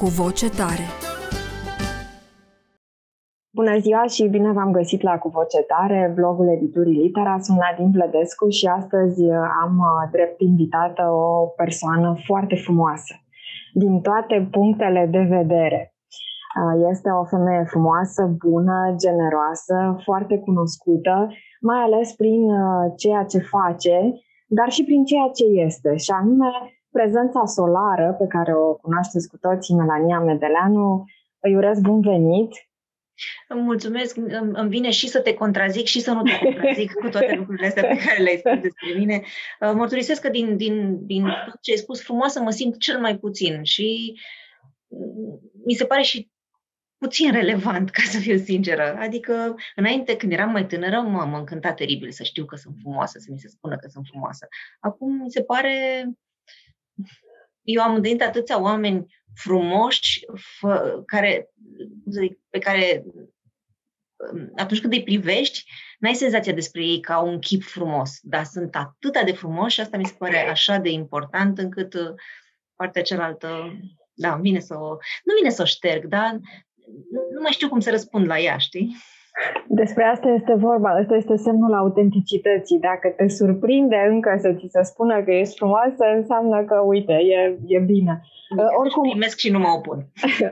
cu 0.00 0.06
voce 0.22 0.48
tare. 0.60 0.86
Bună 3.58 3.74
ziua 3.84 4.04
și 4.14 4.22
bine 4.34 4.52
v-am 4.52 4.72
găsit 4.72 5.02
la 5.02 5.18
Cu 5.18 5.28
Voce 5.28 5.62
Tare, 5.72 6.12
blogul 6.14 6.48
editurii 6.56 7.00
Litera. 7.02 7.38
Sunt 7.38 7.58
Nadine 7.58 7.94
Vlădescu 7.94 8.48
și 8.48 8.66
astăzi 8.66 9.22
am 9.62 9.72
uh, 9.78 10.10
drept 10.14 10.40
invitată 10.40 11.02
o 11.02 11.46
persoană 11.62 12.08
foarte 12.26 12.54
frumoasă, 12.64 13.14
din 13.72 14.00
toate 14.00 14.48
punctele 14.50 15.08
de 15.10 15.22
vedere. 15.38 15.80
Uh, 16.60 16.88
este 16.92 17.08
o 17.10 17.24
femeie 17.24 17.64
frumoasă, 17.72 18.20
bună, 18.44 18.94
generoasă, 19.04 19.76
foarte 20.04 20.38
cunoscută, 20.38 21.14
mai 21.60 21.80
ales 21.86 22.08
prin 22.12 22.42
uh, 22.50 22.92
ceea 22.96 23.24
ce 23.24 23.38
face, 23.38 23.96
dar 24.46 24.68
și 24.70 24.84
prin 24.84 25.04
ceea 25.04 25.30
ce 25.38 25.44
este, 25.66 25.96
și 25.96 26.10
anume 26.10 26.50
prezența 26.90 27.44
solară 27.44 28.16
pe 28.18 28.26
care 28.26 28.54
o 28.54 28.74
cunoașteți 28.74 29.28
cu 29.28 29.36
toții, 29.36 29.74
Melania 29.74 30.20
Medeleanu. 30.20 31.04
Îi 31.40 31.56
urez 31.56 31.80
bun 31.80 32.00
venit 32.00 32.52
îmi 33.48 33.60
mulțumesc, 33.60 34.16
îmi 34.52 34.68
vine 34.68 34.90
și 34.90 35.08
să 35.08 35.20
te 35.20 35.34
contrazic 35.34 35.86
și 35.86 36.00
să 36.00 36.12
nu 36.12 36.22
te 36.22 36.38
contrazic 36.42 36.92
cu 36.92 37.08
toate 37.08 37.34
lucrurile 37.34 37.66
astea 37.66 37.86
pe 37.86 37.98
care 38.06 38.22
le-ai 38.22 38.36
spus 38.36 38.60
despre 38.60 38.92
mine. 38.96 39.22
Uh, 39.60 39.72
mărturisesc 39.74 40.20
că 40.20 40.28
din, 40.28 40.56
din, 40.56 41.06
din 41.06 41.22
tot 41.22 41.60
ce 41.60 41.70
ai 41.70 41.76
spus 41.76 42.02
frumoasă 42.02 42.40
mă 42.40 42.50
simt 42.50 42.78
cel 42.78 43.00
mai 43.00 43.18
puțin 43.18 43.62
și 43.62 44.20
mm, 44.88 45.40
mi 45.64 45.74
se 45.74 45.84
pare 45.84 46.02
și 46.02 46.30
puțin 46.98 47.32
relevant, 47.32 47.90
ca 47.90 48.02
să 48.02 48.18
fiu 48.18 48.36
sinceră. 48.36 48.96
Adică, 48.98 49.54
înainte, 49.74 50.16
când 50.16 50.32
eram 50.32 50.50
mai 50.50 50.66
tânără, 50.66 51.00
mă, 51.00 51.24
mă 51.24 51.36
încânta 51.36 51.72
teribil 51.72 52.10
să 52.10 52.22
știu 52.22 52.44
că 52.44 52.56
sunt 52.56 52.74
frumoasă, 52.80 53.18
să 53.18 53.28
mi 53.30 53.38
se 53.38 53.48
spună 53.48 53.76
că 53.76 53.88
sunt 53.88 54.06
frumoasă. 54.10 54.48
Acum 54.80 55.22
mi 55.22 55.30
se 55.30 55.42
pare... 55.42 56.04
Eu 57.62 57.82
am 57.82 57.94
întâlnit 57.94 58.22
atâția 58.22 58.60
oameni 58.60 59.06
frumoși 59.34 60.24
fă, 60.58 61.02
care, 61.06 61.50
zic, 62.10 62.38
pe 62.50 62.58
care 62.58 63.04
um, 64.32 64.52
atunci 64.56 64.80
când 64.80 64.92
îi 64.92 65.02
privești, 65.02 65.64
n-ai 65.98 66.14
senzația 66.14 66.52
despre 66.52 66.84
ei 66.84 67.00
ca 67.00 67.18
un 67.18 67.38
chip 67.38 67.62
frumos, 67.62 68.18
dar 68.22 68.44
sunt 68.44 68.76
atât 68.76 69.24
de 69.24 69.32
frumoși 69.32 69.74
și 69.74 69.80
asta 69.80 69.96
mi 69.96 70.06
se 70.06 70.14
pare 70.18 70.48
așa 70.48 70.76
de 70.76 70.90
important 70.90 71.58
încât 71.58 71.94
uh, 71.94 72.14
partea 72.76 73.02
cealaltă, 73.02 73.78
da, 74.14 74.36
vine 74.36 74.60
să 74.60 74.74
o, 74.74 74.96
nu 75.24 75.34
vine 75.36 75.50
să 75.50 75.62
o 75.62 75.64
șterg, 75.64 76.04
dar 76.04 76.38
nu 77.32 77.40
mai 77.40 77.52
știu 77.52 77.68
cum 77.68 77.80
să 77.80 77.90
răspund 77.90 78.26
la 78.26 78.40
ea, 78.40 78.58
știi? 78.58 78.96
Despre 79.66 80.04
asta 80.04 80.28
este 80.28 80.54
vorba, 80.54 80.90
asta 80.90 81.14
este 81.16 81.36
semnul 81.36 81.74
autenticității. 81.74 82.78
Dacă 82.78 83.08
te 83.16 83.28
surprinde 83.28 83.98
încă 84.10 84.30
să 84.38 84.52
ți 84.58 84.66
se 84.74 84.82
spună 84.82 85.22
că 85.24 85.30
ești 85.30 85.56
frumoasă, 85.56 86.04
înseamnă 86.16 86.64
că, 86.64 86.76
uite, 86.86 87.12
e, 87.12 87.58
e 87.66 87.78
bine. 87.78 88.20
Uh, 88.56 88.64
oricum, 88.80 89.02
primesc 89.10 89.36
și 89.38 89.50
nu 89.50 89.58
mă 89.58 89.70
opun. 89.78 89.98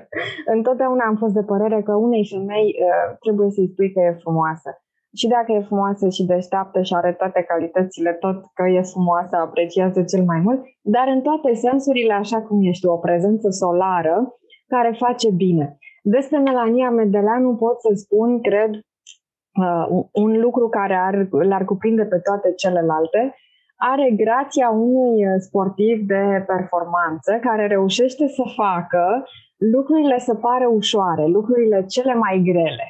întotdeauna 0.57 1.05
am 1.07 1.17
fost 1.17 1.35
de 1.35 1.43
părere 1.53 1.83
că 1.83 1.95
unei 1.95 2.25
femei 2.33 2.69
uh, 2.87 3.17
trebuie 3.25 3.51
să-i 3.51 3.71
spui 3.73 3.93
că 3.93 4.01
e 4.01 4.23
frumoasă. 4.25 4.71
Și 5.19 5.27
dacă 5.29 5.53
e 5.53 5.69
frumoasă 5.71 6.09
și 6.09 6.25
deșteaptă 6.25 6.83
și 6.83 6.95
are 6.95 7.13
toate 7.13 7.41
calitățile, 7.49 8.13
tot 8.13 8.39
că 8.55 8.65
e 8.69 8.91
frumoasă, 8.93 9.37
apreciază 9.37 10.03
cel 10.03 10.25
mai 10.25 10.41
mult, 10.47 10.61
dar 10.83 11.07
în 11.15 11.21
toate 11.21 11.55
sensurile, 11.55 12.13
așa 12.13 12.39
cum 12.43 12.59
ești, 12.71 12.87
o 12.87 12.97
prezență 12.97 13.49
solară 13.51 14.17
care 14.67 14.91
face 15.05 15.29
bine. 15.31 15.79
Despre 16.15 16.39
Melania 16.39 16.91
Medeleanu 16.91 17.57
pot 17.57 17.81
să 17.81 17.91
spun, 17.95 18.41
cred, 18.41 18.71
uh, 18.75 20.05
un 20.13 20.41
lucru 20.41 20.69
care 20.69 20.95
ar, 20.95 21.29
l-ar 21.31 21.65
cuprinde 21.65 22.05
pe 22.05 22.19
toate 22.19 22.53
celelalte, 22.57 23.35
are 23.77 24.11
grația 24.11 24.69
unui 24.69 25.27
uh, 25.27 25.35
sportiv 25.39 26.07
de 26.07 26.45
performanță 26.47 27.39
care 27.41 27.67
reușește 27.67 28.27
să 28.29 28.43
facă 28.57 29.25
lucrurile 29.57 30.19
să 30.19 30.35
pară 30.35 30.67
ușoare, 30.67 31.27
lucrurile 31.27 31.85
cele 31.89 32.15
mai 32.15 32.43
grele, 32.45 32.87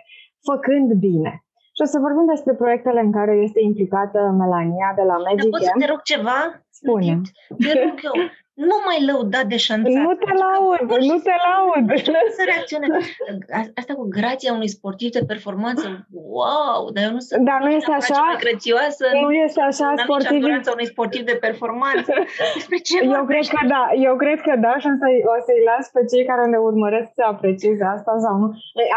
făcând 0.50 0.93
bine. 0.93 1.32
Și 1.76 1.82
o 1.82 1.84
să 1.84 1.99
vorbim 1.99 2.26
despre 2.34 2.55
proiectele 2.55 3.00
în 3.00 3.12
care 3.12 3.34
este 3.47 3.60
implicată 3.62 4.19
Melania 4.38 4.93
de 4.97 5.03
la 5.03 5.16
Magic 5.16 5.50
Dar 5.50 5.50
pot 5.50 5.62
să 5.62 5.72
te 5.78 5.87
rog 5.93 6.03
ceva? 6.03 6.38
Spune. 6.71 7.21
Te 7.65 7.72
rog 7.84 7.99
eu 8.10 8.15
nu 8.56 8.77
mai 8.87 8.99
lăuda 9.09 9.41
de 9.53 9.59
șanțat. 9.67 10.03
Nu 10.06 10.15
te 10.25 10.33
laud, 10.44 10.89
nu 11.11 11.17
te 11.27 11.34
laud. 11.47 11.87
Să 12.37 12.43
reacționez. 12.50 12.91
Asta 13.81 13.93
cu 13.94 14.05
grația 14.19 14.53
unui 14.59 14.75
sportiv 14.77 15.11
de 15.19 15.25
performanță, 15.33 15.87
wow, 16.39 16.81
dar 16.94 17.03
eu 17.09 17.12
nu 17.17 17.22
sunt 17.27 17.44
dar 17.50 17.61
nu 17.67 17.71
este 17.78 17.93
așa, 18.00 18.22
crețioasă, 18.44 19.05
nu 19.22 19.31
este 19.47 19.61
așa 19.71 19.89
sportiv. 20.05 20.41
Nu 20.43 20.61
unui 20.77 20.93
sportiv 20.94 21.22
de 21.31 21.39
performanță. 21.47 22.12
Despre 22.56 22.78
ce 22.89 22.97
eu 23.17 23.25
cred 23.31 23.47
că 23.55 23.61
da, 23.75 23.84
eu 24.09 24.15
cred 24.22 24.39
că 24.47 24.53
da 24.67 24.75
și 24.83 24.87
o, 24.93 24.94
să, 25.03 25.09
o 25.34 25.37
să-i 25.47 25.67
las 25.71 25.87
pe 25.94 26.03
cei 26.11 26.25
care 26.31 26.44
ne 26.47 26.61
urmăresc 26.69 27.09
să 27.19 27.25
aprecieze 27.33 27.84
asta 27.97 28.12
sau 28.25 28.34
nu. 28.43 28.49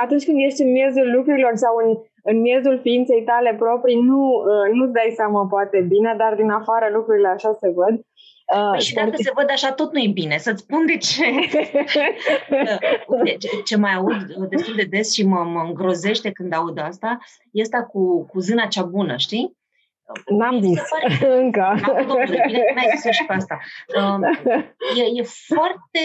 Atunci 0.04 0.26
când 0.26 0.38
ești 0.48 0.62
în 0.66 0.72
miezul 0.78 1.08
lucrurilor 1.16 1.54
sau 1.66 1.74
în, 1.84 1.90
în 2.32 2.38
miezul 2.48 2.80
ființei 2.86 3.24
tale 3.32 3.52
proprii, 3.64 4.00
nu, 4.10 4.22
uh, 4.30 4.68
nu-ți 4.78 4.98
dai 5.00 5.12
seama 5.20 5.42
poate 5.54 5.80
bine, 5.94 6.12
dar 6.18 6.34
din 6.42 6.50
afară 6.50 6.86
lucrurile 6.98 7.28
așa 7.28 7.52
se 7.62 7.70
văd. 7.80 7.96
Uh, 8.56 8.70
păi 8.72 8.80
și 8.80 8.94
dacă 8.94 9.12
se 9.16 9.32
văd 9.36 9.50
așa, 9.50 9.72
tot 9.72 9.94
nu 9.94 10.00
e 10.00 10.08
bine. 10.08 10.38
Să-ți 10.38 10.62
spun 10.62 10.86
de 10.86 10.98
ce. 10.98 11.26
ce, 13.40 13.50
ce 13.66 13.78
mai 13.78 13.94
aud 13.94 14.34
destul 14.34 14.76
de 14.76 14.84
des 14.84 15.14
și 15.14 15.26
mă, 15.26 15.44
mă 15.44 15.62
îngrozește 15.62 16.32
când 16.32 16.54
aud 16.54 16.80
asta, 16.80 17.20
este 17.52 17.88
cu, 17.92 18.26
cu 18.26 18.40
zâna 18.40 18.66
cea 18.66 18.84
bună, 18.84 19.18
știi? 19.18 19.58
N-am 20.26 20.62
zis 20.62 20.82
pare... 20.90 21.34
încă. 21.42 21.80
Da, 21.82 22.04
domnule, 22.04 22.44
bine 22.46 22.60
că 22.60 22.74
n-ai 22.74 22.98
zis 22.98 23.12
și 23.12 23.26
pe 23.26 23.34
asta. 23.34 23.60
Um, 23.96 24.24
e, 24.98 25.04
e 25.16 25.24
foarte, 25.24 26.00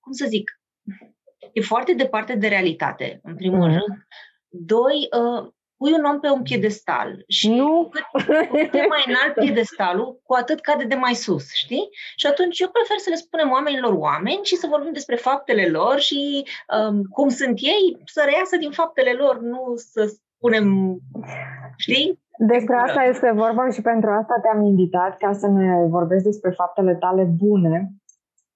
cum 0.00 0.12
să 0.12 0.26
zic, 0.28 0.60
e 1.52 1.60
foarte 1.60 1.92
departe 1.92 2.34
de 2.34 2.48
realitate, 2.48 3.20
în 3.22 3.36
primul 3.36 3.58
mm. 3.58 3.66
rând. 3.66 4.06
Doi, 4.48 5.08
uh, 5.10 5.50
pui 5.82 5.92
un 5.98 6.04
om 6.04 6.18
pe 6.20 6.30
un 6.30 6.42
piedestal 6.42 7.24
și 7.28 7.48
nu. 7.60 7.90
cu 8.12 8.18
cât 8.56 8.74
e 8.74 8.92
mai 8.94 9.04
înalt 9.06 9.34
piedestalul, 9.34 10.20
cu 10.26 10.34
atât 10.34 10.60
cade 10.60 10.84
de 10.84 10.94
mai 10.94 11.14
sus, 11.14 11.44
știi? 11.52 11.88
Și 12.16 12.26
atunci 12.26 12.60
eu 12.60 12.68
prefer 12.68 12.98
să 12.98 13.10
le 13.10 13.22
spunem 13.24 13.50
oamenilor 13.50 13.92
oameni 13.92 14.48
și 14.50 14.56
să 14.56 14.66
vorbim 14.74 14.92
despre 14.92 15.16
faptele 15.16 15.66
lor 15.66 15.98
și 15.98 16.20
um, 16.76 17.02
cum 17.02 17.28
sunt 17.28 17.56
ei, 17.74 17.84
să 18.04 18.22
reiasă 18.24 18.56
din 18.56 18.70
faptele 18.70 19.12
lor, 19.12 19.40
nu 19.40 19.72
să 19.76 20.02
spunem, 20.36 20.66
știi? 21.76 22.20
Despre 22.38 22.76
asta 22.76 23.02
este 23.02 23.30
vorba 23.34 23.70
și 23.70 23.80
pentru 23.82 24.10
asta 24.10 24.34
te-am 24.42 24.64
invitat 24.64 25.16
ca 25.16 25.32
să 25.32 25.46
ne 25.46 25.86
vorbești 25.88 26.28
despre 26.30 26.50
faptele 26.50 26.94
tale 26.94 27.24
bune. 27.24 27.92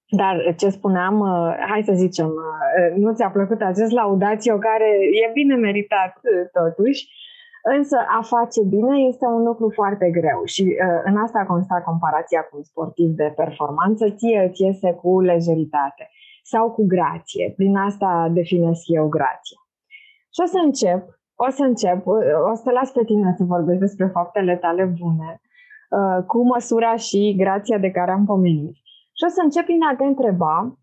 Dar 0.09 0.55
ce 0.57 0.69
spuneam, 0.69 1.19
uh, 1.19 1.55
hai 1.69 1.83
să 1.83 1.93
zicem, 1.93 2.27
uh, 2.27 2.95
nu 2.95 3.13
ți-a 3.13 3.29
plăcut 3.29 3.61
acest 3.61 3.91
laudațiu 3.91 4.57
care 4.57 4.89
e 5.23 5.31
bine 5.33 5.55
meritat 5.55 6.13
uh, 6.15 6.49
totuși, 6.51 7.09
însă 7.77 7.97
a 8.19 8.21
face 8.21 8.61
bine 8.67 8.97
este 8.97 9.25
un 9.25 9.43
lucru 9.43 9.69
foarte 9.69 10.09
greu 10.09 10.41
și 10.43 10.75
în 11.03 11.17
asta 11.17 11.45
consta 11.47 11.81
comparația 11.85 12.41
cu 12.41 12.57
un 12.57 12.63
sportiv 12.63 13.09
de 13.09 13.33
performanță, 13.35 14.09
ție 14.09 14.47
îți 14.49 14.63
iese 14.63 14.93
cu 14.93 15.21
lejeritate 15.21 16.09
sau 16.43 16.71
cu 16.71 16.85
grație. 16.87 17.53
Prin 17.55 17.75
asta 17.75 18.29
definesc 18.33 18.81
eu 18.85 19.07
grație. 19.07 19.57
Și 20.33 20.39
o 20.43 20.45
să 20.45 20.59
încep, 20.63 21.03
o 21.35 21.49
să 21.49 21.63
încep, 21.63 22.05
o 22.51 22.55
să 22.55 22.71
las 22.71 22.91
pe 22.91 23.03
tine 23.03 23.33
să 23.37 23.43
vorbești 23.43 23.81
despre 23.81 24.07
faptele 24.07 24.55
tale 24.55 24.83
bune, 24.99 25.41
cu 26.27 26.45
măsura 26.45 26.95
și 26.95 27.35
grația 27.37 27.77
de 27.77 27.91
care 27.91 28.11
am 28.11 28.25
pomenit. 28.25 28.75
Și 29.17 29.23
o 29.27 29.29
să 29.29 29.41
încep 29.43 29.65
prin 29.65 29.83
a 29.83 29.95
te 29.95 30.03
întreba 30.03 30.77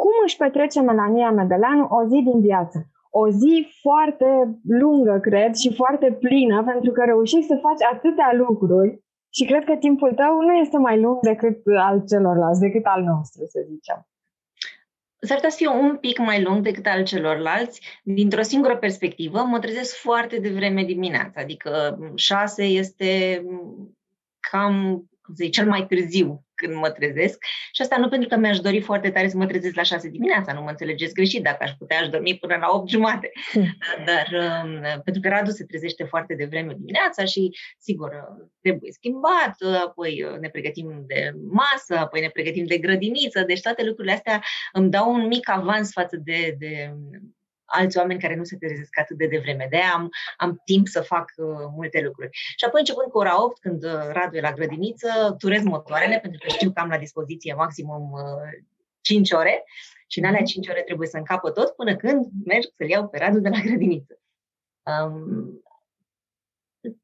cum 0.00 0.14
își 0.24 0.36
petrece 0.36 0.80
Melania 0.80 1.30
Medeleanu 1.30 1.86
o 1.90 2.04
zi 2.04 2.18
din 2.28 2.40
viață. 2.40 2.78
O 3.10 3.28
zi 3.30 3.68
foarte 3.80 4.58
lungă, 4.62 5.18
cred, 5.22 5.54
și 5.54 5.74
foarte 5.74 6.12
plină, 6.12 6.64
pentru 6.64 6.92
că 6.92 7.02
reușești 7.04 7.46
să 7.46 7.58
faci 7.62 7.82
atâtea 7.92 8.30
lucruri 8.32 9.00
și 9.34 9.44
cred 9.44 9.64
că 9.64 9.74
timpul 9.76 10.12
tău 10.12 10.40
nu 10.40 10.52
este 10.52 10.78
mai 10.78 11.00
lung 11.00 11.18
decât 11.20 11.58
al 11.78 12.04
celorlalți, 12.08 12.60
decât 12.60 12.84
al 12.84 13.02
nostru, 13.02 13.44
să 13.46 13.60
zicem. 13.68 14.06
S-ar 15.18 15.36
putea 15.36 15.50
să 15.50 15.56
fie 15.56 15.68
un 15.68 15.96
pic 15.96 16.18
mai 16.18 16.42
lung 16.42 16.62
decât 16.62 16.86
al 16.86 17.04
celorlalți. 17.04 17.80
Dintr-o 18.02 18.42
singură 18.42 18.76
perspectivă, 18.76 19.38
mă 19.38 19.58
trezesc 19.58 19.96
foarte 19.96 20.38
devreme 20.38 20.84
dimineața, 20.84 21.40
adică 21.40 21.98
șase 22.14 22.64
este 22.64 23.42
cam 24.50 25.04
cum 25.26 25.34
să 25.34 25.42
zic, 25.44 25.52
cel 25.52 25.68
mai 25.68 25.86
târziu 25.86 26.44
când 26.54 26.74
mă 26.74 26.90
trezesc. 26.90 27.44
Și 27.72 27.82
asta 27.82 27.96
nu 27.96 28.08
pentru 28.08 28.28
că 28.28 28.36
mi-aș 28.36 28.58
dori 28.58 28.80
foarte 28.80 29.10
tare 29.10 29.28
să 29.28 29.36
mă 29.36 29.46
trezesc 29.46 29.74
la 29.74 29.82
6 29.82 30.08
dimineața, 30.08 30.52
nu 30.52 30.62
mă 30.62 30.70
înțelegeți 30.70 31.14
greșit, 31.14 31.42
dacă 31.42 31.56
aș 31.60 31.70
putea 31.78 31.98
aș 31.98 32.08
dormi 32.08 32.38
până 32.40 32.56
la 32.56 32.68
8 32.70 32.88
jumate. 32.88 33.30
Hmm. 33.52 33.76
Dar 34.08 34.28
um, 34.32 35.00
pentru 35.04 35.22
că 35.22 35.28
Radu 35.28 35.50
se 35.50 35.64
trezește 35.64 36.04
foarte 36.04 36.34
devreme 36.34 36.74
dimineața 36.76 37.24
și, 37.24 37.50
sigur, 37.78 38.10
trebuie 38.60 38.90
schimbat, 38.92 39.54
apoi 39.86 40.26
ne 40.40 40.48
pregătim 40.48 41.04
de 41.06 41.32
masă, 41.50 41.98
apoi 41.98 42.20
ne 42.20 42.28
pregătim 42.28 42.64
de 42.64 42.78
grădiniță, 42.78 43.42
deci 43.42 43.60
toate 43.60 43.84
lucrurile 43.84 44.14
astea 44.14 44.42
îmi 44.72 44.90
dau 44.90 45.12
un 45.12 45.26
mic 45.26 45.48
avans 45.48 45.92
față 45.92 46.16
de, 46.24 46.54
de 46.58 46.94
alți 47.66 47.98
oameni 47.98 48.20
care 48.20 48.36
nu 48.36 48.44
se 48.44 48.56
trezesc 48.56 48.98
atât 48.98 49.16
de 49.16 49.26
devreme. 49.26 49.66
De 49.70 49.76
am, 49.76 50.08
am 50.36 50.60
timp 50.64 50.86
să 50.86 51.00
fac 51.00 51.32
uh, 51.36 51.46
multe 51.74 52.00
lucruri. 52.00 52.28
Și 52.32 52.64
apoi, 52.64 52.80
începând 52.80 53.10
cu 53.10 53.18
ora 53.18 53.44
8, 53.44 53.60
când 53.60 53.84
uh, 53.84 54.08
Radu 54.12 54.36
e 54.36 54.40
la 54.40 54.52
grădiniță, 54.52 55.34
turez 55.38 55.62
motoarele, 55.62 56.18
pentru 56.22 56.40
că 56.42 56.48
știu 56.48 56.72
că 56.72 56.80
am 56.80 56.88
la 56.88 56.98
dispoziție 56.98 57.54
maximum 57.54 58.12
uh, 58.12 58.64
5 59.00 59.30
ore 59.30 59.64
și 60.06 60.18
în 60.18 60.24
alea 60.24 60.42
5 60.42 60.66
mhm. 60.66 60.70
ore 60.70 60.82
trebuie 60.82 61.08
să 61.08 61.16
încapă 61.16 61.50
tot 61.50 61.70
până 61.70 61.96
când 61.96 62.26
merg 62.44 62.64
să-l 62.76 62.88
iau 62.88 63.08
pe 63.08 63.18
Radu 63.18 63.38
de 63.38 63.48
la 63.48 63.58
grădiniță. 63.58 64.20
Um, 64.82 65.60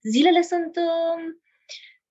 zilele 0.03 0.43
sunt 0.43 0.77
uh, 0.77 1.35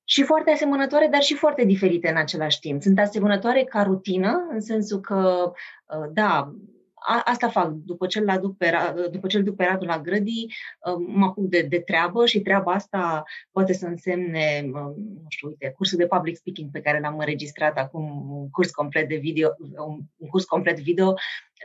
și 0.03 0.23
foarte 0.23 0.51
asemănătoare, 0.51 1.07
dar 1.07 1.21
și 1.21 1.35
foarte 1.35 1.63
diferite 1.63 2.09
în 2.09 2.17
același 2.17 2.59
timp. 2.59 2.81
Sunt 2.81 2.99
asemănătoare 2.99 3.63
ca 3.63 3.81
rutină, 3.81 4.47
în 4.49 4.61
sensul 4.61 4.99
că, 4.99 5.51
uh, 5.85 6.09
da, 6.13 6.55
a, 7.03 7.21
asta 7.25 7.49
fac. 7.49 7.69
După 7.69 8.07
ce, 8.07 8.21
la 8.23 8.37
duc 8.37 8.57
pe, 8.57 8.71
după 9.11 9.27
ce 9.27 9.37
îl 9.37 9.43
duc 9.43 9.55
pe 9.55 9.63
Radu 9.63 9.85
la 9.85 9.99
grădii, 9.99 10.53
uh, 10.85 11.05
mă 11.07 11.25
apuc 11.25 11.49
de, 11.49 11.61
de 11.61 11.79
treabă 11.79 12.25
și 12.25 12.39
treaba 12.39 12.71
asta 12.71 13.23
poate 13.51 13.73
să 13.73 13.85
însemne, 13.85 14.63
uh, 14.65 14.93
nu 14.95 15.25
știu, 15.27 15.47
uite, 15.47 15.73
cursul 15.77 15.97
de 15.97 16.07
public 16.07 16.35
speaking 16.35 16.71
pe 16.71 16.81
care 16.81 16.99
l-am 16.99 17.17
înregistrat 17.17 17.77
acum, 17.77 18.31
un 18.31 18.49
curs 18.49 18.71
complet 18.71 19.07
de 19.07 19.15
video, 19.15 19.49
un, 19.59 19.99
un 20.17 20.27
curs 20.27 20.45
complet 20.45 20.79
video 20.79 21.13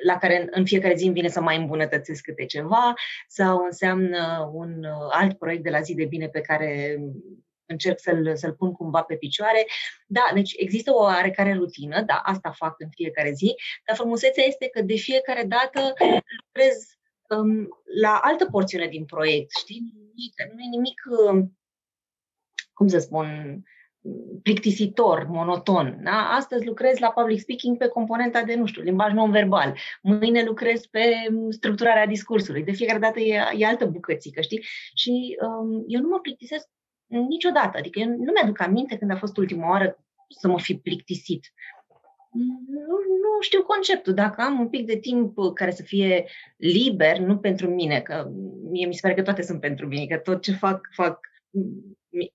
la 0.04 0.16
care 0.16 0.48
în 0.50 0.64
fiecare 0.64 0.94
zi 0.94 1.04
îmi 1.04 1.14
vine 1.14 1.28
să 1.28 1.40
mai 1.40 1.56
îmbunătățesc 1.56 2.22
câte 2.22 2.44
ceva, 2.44 2.94
sau 3.28 3.64
înseamnă 3.64 4.50
un 4.52 4.84
uh, 4.84 5.08
alt 5.10 5.38
proiect 5.38 5.62
de 5.62 5.70
la 5.70 5.80
zi 5.80 5.94
de 5.94 6.04
bine 6.04 6.28
pe 6.28 6.40
care 6.40 6.98
încerc 7.66 7.98
să-l, 8.00 8.36
să-l 8.36 8.52
pun 8.52 8.72
cumva 8.72 9.02
pe 9.02 9.16
picioare. 9.16 9.66
Da, 10.06 10.30
deci 10.34 10.54
există 10.56 10.90
o 10.90 11.02
oarecare 11.02 11.52
rutină, 11.52 12.02
da, 12.02 12.14
asta 12.14 12.50
fac 12.50 12.74
în 12.78 12.88
fiecare 12.90 13.32
zi, 13.32 13.54
dar 13.86 13.96
frumusețea 13.96 14.44
este 14.44 14.68
că 14.68 14.82
de 14.82 14.94
fiecare 14.94 15.42
dată 15.42 15.92
lucrez 16.44 16.76
um, 17.28 17.68
la 18.00 18.20
altă 18.22 18.46
porțiune 18.46 18.86
din 18.86 19.04
proiect, 19.04 19.50
știi? 19.58 19.92
Nu 20.54 20.60
e 20.60 20.68
nimic, 20.70 21.02
um, 21.30 21.58
cum 22.72 22.86
să 22.86 22.98
spun, 22.98 23.26
plictisitor, 24.42 25.26
monoton. 25.28 26.00
Da? 26.02 26.30
Astăzi 26.30 26.66
lucrez 26.66 26.98
la 26.98 27.10
public 27.10 27.40
speaking 27.40 27.76
pe 27.76 27.88
componenta 27.88 28.42
de, 28.42 28.54
nu 28.54 28.66
știu, 28.66 28.82
limbaj 28.82 29.12
non-verbal. 29.12 29.78
Mâine 30.02 30.44
lucrez 30.44 30.86
pe 30.86 31.12
structurarea 31.48 32.06
discursului. 32.06 32.62
De 32.62 32.72
fiecare 32.72 32.98
dată 32.98 33.20
e, 33.20 33.42
e 33.56 33.66
altă 33.66 33.86
bucățică, 33.86 34.40
știi? 34.40 34.64
Și 34.94 35.36
um, 35.40 35.84
eu 35.86 36.00
nu 36.00 36.08
mă 36.08 36.18
plictisesc 36.18 36.68
Niciodată. 37.06 37.78
Adică 37.78 37.98
eu 37.98 38.08
nu 38.08 38.32
mi-aduc 38.34 38.60
aminte 38.60 38.96
când 38.98 39.10
a 39.10 39.16
fost 39.16 39.36
ultima 39.36 39.68
oară 39.68 39.98
să 40.28 40.48
mă 40.48 40.60
fi 40.60 40.74
plictisit. 40.74 41.52
Nu, 42.68 42.96
nu 43.22 43.40
știu 43.40 43.62
conceptul. 43.62 44.14
Dacă 44.14 44.42
am 44.42 44.60
un 44.60 44.68
pic 44.68 44.86
de 44.86 44.96
timp 44.96 45.38
care 45.54 45.70
să 45.70 45.82
fie 45.82 46.26
liber, 46.56 47.18
nu 47.18 47.38
pentru 47.38 47.68
mine, 47.68 48.00
că 48.00 48.30
mie 48.70 48.86
mi 48.86 48.94
se 48.94 49.00
pare 49.02 49.14
că 49.14 49.22
toate 49.22 49.42
sunt 49.42 49.60
pentru 49.60 49.86
mine, 49.86 50.06
că 50.06 50.16
tot 50.16 50.42
ce 50.42 50.52
fac, 50.52 50.88
fac 50.92 51.20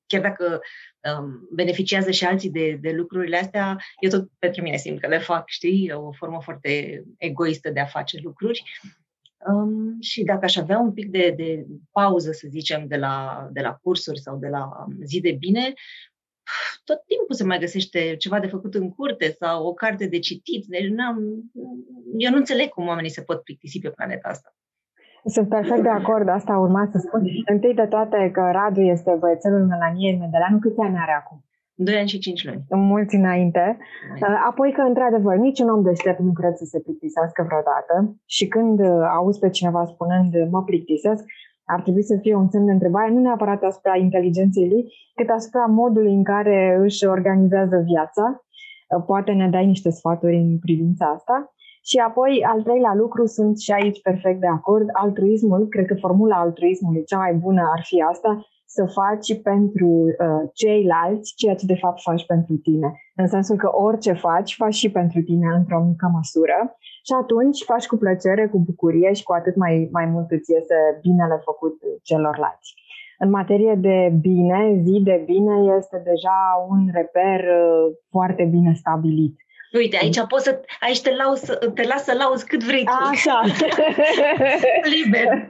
chiar 0.08 0.22
dacă 0.22 0.62
um, 1.18 1.48
beneficiază 1.52 2.12
și 2.12 2.26
alții 2.26 2.50
de, 2.50 2.78
de 2.82 2.92
lucrurile 2.92 3.38
astea, 3.38 3.78
eu 4.00 4.10
tot 4.10 4.30
pentru 4.40 4.62
mine 4.62 4.78
simt 4.78 5.00
că 5.00 5.08
le 5.08 5.18
fac, 5.18 5.44
știi? 5.50 5.92
O 5.92 6.12
formă 6.12 6.42
foarte 6.42 7.04
egoistă 7.18 7.70
de 7.70 7.80
a 7.80 7.86
face 7.86 8.20
lucruri. 8.24 8.64
Um, 9.48 9.98
și 10.02 10.24
dacă 10.24 10.46
aș 10.46 10.56
avea 10.56 10.80
un 10.80 10.94
pic 10.94 11.10
de, 11.10 11.34
de 11.38 11.66
pauză, 11.92 12.32
să 12.32 12.48
zicem, 12.50 12.88
de 12.88 12.96
la, 12.96 13.48
de 13.52 13.62
la 13.62 13.74
cursuri 13.82 14.20
sau 14.20 14.38
de 14.38 14.48
la 14.48 14.86
zi 15.04 15.22
de 15.22 15.32
bine, 15.32 15.74
tot 16.84 17.04
timpul 17.06 17.36
se 17.36 17.44
mai 17.44 17.60
găsește 17.60 18.16
ceva 18.16 18.40
de 18.40 18.48
făcut 18.48 18.74
în 18.74 18.90
curte 18.92 19.32
sau 19.40 19.66
o 19.66 19.74
carte 19.74 20.06
de 20.08 20.20
citit. 20.20 20.66
Deci 20.66 20.90
n-am, 20.90 21.18
eu 22.18 22.32
nu 22.32 22.38
înțeleg 22.38 22.70
cum 22.70 22.88
oamenii 22.88 23.10
se 23.10 23.22
pot 23.22 23.42
plictisi 23.42 23.80
pe 23.80 23.90
planeta 23.90 24.30
asta. 24.30 24.56
Sunt 25.26 25.50
perfect 25.50 25.82
de 25.82 25.90
acord, 25.90 26.28
asta 26.28 26.58
urma 26.58 26.90
să 26.92 26.98
spun. 26.98 27.22
Întâi 27.46 27.74
de 27.74 27.86
toate 27.86 28.30
că 28.34 28.50
Radu 28.52 28.82
este 28.82 29.16
băiețelul 29.20 29.66
Melanie 29.66 30.18
Medeleanu. 30.18 30.60
Câți 30.60 30.80
ani 30.80 30.98
are 30.98 31.12
acum? 31.12 31.46
2 31.84 31.96
ani 31.96 32.08
și 32.08 32.20
5 32.20 32.46
luni. 32.46 32.64
Mulți 32.70 33.16
înainte. 33.16 33.78
Uh, 34.22 34.44
apoi 34.50 34.72
că, 34.72 34.82
într-adevăr, 34.82 35.36
niciun 35.36 35.70
om 35.70 35.84
deștept 35.84 36.20
nu 36.20 36.32
cred 36.32 36.56
să 36.56 36.66
se 36.66 36.80
plictisească 36.80 37.44
vreodată 37.48 38.16
și 38.26 38.48
când 38.48 38.80
uh, 38.80 38.88
auzi 39.18 39.40
pe 39.40 39.50
cineva 39.50 39.86
spunând 39.86 40.50
mă 40.52 40.64
plictisesc, 40.64 41.24
ar 41.66 41.82
trebui 41.82 42.04
să 42.04 42.18
fie 42.22 42.36
un 42.36 42.50
semn 42.50 42.66
de 42.66 42.72
întrebare, 42.72 43.12
nu 43.12 43.20
neapărat 43.20 43.64
asupra 43.64 43.96
inteligenței 43.98 44.70
lui, 44.70 44.84
cât 45.16 45.30
asupra 45.30 45.66
modului 45.66 46.14
în 46.14 46.24
care 46.24 46.78
își 46.82 47.06
organizează 47.06 47.78
viața. 47.86 48.26
Uh, 48.96 49.04
poate 49.06 49.32
ne 49.32 49.50
dai 49.50 49.66
niște 49.66 49.90
sfaturi 49.90 50.36
în 50.36 50.60
privința 50.60 51.06
asta. 51.06 51.54
Și 51.84 51.98
apoi, 51.98 52.44
al 52.52 52.62
treilea 52.62 52.94
lucru, 52.96 53.26
sunt 53.26 53.60
și 53.60 53.72
aici 53.72 54.02
perfect 54.02 54.40
de 54.40 54.48
acord, 54.48 54.88
altruismul. 54.92 55.68
Cred 55.68 55.86
că 55.86 55.96
formula 55.96 56.36
altruismului 56.36 57.04
cea 57.04 57.18
mai 57.18 57.34
bună 57.34 57.62
ar 57.76 57.82
fi 57.84 58.02
asta, 58.02 58.46
să 58.76 58.84
faci 59.00 59.42
pentru 59.52 59.90
uh, 60.08 60.44
ceilalți 60.54 61.34
ceea 61.36 61.56
ce 61.56 61.66
de 61.66 61.82
fapt 61.84 62.02
faci 62.02 62.26
pentru 62.26 62.56
tine. 62.68 62.90
În 63.16 63.28
sensul 63.28 63.58
că 63.64 63.70
orice 63.88 64.14
faci, 64.14 64.56
faci 64.56 64.74
și 64.74 64.92
pentru 64.92 65.20
tine 65.22 65.48
într-o 65.60 65.84
mică 65.90 66.08
măsură 66.18 66.58
și 67.08 67.14
atunci 67.22 67.64
faci 67.72 67.88
cu 67.88 67.98
plăcere, 68.04 68.48
cu 68.48 68.60
bucurie 68.60 69.14
și 69.14 69.24
cu 69.24 69.34
atât 69.34 69.56
mai, 69.56 69.90
mai 69.92 70.06
mult 70.06 70.32
îți 70.32 70.52
iese 70.52 70.78
binele 71.02 71.38
făcut 71.50 71.76
celorlalți. 72.04 72.70
În 73.24 73.30
materie 73.30 73.76
de 73.88 73.98
bine, 74.22 74.82
zi 74.86 75.02
de 75.04 75.24
bine 75.26 75.56
este 75.78 75.98
deja 76.12 76.40
un 76.70 76.82
reper 77.00 77.40
uh, 77.40 77.86
foarte 78.10 78.44
bine 78.44 78.74
stabilit. 78.74 79.36
Uite, 79.74 79.98
aici 80.02 80.20
poți 80.28 80.44
să, 80.44 80.62
aici 80.80 81.02
te, 81.02 81.12
laus, 81.16 81.42
te 81.74 81.84
las 81.84 82.04
să 82.04 82.14
lauzi 82.18 82.46
cât 82.46 82.64
vrei 82.64 82.84
tu. 82.84 82.92
Așa. 83.10 83.42
Liber. 84.94 85.50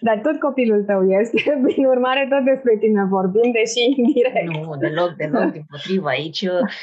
Dar 0.00 0.20
tot 0.22 0.38
copilul 0.40 0.82
tău 0.82 1.10
este, 1.20 1.60
prin 1.62 1.84
urmare 1.84 2.26
tot 2.30 2.44
despre 2.44 2.76
tine 2.80 3.04
vorbim, 3.04 3.52
deși 3.52 3.84
indirect. 3.96 4.66
Nu, 4.66 4.76
deloc, 4.76 5.12
deloc, 5.16 5.52
din 5.52 5.64
potrivă. 5.70 6.08
Aici 6.08 6.40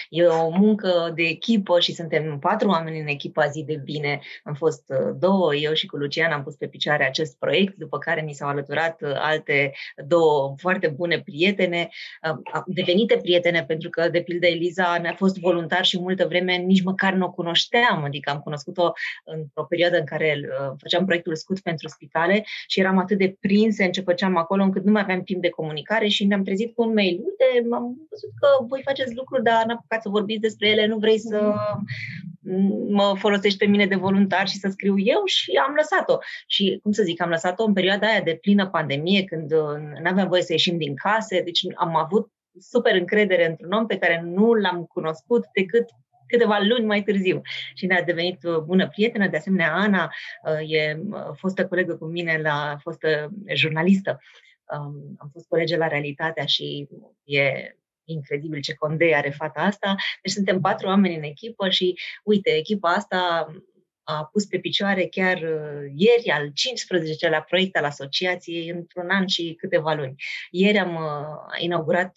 e 0.10 0.26
o 0.26 0.50
muncă 0.50 1.12
de 1.16 1.24
echipă 1.24 1.80
și 1.80 1.94
suntem 1.94 2.38
patru 2.40 2.70
oameni 2.70 3.00
în 3.00 3.08
echipa 3.08 3.46
zi 3.46 3.64
de 3.64 3.82
bine. 3.84 4.20
Am 4.44 4.54
fost 4.54 4.84
uh, 4.88 5.16
două, 5.20 5.56
eu 5.56 5.74
și 5.74 5.86
cu 5.86 5.98
Lucian 5.98 6.32
am 6.32 6.44
pus 6.44 6.56
pe 6.56 6.68
picioare 6.68 7.06
acest 7.06 7.38
proiect, 7.38 7.76
după 7.78 7.98
care 7.98 8.22
mi 8.22 8.34
s-au 8.34 8.48
alăturat 8.48 9.02
uh, 9.02 9.12
alte 9.16 9.72
două 10.08 10.56
foarte 10.58 10.88
bune 10.88 11.22
prietene, 11.26 11.90
uh, 12.32 12.62
devenite 12.66 13.18
prietene, 13.18 13.64
pentru 13.68 13.90
că, 13.90 14.10
de 14.10 14.22
pildă, 14.22 14.48
Eliza 14.48 14.98
ne-a 15.02 15.14
fost 15.14 15.40
voluntar 15.40 15.86
și 15.86 16.00
multă 16.00 16.26
vreme 16.28 16.49
vreme 16.50 16.64
nici 16.64 16.84
măcar 16.84 17.14
nu 17.14 17.26
o 17.26 17.32
cunoșteam, 17.32 18.04
adică 18.04 18.30
am 18.30 18.40
cunoscut-o 18.40 18.92
într-o 19.24 19.64
perioadă 19.64 19.98
în 19.98 20.06
care 20.06 20.40
uh, 20.44 20.74
făceam 20.78 21.06
proiectul 21.06 21.36
Scut 21.36 21.60
pentru 21.60 21.88
spitale 21.88 22.44
și 22.68 22.80
eram 22.80 22.98
atât 22.98 23.18
de 23.18 23.36
prinse 23.40 23.84
în 23.84 23.92
ce 23.92 24.02
făceam 24.02 24.38
acolo 24.38 24.64
încât 24.64 24.84
nu 24.84 24.92
mai 24.92 25.02
aveam 25.02 25.22
timp 25.22 25.42
de 25.42 25.50
comunicare 25.50 26.08
și 26.08 26.26
ne-am 26.26 26.44
trezit 26.44 26.76
cu 26.76 26.82
un 26.82 26.94
mail. 26.94 27.20
Uite, 27.24 27.68
am 27.72 28.08
văzut 28.10 28.30
că 28.40 28.66
voi 28.68 28.82
faceți 28.84 29.16
lucruri, 29.16 29.44
dar 29.44 29.66
n-am 29.66 29.78
apucat 29.78 30.02
să 30.02 30.10
vorbiți 30.10 30.42
despre 30.42 30.70
ele, 30.70 30.86
nu 30.86 30.98
vrei 30.98 31.20
să 31.20 31.54
mă 32.90 33.14
folosești 33.18 33.58
pe 33.58 33.66
mine 33.66 33.86
de 33.86 33.96
voluntar 33.96 34.48
și 34.48 34.58
să 34.58 34.68
scriu 34.72 34.98
eu 34.98 35.22
și 35.26 35.52
am 35.68 35.74
lăsat-o. 35.76 36.18
Și, 36.48 36.80
cum 36.84 36.92
să 36.92 37.04
zic, 37.04 37.22
am 37.22 37.30
lăsat-o 37.30 37.64
în 37.64 37.74
perioada 37.74 38.08
aia 38.08 38.22
de 38.22 38.38
plină 38.42 38.70
pandemie, 38.70 39.24
când 39.24 39.52
uh, 39.52 39.78
nu 40.02 40.10
aveam 40.10 40.28
voie 40.28 40.42
să 40.42 40.52
ieșim 40.52 40.78
din 40.78 40.96
case, 40.96 41.42
deci 41.42 41.62
am 41.76 41.96
avut 41.96 42.32
super 42.60 42.96
încredere 42.96 43.50
într-un 43.50 43.72
om 43.72 43.86
pe 43.86 43.98
care 43.98 44.22
nu 44.26 44.54
l-am 44.54 44.84
cunoscut 44.84 45.46
decât 45.54 45.86
câteva 46.30 46.60
luni 46.60 46.86
mai 46.86 47.04
târziu 47.04 47.42
și 47.74 47.86
ne-a 47.86 48.04
devenit 48.04 48.44
uh, 48.44 48.58
bună 48.58 48.88
prietenă. 48.88 49.28
De 49.28 49.38
asemenea, 49.38 49.74
Ana 49.74 50.14
uh, 50.44 50.72
e 50.72 51.00
uh, 51.10 51.20
fostă 51.36 51.68
colegă 51.68 51.96
cu 51.96 52.06
mine, 52.06 52.40
la 52.42 52.78
fostă 52.82 53.30
jurnalistă. 53.54 54.20
Um, 54.78 55.16
am 55.18 55.30
fost 55.32 55.48
colege 55.48 55.78
la 55.78 55.88
Realitatea 55.88 56.46
și 56.46 56.88
e 57.24 57.76
incredibil 58.04 58.62
ce 58.62 58.74
condei 58.74 59.16
are 59.16 59.30
fata 59.30 59.62
asta. 59.62 59.96
Deci 60.22 60.32
suntem 60.34 60.62
patru 60.62 60.88
oameni 60.88 61.16
în 61.16 61.24
echipă 61.24 61.70
și, 61.70 62.00
uite, 62.24 62.50
echipa 62.50 62.90
asta 62.90 63.48
a 64.04 64.30
pus 64.32 64.46
pe 64.46 64.60
picioare 64.60 65.06
chiar 65.06 65.38
ieri 65.96 66.30
al 66.30 66.48
15-lea 66.48 67.46
proiect 67.48 67.78
al 67.78 67.84
asociației 67.84 68.70
într-un 68.70 69.10
an 69.10 69.28
și 69.28 69.56
câteva 69.58 69.94
luni. 69.94 70.16
Ieri 70.52 70.78
am 70.78 71.00
inaugurat 71.58 72.16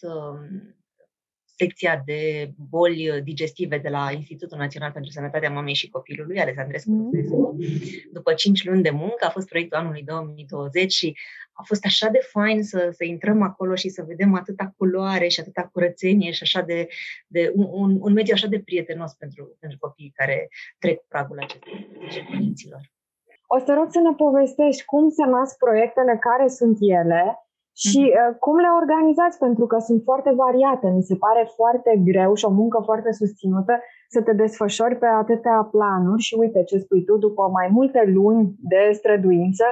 secția 1.62 2.02
de 2.04 2.50
boli 2.70 3.20
digestive 3.24 3.78
de 3.78 3.88
la 3.88 4.10
Institutul 4.14 4.58
Național 4.58 4.90
pentru 4.90 5.10
Sănătatea 5.10 5.50
Mamei 5.50 5.74
și 5.74 5.90
Copilului, 5.90 6.38
Alexandrescu 6.38 6.90
mm. 6.90 7.10
După 8.12 8.32
5 8.32 8.64
luni 8.64 8.82
de 8.82 8.90
muncă, 8.90 9.24
a 9.26 9.30
fost 9.30 9.48
proiectul 9.48 9.78
anului 9.78 10.02
2020 10.02 10.92
și 10.92 11.16
a 11.52 11.62
fost 11.62 11.84
așa 11.84 12.08
de 12.08 12.18
fain 12.30 12.62
să, 12.62 12.90
să 12.92 13.04
intrăm 13.04 13.42
acolo 13.42 13.74
și 13.74 13.88
să 13.88 14.04
vedem 14.06 14.34
atâta 14.34 14.74
culoare 14.76 15.28
și 15.28 15.40
atâta 15.40 15.70
curățenie 15.72 16.30
și 16.30 16.42
așa 16.42 16.60
de, 16.60 16.88
de 17.26 17.52
un, 17.54 17.98
un 18.00 18.12
mediu 18.12 18.32
așa 18.34 18.46
de 18.46 18.60
prietenos 18.60 19.12
pentru, 19.12 19.56
pentru 19.60 19.78
copiii 19.78 20.12
care 20.14 20.48
trec 20.78 21.00
pragul 21.08 21.38
acestui 21.38 21.86
și 22.08 22.20
părinților. 22.30 22.80
O 23.46 23.58
să 23.58 23.74
rog 23.78 23.88
să 23.90 24.00
ne 24.00 24.14
povestești 24.14 24.84
cum 24.84 25.10
se 25.10 25.24
nasc 25.24 25.56
proiectele, 25.56 26.18
care 26.20 26.48
sunt 26.48 26.76
ele 26.80 27.36
și 27.74 28.02
mm-hmm. 28.04 28.38
cum 28.38 28.56
le 28.56 28.70
organizați, 28.80 29.38
pentru 29.38 29.66
că 29.66 29.78
sunt 29.78 30.00
foarte 30.04 30.32
variate. 30.44 30.86
Mi 30.88 31.08
se 31.10 31.16
pare 31.16 31.42
foarte 31.54 32.02
greu 32.04 32.34
și 32.34 32.44
o 32.44 32.50
muncă 32.50 32.78
foarte 32.84 33.12
susținută 33.12 33.74
să 34.08 34.22
te 34.22 34.32
desfășori 34.32 34.96
pe 34.96 35.06
atâtea 35.06 35.68
planuri 35.70 36.22
și 36.22 36.34
uite 36.34 36.64
ce 36.64 36.78
spui 36.78 37.04
tu, 37.04 37.16
după 37.16 37.42
mai 37.58 37.68
multe 37.70 38.02
luni 38.06 38.54
de 38.72 38.90
străduință, 38.92 39.64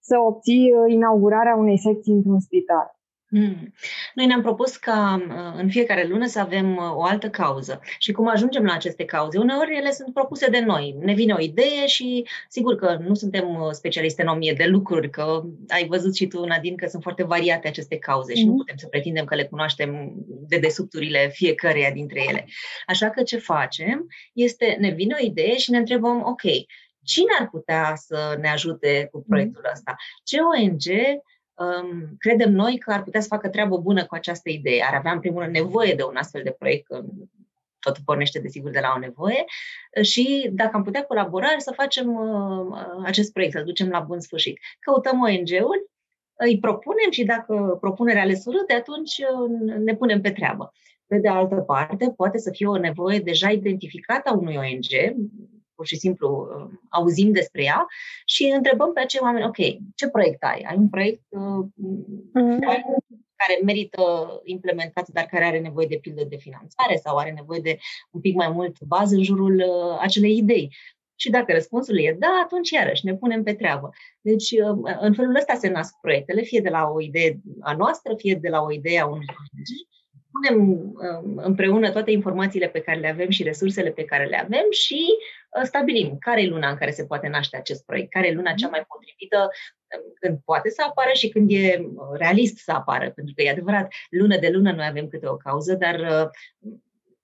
să 0.00 0.18
obții 0.18 0.74
uh, 0.74 0.92
inaugurarea 0.92 1.56
unei 1.56 1.78
secții 1.78 2.12
într-un 2.12 2.40
spital. 2.40 2.86
Hmm. 3.34 3.74
Noi 4.14 4.26
ne-am 4.26 4.42
propus 4.42 4.76
ca 4.76 5.24
uh, 5.28 5.60
în 5.60 5.68
fiecare 5.68 6.06
lună 6.06 6.26
să 6.26 6.38
avem 6.38 6.76
uh, 6.76 6.94
o 6.94 7.02
altă 7.02 7.30
cauză. 7.30 7.80
Și 7.98 8.12
cum 8.12 8.28
ajungem 8.28 8.64
la 8.64 8.72
aceste 8.72 9.04
cauze? 9.04 9.38
Uneori 9.38 9.76
ele 9.76 9.90
sunt 9.90 10.14
propuse 10.14 10.50
de 10.50 10.60
noi. 10.60 10.96
Ne 11.00 11.14
vine 11.14 11.32
o 11.32 11.40
idee 11.40 11.86
și 11.86 12.26
sigur 12.48 12.74
că 12.74 12.98
nu 13.00 13.14
suntem 13.14 13.68
specialiste 13.70 14.22
în 14.22 14.28
o 14.28 14.34
mie 14.34 14.52
de 14.52 14.64
lucruri, 14.64 15.10
că 15.10 15.42
ai 15.68 15.86
văzut 15.86 16.16
și 16.16 16.26
tu, 16.26 16.44
Nadine, 16.44 16.74
că 16.74 16.86
sunt 16.86 17.02
foarte 17.02 17.24
variate 17.24 17.68
aceste 17.68 17.98
cauze 17.98 18.34
și 18.34 18.44
mm. 18.44 18.50
nu 18.50 18.56
putem 18.56 18.76
să 18.76 18.86
pretindem 18.86 19.24
că 19.24 19.34
le 19.34 19.44
cunoaștem 19.44 20.12
de 20.26 20.58
desubturile 20.58 21.28
fiecăreia 21.32 21.90
dintre 21.90 22.24
ele. 22.28 22.46
Așa 22.86 23.10
că 23.10 23.22
ce 23.22 23.36
facem 23.36 24.06
este, 24.32 24.76
ne 24.80 24.90
vine 24.90 25.16
o 25.20 25.24
idee 25.24 25.56
și 25.56 25.70
ne 25.70 25.78
întrebăm, 25.78 26.22
ok, 26.26 26.42
cine 27.04 27.32
ar 27.40 27.48
putea 27.48 27.92
să 27.96 28.36
ne 28.40 28.48
ajute 28.48 29.08
cu 29.12 29.24
proiectul 29.28 29.68
ăsta? 29.72 29.96
Ce 30.24 30.38
ONG 30.40 30.82
um, 31.54 32.16
credem 32.18 32.52
noi 32.52 32.78
că 32.78 32.92
ar 32.92 33.02
putea 33.02 33.20
să 33.20 33.28
facă 33.28 33.48
treabă 33.48 33.76
bună 33.76 34.06
cu 34.06 34.14
această 34.14 34.50
idee? 34.50 34.84
Ar 34.88 34.94
avea, 34.94 35.12
în 35.12 35.20
primul 35.20 35.42
rând, 35.42 35.54
nevoie 35.54 35.94
de 35.94 36.02
un 36.02 36.16
astfel 36.16 36.40
de 36.44 36.56
proiect, 36.58 36.86
că 36.86 37.04
totul 37.78 38.02
pornește, 38.04 38.38
desigur, 38.38 38.70
de 38.70 38.80
la 38.80 38.92
o 38.96 38.98
nevoie 38.98 39.44
și 40.02 40.50
dacă 40.52 40.70
am 40.74 40.82
putea 40.82 41.04
colabora 41.04 41.48
să 41.58 41.72
facem 41.74 42.14
uh, 42.14 42.76
acest 43.04 43.32
proiect, 43.32 43.52
să-l 43.52 43.64
ducem 43.64 43.88
la 43.88 44.00
bun 44.00 44.20
sfârșit. 44.20 44.58
Căutăm 44.80 45.20
ONG-uri, 45.20 45.84
îi 46.34 46.58
propunem 46.58 47.10
și 47.10 47.24
dacă 47.24 47.76
propunerea 47.80 48.24
le 48.24 48.34
surâde, 48.34 48.74
atunci 48.74 49.18
uh, 49.18 49.78
ne 49.78 49.94
punem 49.94 50.20
pe 50.20 50.30
treabă. 50.30 50.72
Pe 51.06 51.18
de 51.18 51.28
altă 51.28 51.54
parte, 51.54 52.12
poate 52.16 52.38
să 52.38 52.50
fie 52.50 52.66
o 52.66 52.78
nevoie 52.78 53.18
deja 53.18 53.50
identificată 53.50 54.28
a 54.30 54.36
unui 54.36 54.56
ONG, 54.56 55.16
pur 55.82 55.90
și 55.90 55.98
simplu 55.98 56.28
uh, 56.28 56.78
auzim 56.88 57.32
despre 57.32 57.62
ea 57.62 57.86
și 58.24 58.44
întrebăm 58.44 58.92
pe 58.92 59.00
acei 59.00 59.20
oameni, 59.22 59.44
ok, 59.44 59.56
ce 59.94 60.08
proiect 60.08 60.42
ai? 60.42 60.64
Ai 60.68 60.76
un 60.76 60.88
proiect 60.88 61.22
uh, 61.28 61.66
mm-hmm. 62.38 62.58
care 63.36 63.60
merită 63.64 64.02
implementat, 64.44 65.08
dar 65.08 65.24
care 65.24 65.44
are 65.44 65.58
nevoie 65.58 65.86
de 65.86 65.98
pildă 66.02 66.24
de 66.24 66.36
finanțare 66.36 66.96
sau 66.96 67.16
are 67.16 67.30
nevoie 67.30 67.60
de 67.60 67.78
un 68.10 68.20
pic 68.20 68.34
mai 68.34 68.50
mult 68.50 68.80
bază 68.80 69.14
în 69.14 69.22
jurul 69.22 69.54
uh, 69.54 69.98
acelei 70.00 70.36
idei. 70.36 70.74
Și 71.16 71.30
dacă 71.30 71.52
răspunsul 71.52 71.98
e 71.98 72.16
da, 72.18 72.40
atunci 72.44 72.70
iarăși 72.70 73.06
ne 73.06 73.14
punem 73.14 73.42
pe 73.42 73.54
treabă. 73.54 73.90
Deci, 74.20 74.50
uh, 74.50 74.96
în 75.00 75.14
felul 75.14 75.36
ăsta 75.36 75.54
se 75.54 75.68
nasc 75.68 75.94
proiectele, 76.00 76.42
fie 76.42 76.60
de 76.60 76.68
la 76.68 76.90
o 76.94 77.00
idee 77.00 77.40
a 77.60 77.76
noastră, 77.76 78.14
fie 78.16 78.34
de 78.34 78.48
la 78.48 78.60
o 78.60 78.72
idee 78.72 79.00
a 79.00 79.06
unui 79.06 79.26
punem 80.32 80.68
um, 80.68 81.40
împreună 81.44 81.90
toate 81.90 82.10
informațiile 82.10 82.68
pe 82.68 82.80
care 82.80 82.98
le 82.98 83.08
avem 83.08 83.30
și 83.30 83.42
resursele 83.42 83.90
pe 83.90 84.04
care 84.04 84.24
le 84.24 84.38
avem 84.38 84.66
și 84.70 85.04
uh, 85.58 85.62
stabilim 85.64 86.18
care 86.18 86.42
e 86.42 86.48
luna 86.48 86.70
în 86.70 86.76
care 86.76 86.90
se 86.90 87.04
poate 87.04 87.28
naște 87.28 87.56
acest 87.56 87.84
proiect, 87.84 88.10
care 88.10 88.26
e 88.26 88.34
luna 88.34 88.52
cea 88.52 88.68
mai 88.68 88.84
potrivită 88.88 89.38
um, 89.38 90.12
când 90.20 90.38
poate 90.44 90.70
să 90.70 90.82
apară 90.88 91.10
și 91.12 91.28
când 91.28 91.50
e 91.50 91.78
uh, 91.78 92.18
realist 92.18 92.56
să 92.56 92.72
apară. 92.72 93.10
Pentru 93.10 93.34
că 93.36 93.42
e 93.42 93.50
adevărat, 93.50 93.92
lună 94.10 94.38
de 94.38 94.48
lună 94.48 94.72
noi 94.72 94.86
avem 94.86 95.08
câte 95.08 95.26
o 95.26 95.36
cauză, 95.36 95.74
dar 95.74 95.94
uh, 96.00 96.30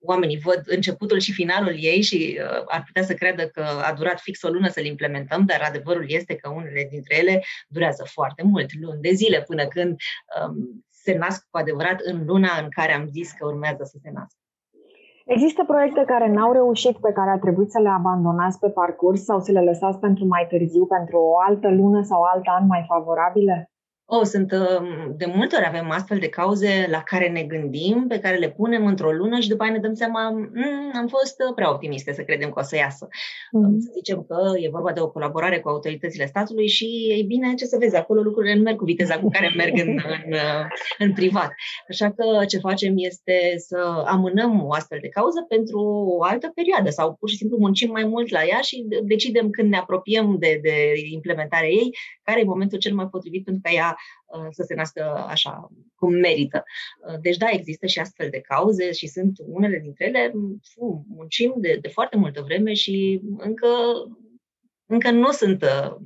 oamenii 0.01 0.39
văd 0.39 0.63
începutul 0.65 1.19
și 1.19 1.33
finalul 1.33 1.77
ei 1.79 2.03
și 2.03 2.39
uh, 2.41 2.63
ar 2.67 2.83
putea 2.87 3.03
să 3.03 3.15
creadă 3.15 3.49
că 3.49 3.63
a 3.63 3.93
durat 3.93 4.21
fix 4.21 4.43
o 4.43 4.49
lună 4.49 4.69
să-l 4.69 4.85
implementăm, 4.85 5.45
dar 5.45 5.61
adevărul 5.69 6.05
este 6.09 6.35
că 6.35 6.49
unele 6.49 6.87
dintre 6.91 7.17
ele 7.17 7.45
durează 7.69 8.05
foarte 8.07 8.43
mult, 8.43 8.75
luni 8.81 9.01
de 9.01 9.13
zile, 9.13 9.43
până 9.43 9.67
când 9.67 9.97
um, 10.43 10.87
se 11.03 11.19
nasc 11.19 11.47
cu 11.51 11.59
adevărat 11.59 12.01
în 12.01 12.17
luna 12.27 12.53
în 12.63 12.69
care 12.69 12.93
am 12.93 13.07
zis 13.07 13.33
că 13.33 13.47
urmează 13.47 13.83
să 13.85 13.97
se 14.03 14.11
nască. 14.15 14.39
Există 15.25 15.65
proiecte 15.65 16.05
care 16.07 16.29
n-au 16.29 16.53
reușit, 16.53 16.97
pe 16.97 17.13
care 17.13 17.31
a 17.31 17.39
trebuit 17.39 17.71
să 17.71 17.81
le 17.81 17.89
abandonați 17.89 18.59
pe 18.59 18.71
parcurs 18.71 19.25
sau 19.25 19.41
să 19.41 19.53
le 19.53 19.63
lăsați 19.63 19.99
pentru 19.99 20.25
mai 20.25 20.47
târziu, 20.49 20.87
pentru 20.87 21.19
o 21.19 21.39
altă 21.49 21.69
lună 21.71 22.03
sau 22.03 22.23
alt 22.23 22.47
an 22.47 22.67
mai 22.67 22.85
favorabile? 22.89 23.71
Oh, 24.11 24.25
sunt, 24.25 24.53
um, 24.53 25.15
de 25.17 25.27
multe 25.27 25.57
ori 25.57 25.67
avem 25.67 25.91
astfel 25.91 26.19
de 26.19 26.29
cauze 26.29 26.87
la 26.91 27.03
care 27.03 27.29
ne 27.29 27.43
gândim, 27.43 28.05
pe 28.09 28.21
care 28.21 28.37
le 28.37 28.51
punem 28.51 28.87
într-o 28.87 29.13
lună 29.13 29.41
și 29.41 29.49
după 29.49 29.63
aia 29.63 29.73
ne 29.73 29.79
dăm 29.79 29.95
seama, 29.95 30.31
mm, 30.31 30.91
am 30.95 31.07
fost 31.07 31.37
prea 31.55 31.71
optimiste 31.71 32.13
să 32.13 32.23
credem 32.23 32.51
că 32.51 32.59
o 32.59 32.63
să 32.63 32.77
iasă. 32.77 33.09
Mm. 33.53 33.79
Să 33.81 33.91
zicem 33.95 34.25
că 34.29 34.37
e 34.57 34.69
vorba 34.69 34.93
de 34.93 35.01
o 35.01 35.11
colaborare 35.11 35.61
cu 35.61 35.69
autoritățile 35.69 36.27
statului 36.27 36.69
și, 36.69 36.85
ei 36.85 37.23
bine, 37.23 37.55
ce 37.55 37.65
să 37.65 37.77
vezi, 37.81 37.97
acolo 37.97 38.21
lucrurile 38.21 38.55
nu 38.55 38.63
merg 38.63 38.77
cu 38.77 38.85
viteza 38.85 39.19
cu 39.19 39.29
care 39.29 39.53
merg 39.57 39.79
în, 39.79 39.89
în, 40.25 40.35
în 40.99 41.13
privat. 41.13 41.53
Așa 41.89 42.11
că 42.11 42.45
ce 42.45 42.59
facem 42.59 42.95
este 42.97 43.55
să 43.57 44.05
amânăm 44.07 44.67
o 44.67 44.73
astfel 44.73 44.99
de 45.01 45.09
cauză 45.09 45.45
pentru 45.49 45.81
o 46.19 46.23
altă 46.23 46.53
perioadă 46.55 46.91
sau 46.91 47.15
pur 47.15 47.29
și 47.29 47.37
simplu 47.37 47.57
muncim 47.61 47.91
mai 47.91 48.05
mult 48.05 48.31
la 48.31 48.45
ea 48.45 48.61
și 48.61 48.87
decidem 49.05 49.51
când 49.51 49.71
ne 49.71 49.77
apropiem 49.77 50.37
de, 50.39 50.59
de 50.63 50.93
implementarea 51.13 51.69
ei, 51.69 51.91
care 52.23 52.41
e 52.41 52.45
momentul 52.45 52.79
cel 52.79 52.95
mai 52.95 53.07
potrivit 53.07 53.45
pentru 53.45 53.63
ca 53.65 53.73
ea 53.73 53.97
Uh, 53.98 53.98
să 54.51 54.63
se 54.63 54.75
nască 54.75 55.25
așa 55.29 55.69
cum 55.95 56.13
merită. 56.13 56.65
Uh, 57.09 57.21
deci 57.21 57.37
da, 57.37 57.47
există 57.51 57.87
și 57.87 57.99
astfel 57.99 58.29
de 58.31 58.41
cauze 58.41 58.93
și 58.93 59.07
sunt 59.07 59.33
unele 59.47 59.79
dintre 59.79 60.07
ele, 60.07 60.33
fu, 60.73 61.05
muncim 61.09 61.55
de, 61.57 61.79
de 61.81 61.89
foarte 61.89 62.17
multă 62.17 62.41
vreme 62.41 62.73
și 62.73 63.21
încă, 63.37 63.69
încă 64.87 65.11
nu 65.11 65.31
sunt 65.31 65.63
uh, 65.63 65.97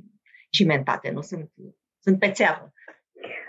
cimentate, 0.49 1.11
nu 1.11 1.21
sunt, 1.21 1.51
sunt 1.99 2.19
pe 2.19 2.31
țeavă. 2.31 2.73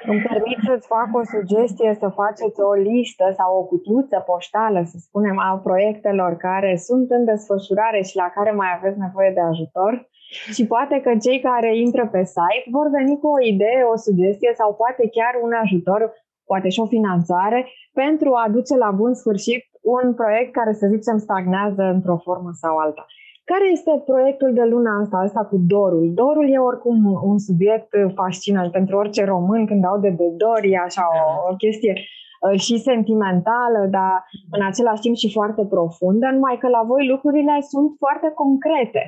Îmi 0.07 0.23
permit 0.23 0.59
să-ți 0.69 0.87
fac 0.87 1.09
o 1.21 1.23
sugestie 1.35 1.97
să 2.01 2.09
faceți 2.09 2.61
o 2.61 2.73
listă 2.73 3.27
sau 3.37 3.59
o 3.59 3.65
cutiuță 3.65 4.19
poștală, 4.27 4.83
să 4.85 4.97
spunem, 4.99 5.39
a 5.39 5.61
proiectelor 5.69 6.37
care 6.37 6.77
sunt 6.77 7.11
în 7.11 7.25
desfășurare 7.25 8.03
și 8.03 8.17
la 8.17 8.29
care 8.35 8.51
mai 8.51 8.71
aveți 8.77 8.99
nevoie 8.99 9.31
de 9.31 9.41
ajutor 9.41 10.09
și 10.57 10.67
poate 10.67 10.97
că 11.05 11.11
cei 11.25 11.41
care 11.41 11.79
intră 11.79 12.05
pe 12.15 12.23
site 12.25 12.69
vor 12.77 12.89
veni 12.97 13.19
cu 13.19 13.29
o 13.37 13.45
idee, 13.53 13.83
o 13.93 13.97
sugestie 13.97 14.53
sau 14.61 14.75
poate 14.75 15.09
chiar 15.17 15.35
un 15.43 15.53
ajutor, 15.63 16.01
poate 16.51 16.69
și 16.69 16.81
o 16.81 16.87
finanțare, 16.87 17.61
pentru 17.93 18.31
a 18.43 18.45
duce 18.57 18.75
la 18.77 18.91
bun 18.91 19.15
sfârșit 19.15 19.63
un 19.97 20.15
proiect 20.15 20.53
care, 20.53 20.73
să 20.73 20.87
zicem, 20.95 21.17
stagnează 21.19 21.83
într-o 21.95 22.19
formă 22.27 22.51
sau 22.53 22.77
alta. 22.77 23.05
Care 23.51 23.67
este 23.73 24.03
proiectul 24.11 24.51
de 24.55 24.65
luna 24.73 25.01
asta, 25.01 25.17
asta 25.17 25.43
cu 25.45 25.57
dorul? 25.75 26.07
Dorul 26.15 26.47
e 26.53 26.59
oricum 26.59 26.99
un 27.31 27.39
subiect 27.39 27.89
fascinant 28.15 28.71
pentru 28.73 28.97
orice 28.97 29.25
român 29.25 29.67
când 29.67 29.85
aude 29.85 30.11
de 30.11 30.29
dor, 30.37 30.61
e 30.63 30.79
așa 30.79 31.05
o, 31.21 31.53
o 31.53 31.57
chestie 31.57 31.95
uh, 31.95 32.59
și 32.61 32.79
sentimentală, 32.79 33.81
dar 33.91 34.25
în 34.51 34.63
același 34.67 35.01
timp 35.01 35.17
și 35.17 35.33
foarte 35.33 35.65
profundă, 35.75 36.27
numai 36.33 36.57
că 36.61 36.69
la 36.69 36.83
voi 36.87 37.07
lucrurile 37.07 37.55
sunt 37.73 37.89
foarte 37.99 38.29
concrete. 38.35 39.03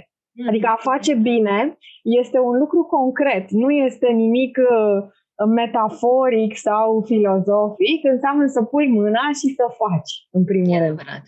Adică 0.48 0.66
a 0.66 0.76
face 0.90 1.14
bine 1.14 1.78
este 2.02 2.38
un 2.38 2.58
lucru 2.58 2.82
concret, 2.82 3.50
nu 3.50 3.70
este 3.70 4.06
nimic 4.06 4.58
uh, 4.58 5.08
metaforic 5.44 6.56
sau 6.56 7.02
filozofic, 7.06 8.04
înseamnă 8.12 8.46
să 8.46 8.62
pui 8.62 8.88
mâna 8.88 9.26
și 9.38 9.54
să 9.54 9.64
faci, 9.82 10.12
în 10.30 10.44
primul 10.44 10.72
e 10.72 10.78
rând. 10.78 10.90
Adevărat. 10.90 11.22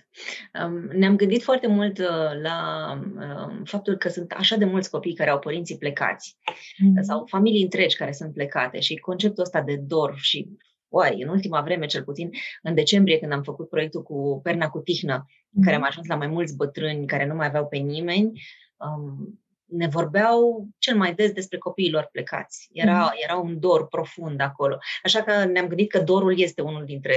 Um, 0.65 0.99
ne-am 0.99 1.17
gândit 1.17 1.43
foarte 1.43 1.67
mult 1.67 1.99
uh, 1.99 2.31
la 2.43 2.59
um, 2.93 3.63
faptul 3.65 3.97
că 3.97 4.09
sunt 4.09 4.33
așa 4.33 4.57
de 4.57 4.65
mulți 4.65 4.91
copii 4.91 5.15
care 5.15 5.31
au 5.31 5.39
părinții 5.39 5.79
plecați 5.79 6.37
mm. 6.79 7.03
sau 7.03 7.25
familii 7.27 7.63
întregi 7.63 7.97
care 7.97 8.13
sunt 8.13 8.33
plecate 8.33 8.81
și 8.81 8.97
conceptul 8.97 9.43
ăsta 9.43 9.61
de 9.61 9.77
dor 9.87 10.15
și 10.17 10.49
Uai, 10.91 11.23
în 11.23 11.29
ultima 11.29 11.61
vreme, 11.61 11.87
cel 11.87 12.03
puțin 12.03 12.31
în 12.63 12.75
decembrie, 12.75 13.19
când 13.19 13.33
am 13.33 13.43
făcut 13.43 13.69
proiectul 13.69 14.03
cu 14.03 14.41
Perna 14.43 14.69
cu 14.69 14.79
Tihnă, 14.79 15.27
în 15.53 15.63
care 15.63 15.77
mm. 15.77 15.83
am 15.83 15.89
ajuns 15.89 16.07
la 16.07 16.15
mai 16.15 16.27
mulți 16.27 16.57
bătrâni 16.57 17.07
care 17.07 17.27
nu 17.27 17.35
mai 17.35 17.47
aveau 17.47 17.67
pe 17.67 17.77
nimeni, 17.77 18.41
um, 18.79 19.41
ne 19.65 19.89
vorbeau 19.89 20.69
cel 20.79 20.97
mai 20.97 21.15
des 21.15 21.33
despre 21.33 21.59
copiilor 21.59 22.09
plecați. 22.13 22.69
Era, 22.73 22.99
mm. 22.99 23.11
era 23.17 23.37
un 23.37 23.61
dor 23.61 23.89
profund 23.89 24.41
acolo. 24.41 24.79
Așa 25.03 25.23
că 25.23 25.45
ne-am 25.45 25.67
gândit 25.67 25.91
că 25.91 26.01
dorul 26.01 26.41
este 26.41 26.63
unul 26.63 26.85
dintre 26.85 27.15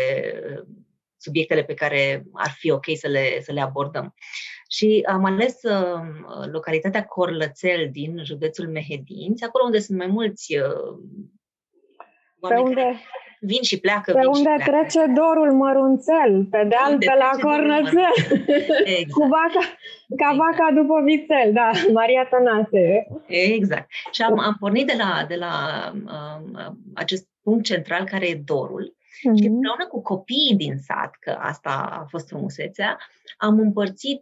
uh, 0.58 0.64
subiectele 1.18 1.64
pe 1.64 1.74
care 1.74 2.24
ar 2.34 2.50
fi 2.50 2.72
ok 2.72 2.86
să 2.94 3.08
le, 3.08 3.42
să 3.42 3.52
le 3.52 3.62
abordăm. 3.62 4.14
Și 4.70 5.04
am 5.08 5.26
ales 5.26 5.64
uh, 5.64 6.50
localitatea 6.52 7.06
Corlățel 7.06 7.90
din 7.92 8.24
județul 8.24 8.68
Mehedinți, 8.68 9.44
acolo 9.44 9.66
unde 9.66 9.80
sunt 9.80 9.98
mai 9.98 10.08
mulți 10.08 10.58
uh, 10.58 11.00
oameni 12.40 12.64
pe 12.64 12.70
unde, 12.70 12.82
care 12.82 13.00
vin 13.44 13.62
și 13.62 13.80
pleacă, 13.80 14.12
Pe 14.14 14.20
vin 14.20 14.28
unde 14.28 14.38
și 14.58 14.64
pleacă. 14.64 14.72
trece 14.72 15.06
dorul 15.22 15.52
mărunțel, 15.54 16.46
pe 16.52 16.66
deal, 16.70 16.92
Unde 16.92 17.06
pe 17.06 17.14
la 17.18 17.30
trece 17.30 17.42
dorul 17.42 17.58
cornățel. 17.58 18.14
Exact. 19.00 19.12
Cu 19.12 19.24
vaca, 19.36 19.64
ca 20.22 20.30
Exact. 20.32 20.36
vaca 20.38 20.72
după 20.80 21.02
vițel, 21.06 21.54
da, 21.54 21.70
Maria 22.00 22.24
Tănase. 22.32 23.08
Exact. 23.28 23.88
Și 24.12 24.22
am, 24.22 24.40
am 24.40 24.56
pornit 24.60 24.88
de 24.88 24.94
la, 24.98 25.26
de 25.28 25.36
la 25.36 25.54
um, 25.94 26.58
acest 26.94 27.28
punct 27.44 27.64
central 27.66 28.04
care 28.06 28.28
e 28.30 28.42
dorul 28.46 28.96
și 29.20 29.28
Mhm. 29.28 29.36
împreună 29.54 29.88
cu 29.90 30.02
copiii 30.02 30.56
din 30.56 30.78
sat, 30.78 31.16
că 31.20 31.30
asta 31.40 31.98
a 32.02 32.06
fost 32.10 32.28
frumusețea, 32.28 32.98
am 33.38 33.60
împărțit, 33.60 34.22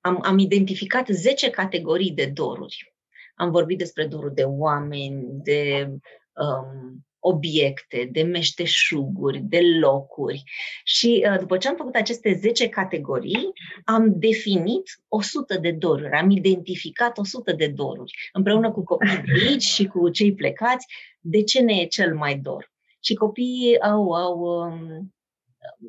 am, 0.00 0.18
am 0.22 0.38
identificat 0.38 1.06
10 1.08 1.50
categorii 1.50 2.10
de 2.10 2.26
doruri. 2.34 2.94
Am 3.34 3.50
vorbit 3.50 3.78
despre 3.78 4.06
dorul 4.06 4.30
de 4.34 4.42
oameni, 4.42 5.24
de 5.42 5.88
um, 6.32 7.06
obiecte, 7.26 8.08
de 8.12 8.22
meșteșuguri, 8.22 9.38
de 9.38 9.60
locuri. 9.80 10.42
Și 10.84 11.26
uh, 11.30 11.38
după 11.38 11.56
ce 11.56 11.68
am 11.68 11.76
făcut 11.76 11.94
aceste 11.94 12.32
10 12.32 12.68
categorii, 12.68 13.52
am 13.84 14.12
definit 14.18 14.82
100 15.08 15.58
de 15.58 15.70
doruri, 15.70 16.12
am 16.12 16.30
identificat 16.30 17.18
100 17.18 17.52
de 17.52 17.66
doruri, 17.66 18.12
împreună 18.32 18.70
cu 18.70 18.84
copiii 18.84 19.22
de 19.24 19.32
aici 19.46 19.62
și 19.62 19.86
cu 19.86 20.08
cei 20.08 20.34
plecați, 20.34 20.86
de 21.20 21.42
ce 21.42 21.60
ne 21.60 21.74
e 21.74 21.86
cel 21.86 22.14
mai 22.14 22.38
dor. 22.38 22.72
Și 23.00 23.14
copiii 23.14 23.80
au, 23.80 24.12
au 24.12 24.38
um, 24.40 25.14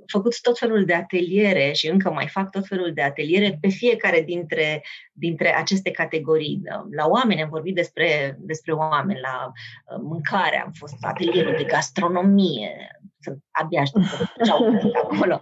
făcut 0.06 0.42
tot 0.42 0.58
felul 0.58 0.86
de 0.86 0.94
ateliere 0.94 1.72
și 1.72 1.90
încă 1.90 2.12
mai 2.12 2.28
fac 2.28 2.52
tot 2.52 2.68
felul 2.68 2.94
de 2.94 3.02
ateliere 3.02 3.58
pe 3.62 3.68
fiecare 3.68 4.22
dintre, 4.22 4.84
dintre 5.14 5.56
aceste 5.56 5.92
categorii. 5.92 6.62
La 6.92 7.08
oameni 7.08 7.42
am 7.42 7.50
vorbit 7.50 7.76
despre, 7.76 8.38
despre 8.40 8.72
oameni, 8.72 9.20
la 9.20 9.52
uh, 9.52 10.02
mâncare 10.02 10.62
am 10.62 10.72
fost 10.72 10.96
atelierul 11.02 11.56
de 11.58 11.64
gastronomie, 11.64 13.00
sunt 13.26 13.44
abia 13.52 13.82
aștept 13.82 14.06
să 14.06 14.16
văd 14.18 14.46
ce 14.46 14.52
au 14.52 14.72
făcut 14.72 14.96
acolo. 14.96 15.42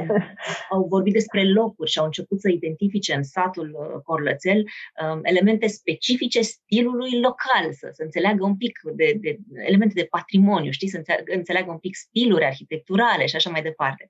Au 0.74 0.86
vorbit 0.88 1.12
despre 1.12 1.42
locuri 1.52 1.90
și 1.90 1.98
au 1.98 2.04
început 2.04 2.40
să 2.40 2.50
identifice 2.50 3.14
în 3.14 3.22
satul 3.22 3.68
uh, 3.78 4.00
Corlățel 4.02 4.58
um, 4.58 5.20
elemente 5.22 5.66
specifice 5.66 6.40
stilului 6.40 7.20
local, 7.20 7.72
să, 7.72 7.88
să 7.92 8.02
înțeleagă 8.02 8.44
un 8.44 8.56
pic 8.56 8.80
de, 8.94 9.16
de 9.20 9.38
elemente 9.54 9.94
de 9.94 10.06
patrimoniu, 10.10 10.70
știi, 10.70 10.88
să 10.88 10.96
înțeleagă, 10.96 11.32
înțeleagă 11.34 11.70
un 11.70 11.78
pic 11.78 11.94
stiluri 11.94 12.44
arhitecturale 12.44 13.26
și 13.26 13.36
așa 13.36 13.50
mai 13.50 13.62
departe. 13.62 14.08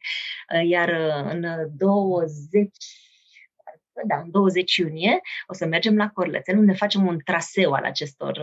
Uh, 0.55 0.69
Iar 0.69 0.89
uh, 0.89 1.33
în 1.33 1.47
20 1.77 2.71
da, 4.07 4.17
în 4.17 4.31
20 4.31 4.77
iunie 4.77 5.21
o 5.47 5.55
să 5.55 5.67
mergem 5.67 5.97
la 5.97 6.09
Corlățel, 6.09 6.59
unde 6.59 6.73
facem 6.73 7.07
un 7.07 7.19
traseu 7.25 7.73
al 7.73 7.85
acestor 7.85 8.37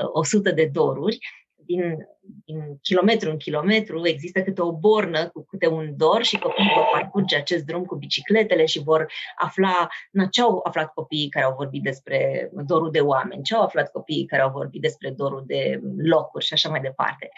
uh, 0.00 0.08
100 0.12 0.50
de 0.50 0.70
doruri. 0.72 1.18
Din, 1.70 2.08
din 2.44 2.78
kilometru 2.82 3.30
în 3.30 3.36
kilometru 3.36 4.06
există 4.06 4.42
câte 4.42 4.62
o 4.62 4.72
bornă 4.72 5.28
cu 5.28 5.44
câte 5.48 5.66
un 5.66 5.96
dor 5.96 6.22
și 6.22 6.38
copiii 6.38 6.72
vor 6.74 6.88
parcurge 6.92 7.36
acest 7.36 7.64
drum 7.64 7.84
cu 7.84 7.96
bicicletele 7.96 8.64
și 8.64 8.82
vor 8.82 9.12
afla 9.36 9.88
na, 10.10 10.26
ce 10.26 10.42
au 10.42 10.60
aflat 10.64 10.92
copiii 10.92 11.28
care 11.28 11.44
au 11.44 11.54
vorbit 11.54 11.82
despre 11.82 12.50
dorul 12.66 12.90
de 12.90 13.00
oameni, 13.00 13.42
ce 13.42 13.54
au 13.54 13.62
aflat 13.62 13.90
copiii 13.90 14.26
care 14.26 14.42
au 14.42 14.50
vorbit 14.50 14.80
despre 14.80 15.10
dorul 15.10 15.42
de 15.46 15.80
locuri 15.96 16.44
și 16.44 16.52
așa 16.52 16.68
mai 16.68 16.80
departe. 16.80 17.28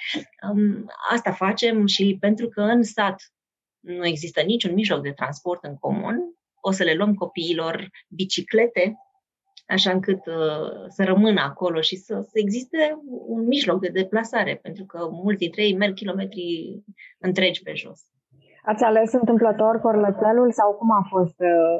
Um, 0.51 0.87
asta 1.11 1.33
facem 1.33 1.87
și 1.87 2.17
pentru 2.21 2.49
că 2.49 2.61
în 2.61 2.83
sat 2.83 3.33
nu 3.81 4.07
există 4.07 4.41
niciun 4.41 4.73
mijloc 4.73 5.03
de 5.03 5.12
transport 5.12 5.65
în 5.65 5.77
comun, 5.77 6.17
o 6.61 6.71
să 6.71 6.83
le 6.83 6.95
luăm 6.95 7.15
copiilor 7.15 7.91
biciclete, 8.09 8.97
așa 9.73 9.91
încât 9.91 10.26
uh, 10.26 10.71
să 10.88 11.05
rămână 11.05 11.41
acolo 11.41 11.81
și 11.81 11.97
să, 11.97 12.14
să 12.21 12.38
existe 12.38 12.99
un 13.26 13.47
mijloc 13.47 13.81
de 13.81 13.88
deplasare, 13.88 14.59
pentru 14.62 14.85
că 14.85 15.09
mulți 15.11 15.38
dintre 15.38 15.62
ei 15.62 15.76
merg 15.76 15.95
kilometri 15.95 16.45
întregi 17.19 17.62
pe 17.62 17.73
jos. 17.75 18.00
Ați 18.62 18.85
ales 18.85 19.12
întâmplător 19.12 19.81
Corlățelul 19.81 20.52
sau 20.52 20.73
cum 20.73 20.91
a 20.91 21.07
fost 21.09 21.41
uh, 21.41 21.79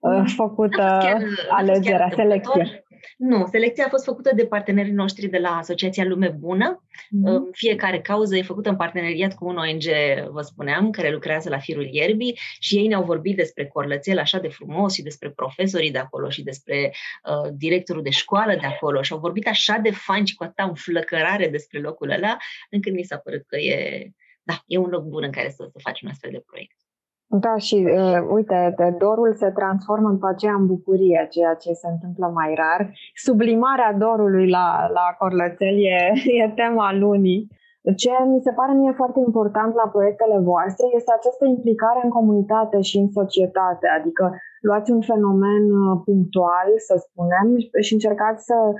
uh, 0.00 0.32
făcută 0.36 0.98
chiar, 1.00 1.22
alegerea, 1.48 2.10
selecția? 2.14 2.81
Nu, 3.16 3.46
selecția 3.50 3.84
a 3.84 3.88
fost 3.88 4.04
făcută 4.04 4.30
de 4.34 4.46
partenerii 4.46 4.92
noștri 4.92 5.26
de 5.26 5.38
la 5.38 5.56
Asociația 5.56 6.04
Lume 6.04 6.28
Bună. 6.28 6.84
Mm-hmm. 6.86 7.50
Fiecare 7.52 8.00
cauză 8.00 8.36
e 8.36 8.42
făcută 8.42 8.68
în 8.68 8.76
parteneriat 8.76 9.34
cu 9.34 9.46
un 9.46 9.56
ONG, 9.56 9.82
vă 10.30 10.40
spuneam, 10.40 10.90
care 10.90 11.10
lucrează 11.10 11.48
la 11.48 11.58
Firul 11.58 11.88
Ierbii 11.90 12.38
și 12.58 12.76
ei 12.76 12.86
ne-au 12.86 13.04
vorbit 13.04 13.36
despre 13.36 13.66
Corlățel 13.66 14.18
așa 14.18 14.38
de 14.38 14.48
frumos 14.48 14.94
și 14.94 15.02
despre 15.02 15.30
profesorii 15.30 15.90
de 15.90 15.98
acolo 15.98 16.28
și 16.28 16.42
despre 16.42 16.94
uh, 17.24 17.50
directorul 17.52 18.02
de 18.02 18.10
școală 18.10 18.56
de 18.60 18.66
acolo 18.66 19.02
și 19.02 19.12
au 19.12 19.18
vorbit 19.18 19.48
așa 19.48 19.78
de 19.82 19.90
fain 19.90 20.24
și 20.24 20.34
cu 20.34 20.44
atâta 20.44 20.62
înflăcărare 20.62 21.48
despre 21.48 21.80
locul 21.80 22.10
ăla, 22.10 22.36
încât 22.70 22.92
mi 22.92 23.02
s-a 23.02 23.16
părut 23.16 23.46
că 23.46 23.56
e, 23.56 24.10
da, 24.42 24.62
e 24.66 24.76
un 24.78 24.90
loc 24.90 25.04
bun 25.04 25.22
în 25.22 25.32
care 25.32 25.50
să, 25.50 25.68
să 25.72 25.78
faci 25.82 26.02
un 26.02 26.08
astfel 26.08 26.30
de 26.30 26.42
proiect. 26.46 26.76
Da, 27.40 27.56
și 27.56 27.74
uh, 27.74 28.20
uite, 28.36 28.74
dorul 28.98 29.34
se 29.34 29.50
transformă 29.50 30.10
după 30.10 30.28
aceea 30.28 30.54
în 30.54 30.66
bucurie, 30.66 31.26
ceea 31.30 31.54
ce 31.54 31.72
se 31.72 31.88
întâmplă 31.94 32.26
mai 32.34 32.54
rar. 32.54 32.80
Sublimarea 33.14 33.92
dorului 33.92 34.48
la, 34.48 34.66
la 34.98 35.06
Corlățel 35.18 35.76
e, 35.94 35.98
e 36.42 36.52
tema 36.62 36.88
lunii. 37.04 37.48
Ce 37.96 38.10
mi 38.32 38.40
se 38.46 38.52
pare 38.58 38.72
mie 38.72 38.92
foarte 39.00 39.20
important 39.26 39.74
la 39.74 39.88
proiectele 39.94 40.38
voastre 40.38 40.86
este 40.98 41.12
această 41.14 41.44
implicare 41.46 42.00
în 42.02 42.10
comunitate 42.18 42.80
și 42.80 42.96
în 42.98 43.08
societate, 43.18 43.86
adică 43.98 44.24
luați 44.60 44.90
un 44.90 45.00
fenomen 45.00 45.64
punctual, 46.04 46.68
să 46.88 46.94
spunem, 47.06 47.46
și 47.86 47.92
încercați 47.92 48.44
să 48.44 48.58
uh, 48.66 48.74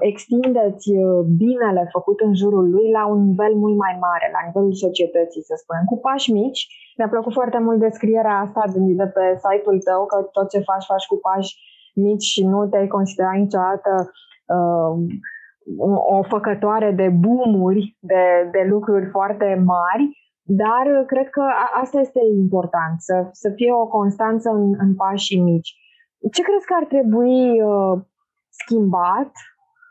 extindeți 0.00 0.90
binele 1.36 1.88
făcut 1.92 2.20
în 2.20 2.34
jurul 2.34 2.70
lui 2.70 2.90
la 2.90 3.06
un 3.06 3.20
nivel 3.28 3.54
mult 3.54 3.76
mai 3.76 3.96
mare, 4.00 4.30
la 4.32 4.42
nivelul 4.46 4.72
societății, 4.72 5.42
să 5.42 5.54
spunem, 5.56 5.84
cu 5.84 5.98
pași 5.98 6.32
mici. 6.32 6.62
Mi-a 6.96 7.08
plăcut 7.08 7.32
foarte 7.32 7.58
mult 7.58 7.78
descrierea 7.78 8.38
asta 8.38 8.62
de 8.72 9.06
pe 9.14 9.24
site-ul 9.44 9.78
tău, 9.88 10.06
că 10.06 10.16
tot 10.22 10.48
ce 10.48 10.58
faci, 10.58 10.84
faci 10.84 11.06
cu 11.06 11.16
pași 11.16 11.50
mici 11.94 12.22
și 12.22 12.44
nu 12.44 12.66
te-ai 12.66 12.86
considerat 12.86 13.34
niciodată 13.34 14.10
uh, 14.54 14.92
o 16.16 16.22
făcătoare 16.22 16.90
de 16.90 17.08
boomuri, 17.08 17.96
de, 18.00 18.48
de 18.50 18.66
lucruri 18.68 19.06
foarte 19.06 19.62
mari, 19.64 20.04
dar 20.42 21.04
cred 21.06 21.28
că 21.28 21.42
asta 21.82 22.00
este 22.00 22.20
important, 22.36 23.00
să, 23.00 23.28
să 23.32 23.50
fie 23.54 23.72
o 23.72 23.86
constanță 23.86 24.50
în, 24.50 24.74
în 24.78 24.94
pașii 24.94 25.40
mici. 25.40 25.74
Ce 26.32 26.42
crezi 26.42 26.66
că 26.66 26.74
ar 26.80 26.84
trebui 26.84 27.62
uh, 27.62 28.00
schimbat 28.48 29.30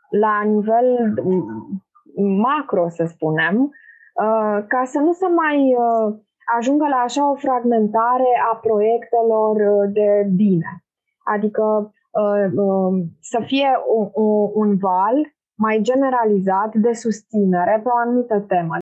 la 0.10 0.42
nivel 0.44 1.14
macro, 2.42 2.90
să 2.90 3.06
spunem, 3.08 3.56
uh, 3.62 4.66
ca 4.68 4.82
să 4.86 5.00
nu 5.00 5.12
se 5.12 5.28
mai 5.28 5.76
uh, 5.76 6.16
ajungă 6.58 6.88
la 6.88 6.96
așa 6.96 7.32
o 7.32 7.36
fragmentare 7.36 8.32
a 8.52 8.56
proiectelor 8.56 9.56
uh, 9.56 9.90
de 9.94 10.30
bine? 10.36 10.84
Adică 11.24 11.94
uh, 12.12 12.52
uh, 12.56 13.04
să 13.20 13.40
fie 13.46 13.70
un, 13.88 14.10
un 14.54 14.78
val 14.78 15.36
mai 15.56 15.80
generalizat 15.82 16.76
de 16.76 16.94
susținere 16.94 17.80
pe 17.84 17.90
o 17.90 17.98
anumită 17.98 18.40
temă. 18.40 18.78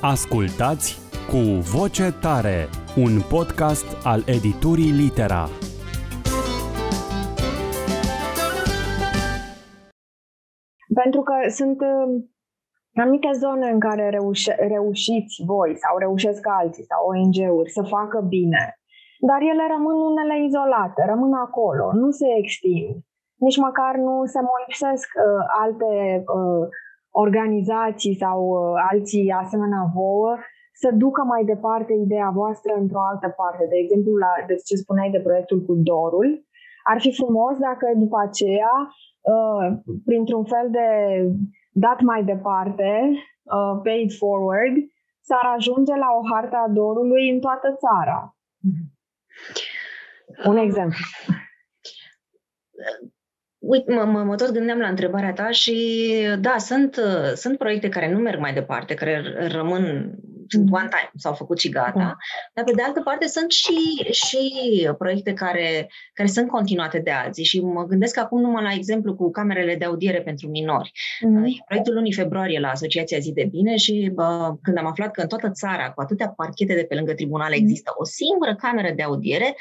Ascultați 0.00 0.98
cu 1.30 1.36
voce 1.76 2.12
tare, 2.20 2.68
un 2.96 3.20
podcast 3.28 4.06
al 4.06 4.20
editurii 4.26 4.90
Litera. 4.90 5.63
Pentru 11.02 11.20
că 11.22 11.34
sunt 11.48 11.78
anumite 12.94 13.30
zone 13.32 13.68
în 13.70 13.80
care 13.80 14.08
reușe, 14.08 14.54
reușiți 14.74 15.34
voi 15.46 15.76
sau 15.76 15.98
reușesc 15.98 16.42
alții 16.60 16.84
sau 16.90 17.00
ONG-uri 17.12 17.70
să 17.70 17.82
facă 17.82 18.18
bine, 18.28 18.64
dar 19.28 19.40
ele 19.40 19.64
rămân 19.74 19.96
unele 20.10 20.44
izolate, 20.44 21.00
rămân 21.12 21.32
acolo, 21.46 21.92
nu 21.92 22.10
se 22.10 22.26
extind. 22.40 22.94
Nici 23.46 23.62
măcar 23.66 23.94
nu 24.06 24.14
se 24.24 24.40
molipsesc 24.50 25.08
uh, 25.16 25.42
alte 25.62 25.92
uh, 26.38 26.64
organizații 27.10 28.14
sau 28.24 28.38
uh, 28.48 28.72
alții 28.90 29.30
asemenea 29.42 29.82
vouă 29.94 30.32
să 30.82 30.88
ducă 31.04 31.22
mai 31.22 31.44
departe 31.44 31.92
ideea 31.92 32.30
voastră 32.40 32.72
într-o 32.82 33.02
altă 33.10 33.28
parte. 33.40 33.64
De 33.72 33.78
exemplu, 33.82 34.12
la 34.24 34.32
de 34.46 34.54
ce 34.66 34.74
spuneai 34.76 35.10
de 35.10 35.20
proiectul 35.26 35.60
cu 35.66 35.74
Dorul, 35.74 36.30
ar 36.90 36.98
fi 37.00 37.10
frumos 37.20 37.54
dacă 37.68 37.86
după 38.04 38.18
aceea, 38.26 38.74
uh, 38.82 39.13
printr-un 40.04 40.44
fel 40.44 40.68
de 40.70 40.88
dat 41.72 42.00
mai 42.00 42.24
departe, 42.24 43.10
uh, 43.42 43.80
paid 43.82 44.12
forward, 44.12 44.74
s-ar 45.20 45.54
ajunge 45.56 45.94
la 45.94 46.06
o 46.18 46.34
harta 46.34 46.64
a 46.68 46.72
Dorului 46.72 47.30
în 47.30 47.40
toată 47.40 47.78
țara. 47.84 48.36
Mm-hmm. 48.66 48.92
Un 50.46 50.56
exemplu. 50.56 51.04
Uite, 53.58 53.94
mă, 53.94 54.04
mă, 54.04 54.22
mă 54.22 54.36
tot 54.36 54.52
gândeam 54.52 54.78
la 54.78 54.88
întrebarea 54.88 55.32
ta 55.32 55.50
și 55.50 55.76
da, 56.40 56.54
sunt, 56.58 57.00
sunt 57.34 57.58
proiecte 57.58 57.88
care 57.88 58.12
nu 58.12 58.18
merg 58.18 58.40
mai 58.40 58.52
departe, 58.52 58.94
care 58.94 59.22
rămân 59.48 60.14
sunt 60.48 60.72
one 60.72 60.88
time, 60.88 61.10
s-au 61.16 61.32
făcut 61.32 61.58
și 61.58 61.68
gata, 61.68 61.98
da. 61.98 62.16
dar 62.54 62.64
pe 62.64 62.72
de 62.72 62.82
altă 62.82 63.00
parte 63.00 63.26
sunt 63.26 63.50
și, 63.50 63.76
și 64.10 64.50
proiecte 64.98 65.32
care, 65.32 65.90
care 66.12 66.28
sunt 66.28 66.48
continuate 66.48 66.98
de 66.98 67.10
alții 67.10 67.44
și 67.44 67.60
mă 67.60 67.84
gândesc 67.84 68.18
acum 68.18 68.40
numai 68.40 68.62
la 68.62 68.72
exemplu 68.72 69.14
cu 69.14 69.30
camerele 69.30 69.76
de 69.76 69.84
audiere 69.84 70.22
pentru 70.22 70.48
minori. 70.48 70.92
Mm. 71.20 71.62
Proiectul 71.66 71.94
lunii 71.94 72.12
februarie 72.12 72.60
la 72.60 72.68
Asociația 72.68 73.18
Zi 73.18 73.32
de 73.32 73.44
Bine 73.50 73.76
și 73.76 74.10
bă, 74.14 74.54
când 74.62 74.78
am 74.78 74.86
aflat 74.86 75.10
că 75.10 75.20
în 75.20 75.28
toată 75.28 75.50
țara, 75.50 75.90
cu 75.90 76.00
atâtea 76.00 76.28
parchete 76.28 76.74
de 76.74 76.84
pe 76.84 76.94
lângă 76.94 77.14
tribunale, 77.14 77.56
există 77.56 77.92
o 77.96 78.04
singură 78.04 78.54
cameră 78.54 78.92
de 78.94 79.02
audiere, 79.02 79.56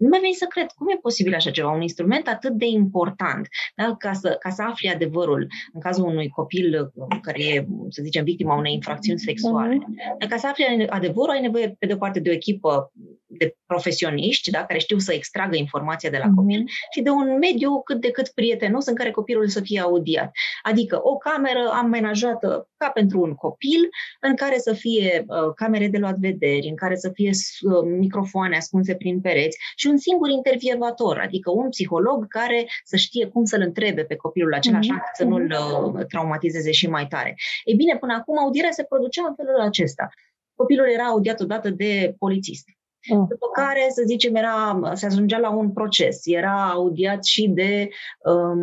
nu 0.00 0.08
mi-a 0.08 0.20
venit 0.20 0.36
să 0.36 0.46
cred 0.48 0.66
cum 0.76 0.88
e 0.88 0.96
posibil 0.96 1.34
așa 1.34 1.50
ceva, 1.50 1.70
un 1.70 1.82
instrument 1.82 2.28
atât 2.28 2.52
de 2.52 2.66
important, 2.66 3.48
da? 3.74 3.94
ca, 3.98 4.12
să, 4.12 4.36
ca 4.40 4.50
să 4.50 4.62
afli 4.62 4.88
adevărul 4.88 5.46
în 5.72 5.80
cazul 5.80 6.04
unui 6.04 6.28
copil 6.28 6.92
care 7.22 7.44
e, 7.44 7.66
să 7.88 8.02
zicem, 8.02 8.24
victima 8.24 8.54
unei 8.54 8.74
infracțiuni 8.74 9.18
sexuale. 9.18 9.78
Uh-huh. 9.78 10.28
Ca 10.28 10.36
să 10.36 10.46
afli 10.46 10.86
adevărul, 10.88 11.30
ai 11.30 11.40
nevoie, 11.40 11.76
pe 11.78 11.86
de 11.86 11.92
o 11.92 11.96
parte, 11.96 12.20
de 12.20 12.30
o 12.30 12.32
echipă 12.32 12.92
de 13.26 13.56
profesioniști 13.66 14.50
da, 14.50 14.64
care 14.64 14.78
știu 14.78 14.98
să 14.98 15.12
extragă 15.12 15.56
informația 15.56 16.10
de 16.10 16.20
la 16.24 16.30
copil 16.34 16.62
uh-huh. 16.62 16.92
și 16.94 17.00
de 17.00 17.10
un 17.10 17.38
mediu 17.38 17.82
cât 17.82 18.00
de 18.00 18.10
cât 18.10 18.28
prietenos 18.28 18.86
în 18.86 18.94
care 18.94 19.10
copilul 19.10 19.48
să 19.48 19.60
fie 19.60 19.80
audiat. 19.80 20.30
Adică 20.62 21.00
o 21.02 21.16
cameră 21.16 21.70
amenajată 21.72 22.68
ca 22.76 22.88
pentru 22.88 23.20
un 23.20 23.34
copil, 23.34 23.88
în 24.20 24.36
care 24.36 24.58
să 24.58 24.72
fie 24.72 25.24
uh, 25.26 25.54
camere 25.54 25.88
de 25.88 25.98
luat 25.98 26.16
vederi, 26.16 26.68
în 26.68 26.76
care 26.76 26.96
să 26.96 27.10
fie 27.12 27.30
uh, 27.30 27.90
microfoane 27.98 28.56
ascunse 28.56 28.94
prin 28.94 29.20
pereți 29.20 29.58
și 29.76 29.86
un 29.90 29.96
singur 29.96 30.28
intervievator, 30.28 31.18
adică 31.18 31.50
un 31.50 31.68
psiholog 31.68 32.26
care 32.28 32.68
să 32.84 32.96
știe 32.96 33.26
cum 33.26 33.44
să-l 33.44 33.60
întrebe 33.60 34.02
pe 34.04 34.16
copilul 34.16 34.54
acela, 34.54 34.76
mm-hmm. 34.76 34.80
așa 34.80 34.92
încât 34.92 35.14
să 35.14 35.24
nu-l 35.24 35.54
uh, 35.94 36.06
traumatizeze 36.06 36.70
și 36.70 36.88
mai 36.88 37.06
tare. 37.06 37.34
Ei 37.64 37.74
bine, 37.74 37.96
până 37.96 38.12
acum 38.12 38.38
audierea 38.38 38.70
se 38.70 38.84
producea 38.84 39.24
în 39.28 39.34
felul 39.34 39.60
acesta. 39.60 40.08
Copilul 40.54 40.88
era 40.88 41.04
audiat 41.04 41.40
odată 41.40 41.70
de 41.70 42.14
polițist. 42.18 42.64
Mm. 43.08 43.26
După 43.28 43.46
care, 43.52 43.86
să 43.90 44.02
zicem, 44.06 44.34
era, 44.34 44.80
se 44.92 45.06
ajungea 45.06 45.38
la 45.38 45.50
un 45.50 45.72
proces. 45.72 46.20
Era 46.24 46.70
audiat 46.70 47.24
și 47.24 47.48
de, 47.48 47.88
um, 48.18 48.60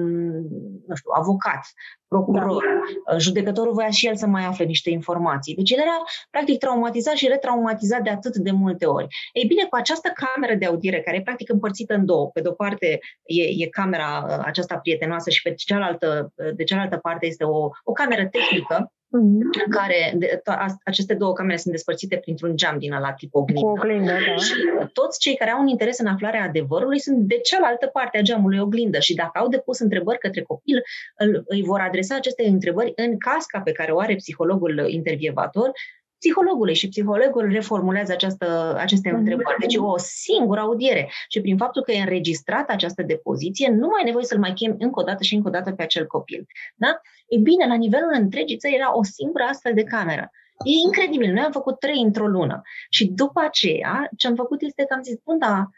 nu 0.88 0.96
știu, 0.96 1.12
avocat, 1.14 1.62
procuror. 2.08 2.64
Da. 2.64 3.14
Uh, 3.14 3.20
judecătorul 3.20 3.74
voia 3.74 3.90
și 3.90 4.08
el 4.08 4.16
să 4.16 4.28
mai 4.28 4.46
afle 4.46 4.66
niște 4.66 4.90
informații. 4.90 5.56
Deci 5.56 5.72
el 5.72 5.80
era, 5.80 6.04
practic, 6.30 6.60
traumatizat 6.60 7.14
și 7.14 7.28
retraumatizat 7.28 8.02
de 8.02 8.10
atât 8.10 8.36
de 8.36 8.52
multe 8.52 8.86
ori. 8.86 9.08
Ei 9.34 9.46
bine, 9.46 9.64
cu 9.64 9.76
această 9.76 10.12
cameră 10.16 10.58
de 10.58 10.66
audiere, 10.66 11.02
care 11.02 11.18
e 11.18 11.22
practic 11.22 11.50
împărțită 11.50 11.94
în 11.94 12.06
două, 12.06 12.30
pe 12.30 12.42
de-o 12.42 12.52
parte 12.52 13.00
e, 13.24 13.44
e 13.64 13.68
camera 13.68 14.26
uh, 14.28 14.44
aceasta 14.46 14.78
prietenoasă 14.78 15.30
și 15.30 15.42
pe 15.42 15.54
cealaltă, 15.54 16.34
uh, 16.36 16.56
de 16.56 16.64
cealaltă 16.64 16.98
parte 16.98 17.26
este 17.26 17.44
o, 17.44 17.70
o 17.84 17.92
cameră 17.92 18.26
tehnică, 18.26 18.76
mm-hmm. 18.76 18.97
În 19.10 19.42
care 19.70 20.14
de, 20.16 20.42
to- 20.42 20.76
aceste 20.84 21.14
două 21.14 21.34
camere 21.34 21.58
sunt 21.58 21.74
despărțite 21.74 22.18
printr-un 22.18 22.56
geam 22.56 22.78
din 22.80 22.92
la 22.92 23.14
tip 23.14 23.36
oglindă. 23.36 23.66
Cu 23.66 23.72
oglindă, 23.72 24.12
da. 24.12 24.36
Și 24.36 24.54
toți 24.94 25.20
cei 25.20 25.36
care 25.36 25.52
au 25.52 25.62
un 25.62 25.68
interes 25.68 26.00
în 26.00 26.06
aflarea 26.06 26.44
adevărului 26.44 27.00
sunt 27.00 27.18
de 27.18 27.38
cealaltă 27.38 27.88
parte 27.88 28.18
a 28.18 28.22
geamului 28.22 28.60
oglindă 28.60 29.00
și 29.00 29.16
dacă 29.16 29.40
au 29.40 29.48
depus 29.48 29.80
întrebări 29.80 30.18
către 30.18 30.42
copil, 30.42 30.82
îl, 31.18 31.44
îi 31.48 31.64
vor 31.64 31.80
adresa 31.80 32.16
aceste 32.16 32.48
întrebări 32.48 32.94
în 32.96 33.18
casca 33.18 33.60
pe 33.60 33.72
care 33.72 33.92
o 33.92 34.00
are 34.00 34.16
psihologul 34.16 34.86
intervievator 34.90 35.72
psihologului 36.20 36.74
și 36.76 36.90
psihologul 36.90 37.50
reformulează 37.52 38.12
această, 38.12 38.76
aceste 38.80 39.10
mhm. 39.10 39.18
întrebări. 39.18 39.60
Deci 39.60 39.76
o 39.76 39.98
singură 39.98 40.60
audiere 40.60 41.10
și 41.30 41.42
prin 41.42 41.58
faptul 41.58 41.82
că 41.82 41.92
e 41.92 42.00
înregistrată 42.00 42.72
această 42.72 43.04
depoziție, 43.04 43.70
nu 43.70 43.88
mai 43.88 44.02
e 44.02 44.06
nevoie 44.06 44.26
să-l 44.26 44.40
mai 44.40 44.54
chem 44.54 44.76
încă 44.80 45.00
o 45.00 45.04
dată 45.04 45.24
și 45.24 45.36
încă 45.36 45.48
o 45.48 45.52
dată 45.52 45.72
pe 45.72 45.84
acel 45.84 46.06
copil. 46.06 46.46
Da? 46.76 47.02
E 47.28 47.38
bine, 47.38 47.68
la 47.68 47.76
nivelul 47.76 48.12
întregii 48.14 48.58
țări 48.58 48.76
era 48.76 48.98
o 48.98 49.04
singură 49.04 49.44
astfel 49.44 49.74
de 49.74 49.84
cameră. 49.84 50.32
E 50.66 50.86
incredibil. 50.86 51.34
Noi 51.34 51.44
am 51.44 51.52
făcut 51.52 51.80
trei 51.80 52.02
într-o 52.02 52.28
lună. 52.28 52.62
Și 52.90 53.06
după 53.06 53.42
aceea, 53.44 54.10
ce 54.18 54.28
am 54.28 54.36
făcut 54.36 54.62
este 54.62 54.86
că 54.88 54.94
am 54.94 55.04
zis, 55.04 55.16
bun, 55.24 55.38
da, 55.38 55.70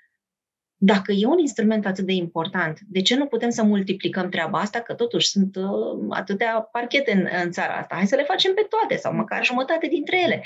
dacă 0.81 1.11
e 1.11 1.25
un 1.25 1.37
instrument 1.37 1.85
atât 1.85 2.05
de 2.05 2.13
important, 2.13 2.79
de 2.87 3.01
ce 3.01 3.15
nu 3.15 3.25
putem 3.25 3.49
să 3.49 3.63
multiplicăm 3.63 4.29
treaba 4.29 4.59
asta? 4.59 4.79
Că 4.79 4.93
totuși 4.93 5.27
sunt 5.27 5.55
uh, 5.55 6.07
atâtea 6.09 6.69
parchete 6.71 7.11
în, 7.11 7.27
în 7.43 7.51
țara 7.51 7.73
asta. 7.73 7.95
Hai 7.95 8.07
să 8.07 8.15
le 8.15 8.23
facem 8.23 8.53
pe 8.53 8.67
toate 8.69 8.95
sau 8.95 9.13
măcar 9.13 9.45
jumătate 9.45 9.87
dintre 9.87 10.21
ele. 10.23 10.43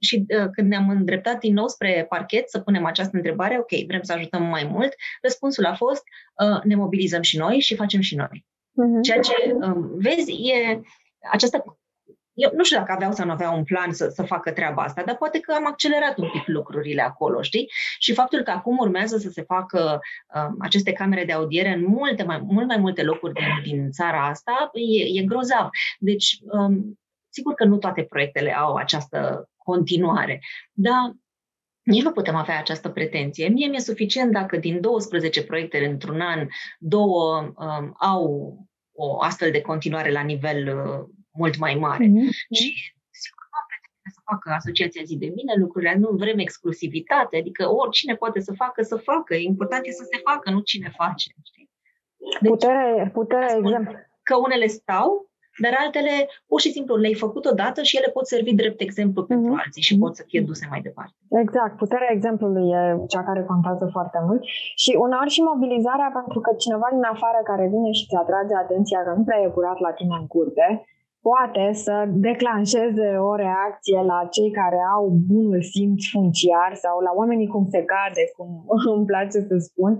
Și 0.00 0.24
uh, 0.38 0.48
când 0.52 0.68
ne-am 0.68 0.88
îndreptat 0.88 1.38
din 1.38 1.54
nou 1.54 1.68
spre 1.68 2.06
parchet 2.08 2.50
să 2.50 2.60
punem 2.60 2.84
această 2.84 3.16
întrebare, 3.16 3.58
ok, 3.58 3.86
vrem 3.86 4.02
să 4.02 4.12
ajutăm 4.12 4.42
mai 4.42 4.68
mult, 4.72 4.94
răspunsul 5.22 5.64
a 5.64 5.74
fost 5.74 6.02
uh, 6.44 6.62
ne 6.62 6.74
mobilizăm 6.74 7.22
și 7.22 7.36
noi 7.36 7.60
și 7.60 7.74
facem 7.74 8.00
și 8.00 8.16
noi. 8.16 8.44
Uh-huh. 8.72 9.02
Ceea 9.02 9.20
ce, 9.20 9.32
uh, 9.54 9.84
vezi, 9.96 10.32
e 10.32 10.80
această 11.30 11.78
eu 12.34 12.50
nu 12.54 12.64
știu 12.64 12.76
dacă 12.76 12.92
aveau 12.92 13.12
sau 13.12 13.26
nu 13.26 13.32
aveau 13.32 13.56
un 13.56 13.64
plan 13.64 13.92
să, 13.92 14.08
să 14.08 14.22
facă 14.22 14.52
treaba 14.52 14.82
asta, 14.82 15.02
dar 15.06 15.16
poate 15.16 15.40
că 15.40 15.52
am 15.52 15.66
accelerat 15.66 16.18
un 16.18 16.28
pic 16.32 16.46
lucrurile 16.46 17.02
acolo, 17.02 17.42
știi? 17.42 17.70
Și 17.98 18.14
faptul 18.14 18.42
că 18.42 18.50
acum 18.50 18.78
urmează 18.78 19.16
să 19.16 19.30
se 19.30 19.42
facă 19.42 20.00
uh, 20.34 20.54
aceste 20.58 20.92
camere 20.92 21.24
de 21.24 21.32
audiere 21.32 21.72
în 21.72 21.84
multe 21.84 22.22
mai, 22.22 22.40
mult 22.44 22.66
mai 22.66 22.76
multe 22.76 23.02
locuri 23.02 23.32
din, 23.32 23.46
din 23.62 23.90
țara 23.90 24.26
asta, 24.26 24.70
e, 24.72 25.20
e 25.20 25.24
grozav. 25.24 25.68
Deci, 25.98 26.38
um, 26.42 26.98
sigur 27.28 27.54
că 27.54 27.64
nu 27.64 27.76
toate 27.76 28.02
proiectele 28.02 28.54
au 28.54 28.74
această 28.74 29.50
continuare, 29.56 30.40
dar 30.72 31.16
nici 31.82 32.02
nu 32.02 32.12
putem 32.12 32.34
avea 32.34 32.58
această 32.58 32.88
pretenție. 32.88 33.48
Mie 33.48 33.66
mi-e 33.66 33.80
suficient 33.80 34.32
dacă 34.32 34.56
din 34.56 34.80
12 34.80 35.44
proiecte 35.44 35.86
într-un 35.86 36.20
an, 36.20 36.46
două 36.78 37.52
um, 37.56 37.94
au 37.98 38.56
o 38.94 39.20
astfel 39.20 39.50
de 39.50 39.60
continuare 39.60 40.10
la 40.10 40.20
nivel 40.20 40.76
uh, 40.76 41.08
mult 41.40 41.58
mai 41.58 41.74
mare. 41.74 42.04
Mm-hmm. 42.06 42.30
Și 42.58 42.66
sigur 43.22 43.44
nu 43.50 43.56
am 43.60 43.66
pretenție 43.72 44.10
să 44.16 44.22
facă 44.30 44.46
asociația 44.60 45.02
zi 45.08 45.16
de 45.24 45.30
bine 45.38 45.54
lucrurile, 45.64 45.94
nu 46.04 46.08
vrem 46.22 46.38
exclusivitate, 46.38 47.34
adică 47.36 47.62
oricine 47.80 48.14
poate 48.22 48.40
să 48.40 48.52
facă, 48.62 48.82
să 48.82 48.96
facă. 48.96 49.34
Important 49.34 49.82
e 49.86 50.00
să 50.02 50.06
se 50.12 50.18
facă, 50.28 50.46
nu 50.50 50.60
cine 50.60 50.90
face. 51.02 51.28
Știi? 51.50 51.70
Deci, 52.40 52.50
puterea, 52.50 53.10
puterea 53.12 53.56
exemplu. 53.58 53.92
Că 54.28 54.34
unele 54.36 54.66
stau, 54.66 55.32
dar 55.62 55.72
altele 55.84 56.14
pur 56.50 56.60
și 56.64 56.74
simplu 56.76 56.94
le-ai 56.96 57.22
făcut 57.24 57.44
odată 57.52 57.80
și 57.82 57.96
ele 57.96 58.10
pot 58.16 58.26
servi 58.26 58.54
drept 58.62 58.80
exemplu 58.80 59.20
mm-hmm. 59.22 59.32
pentru 59.32 59.50
alții 59.62 59.82
și 59.88 59.98
pot 60.02 60.12
să 60.16 60.24
fie 60.30 60.40
duse 60.40 60.66
mai 60.70 60.80
departe. 60.88 61.16
Exact. 61.42 61.74
Puterea 61.76 62.10
exemplului 62.16 62.66
e 62.78 62.80
cea 63.12 63.24
care 63.28 63.42
contează 63.52 63.84
foarte 63.96 64.18
mult 64.26 64.42
și 64.82 64.90
uneori 65.06 65.34
și 65.36 65.42
mobilizarea 65.50 66.10
pentru 66.18 66.40
că 66.44 66.50
cineva 66.64 66.88
din 66.96 67.04
afară 67.14 67.40
care 67.50 67.64
vine 67.74 67.90
și 67.98 68.06
ți 68.08 68.16
atrage 68.22 68.54
atenția 68.54 69.00
că 69.04 69.12
nu 69.16 69.22
prea 69.24 69.40
e 69.40 69.56
curat 69.56 69.78
la 69.86 69.92
tine 69.98 70.14
în 70.20 70.26
curte, 70.26 70.66
poate 71.28 71.72
să 71.72 71.94
declanșeze 72.08 73.08
o 73.30 73.34
reacție 73.34 74.00
la 74.12 74.18
cei 74.34 74.50
care 74.60 74.80
au 74.94 75.04
bunul 75.30 75.62
simț 75.62 76.00
funciar 76.12 76.70
sau 76.84 77.00
la 77.06 77.12
oamenii 77.20 77.52
cum 77.54 77.64
se 77.74 77.82
cade, 77.92 78.24
cum 78.36 78.48
îmi 78.96 79.06
place 79.10 79.38
să 79.50 79.56
spun, 79.68 79.92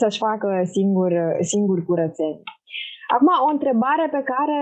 să-și 0.00 0.18
facă 0.18 0.48
singur, 0.64 1.12
singur 1.40 1.84
curățenie. 1.84 2.42
Acum, 3.14 3.28
o 3.46 3.50
întrebare 3.56 4.06
pe 4.10 4.22
care 4.32 4.58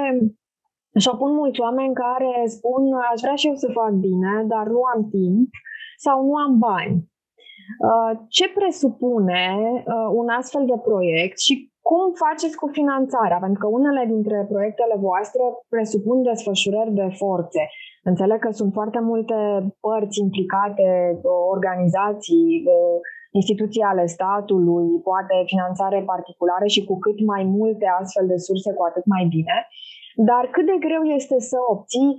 și-o 1.01 1.17
pun 1.17 1.33
mulți 1.35 1.61
oameni 1.61 1.95
care 2.05 2.47
spun 2.47 2.83
aș 3.13 3.21
vrea 3.21 3.35
și 3.35 3.47
eu 3.47 3.55
să 3.55 3.69
fac 3.81 3.93
bine, 4.09 4.33
dar 4.53 4.67
nu 4.67 4.81
am 4.95 5.01
timp 5.17 5.49
sau 6.05 6.17
nu 6.27 6.35
am 6.35 6.59
bani. 6.59 6.97
Uh, 7.89 8.13
ce 8.29 8.47
presupune 8.59 9.43
uh, 9.63 10.09
un 10.21 10.29
astfel 10.29 10.65
de 10.67 10.79
proiect 10.89 11.39
și 11.47 11.73
cum 11.91 12.07
faceți 12.27 12.57
cu 12.61 12.67
finanțarea? 12.79 13.39
Pentru 13.45 13.61
că 13.63 13.69
unele 13.79 14.03
dintre 14.15 14.39
proiectele 14.53 14.97
voastre 15.09 15.45
presupun 15.73 16.17
desfășurări 16.29 16.99
de 17.01 17.09
forțe. 17.21 17.63
Înțeleg 18.11 18.39
că 18.43 18.51
sunt 18.61 18.73
foarte 18.79 19.01
multe 19.11 19.39
părți 19.87 20.21
implicate, 20.27 20.87
organizații, 21.55 22.49
instituții 23.41 23.89
ale 23.91 24.05
statului, 24.17 24.89
poate 25.09 25.35
finanțare 25.53 25.99
particulară 26.13 26.67
și 26.75 26.85
cu 26.89 26.95
cât 27.05 27.19
mai 27.33 27.43
multe 27.59 27.87
astfel 28.01 28.27
de 28.33 28.39
surse, 28.47 28.71
cu 28.75 28.83
atât 28.89 29.05
mai 29.15 29.25
bine. 29.35 29.57
Dar 30.31 30.43
cât 30.55 30.67
de 30.67 30.77
greu 30.87 31.03
este 31.19 31.37
să 31.51 31.59
obții 31.75 32.11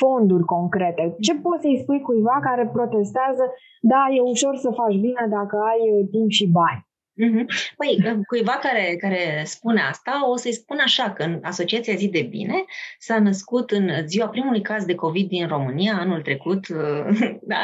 fonduri 0.00 0.44
concrete? 0.54 1.04
Ce 1.26 1.34
poți 1.44 1.62
să-i 1.64 1.80
spui 1.82 2.00
cuiva 2.06 2.36
care 2.48 2.64
protestează, 2.76 3.44
da, 3.92 4.02
e 4.16 4.30
ușor 4.34 4.54
să 4.64 4.70
faci 4.80 4.98
bine 5.06 5.24
dacă 5.38 5.56
ai 5.70 5.80
timp 6.14 6.30
și 6.38 6.46
bani? 6.60 6.82
Mm-hmm. 7.12 7.46
Păi, 7.76 8.22
cuiva 8.26 8.52
care, 8.52 8.96
care 9.00 9.42
spune 9.44 9.80
asta, 9.80 10.30
o 10.30 10.36
să-i 10.36 10.52
spun 10.52 10.78
așa 10.78 11.12
că 11.12 11.22
în 11.22 11.40
Asociația 11.42 11.94
Zi 11.94 12.08
de 12.08 12.22
Bine 12.22 12.64
s-a 12.98 13.18
născut 13.18 13.70
în 13.70 14.06
ziua 14.06 14.28
primului 14.28 14.62
caz 14.62 14.84
de 14.84 14.94
COVID 14.94 15.28
din 15.28 15.46
România, 15.46 15.98
anul 15.98 16.22
trecut, 16.22 16.66
da, 17.50 17.56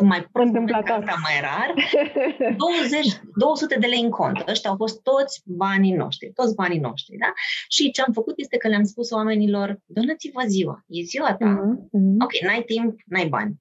mai 0.00 0.26
întâmplat 0.32 0.88
asta 0.88 1.14
mai 1.22 1.40
rar, 1.40 1.74
20, 2.56 3.06
200 3.34 3.78
de 3.78 3.86
lei 3.86 4.00
în 4.00 4.10
cont. 4.10 4.44
Ăștia 4.48 4.70
au 4.70 4.76
fost 4.76 5.02
toți 5.02 5.42
banii 5.44 5.92
noștri, 5.92 6.32
toți 6.32 6.54
banii 6.54 6.78
noștri, 6.78 7.16
da? 7.16 7.32
Și 7.68 7.90
ce 7.90 8.02
am 8.02 8.12
făcut 8.12 8.38
este 8.38 8.56
că 8.56 8.68
le-am 8.68 8.84
spus 8.84 9.10
oamenilor, 9.10 9.78
donați-vă 9.84 10.42
ziua, 10.46 10.84
e 10.86 11.02
ziua 11.02 11.34
ta. 11.34 11.60
Mm-hmm. 11.60 12.24
Ok, 12.24 12.40
n-ai 12.42 12.62
timp, 12.62 12.98
n-ai 13.06 13.26
bani. 13.26 13.54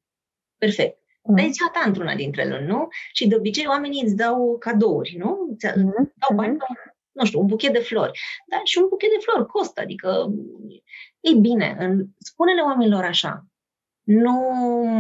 Perfect. 0.58 0.98
Mm. 1.26 1.36
Dar 1.36 1.46
e 1.46 1.50
ziua 1.50 1.70
ta 1.74 1.84
într-una 1.86 2.16
dintre 2.16 2.42
ele, 2.42 2.66
nu? 2.66 2.88
Și 3.14 3.28
de 3.28 3.36
obicei 3.36 3.68
oamenii 3.68 4.04
îți 4.04 4.16
dau 4.16 4.58
cadouri, 4.60 5.16
nu? 5.18 5.48
Îți 5.52 5.80
mm. 5.80 6.14
dau 6.16 6.36
bani 6.36 6.52
mm. 6.52 6.60
nu 7.12 7.26
știu, 7.26 7.40
un 7.40 7.46
buchet 7.46 7.74
de 7.74 7.80
flori. 7.80 8.20
Dar 8.48 8.62
și 8.64 8.78
un 8.78 8.88
buchet 8.90 9.10
de 9.10 9.24
flori 9.26 9.48
costă, 9.48 9.82
adică, 9.82 10.34
ei 11.20 11.36
bine, 11.36 11.76
în, 11.80 12.06
spune-le 12.18 12.62
oamenilor 12.62 13.04
așa, 13.04 13.46
nu 14.04 14.34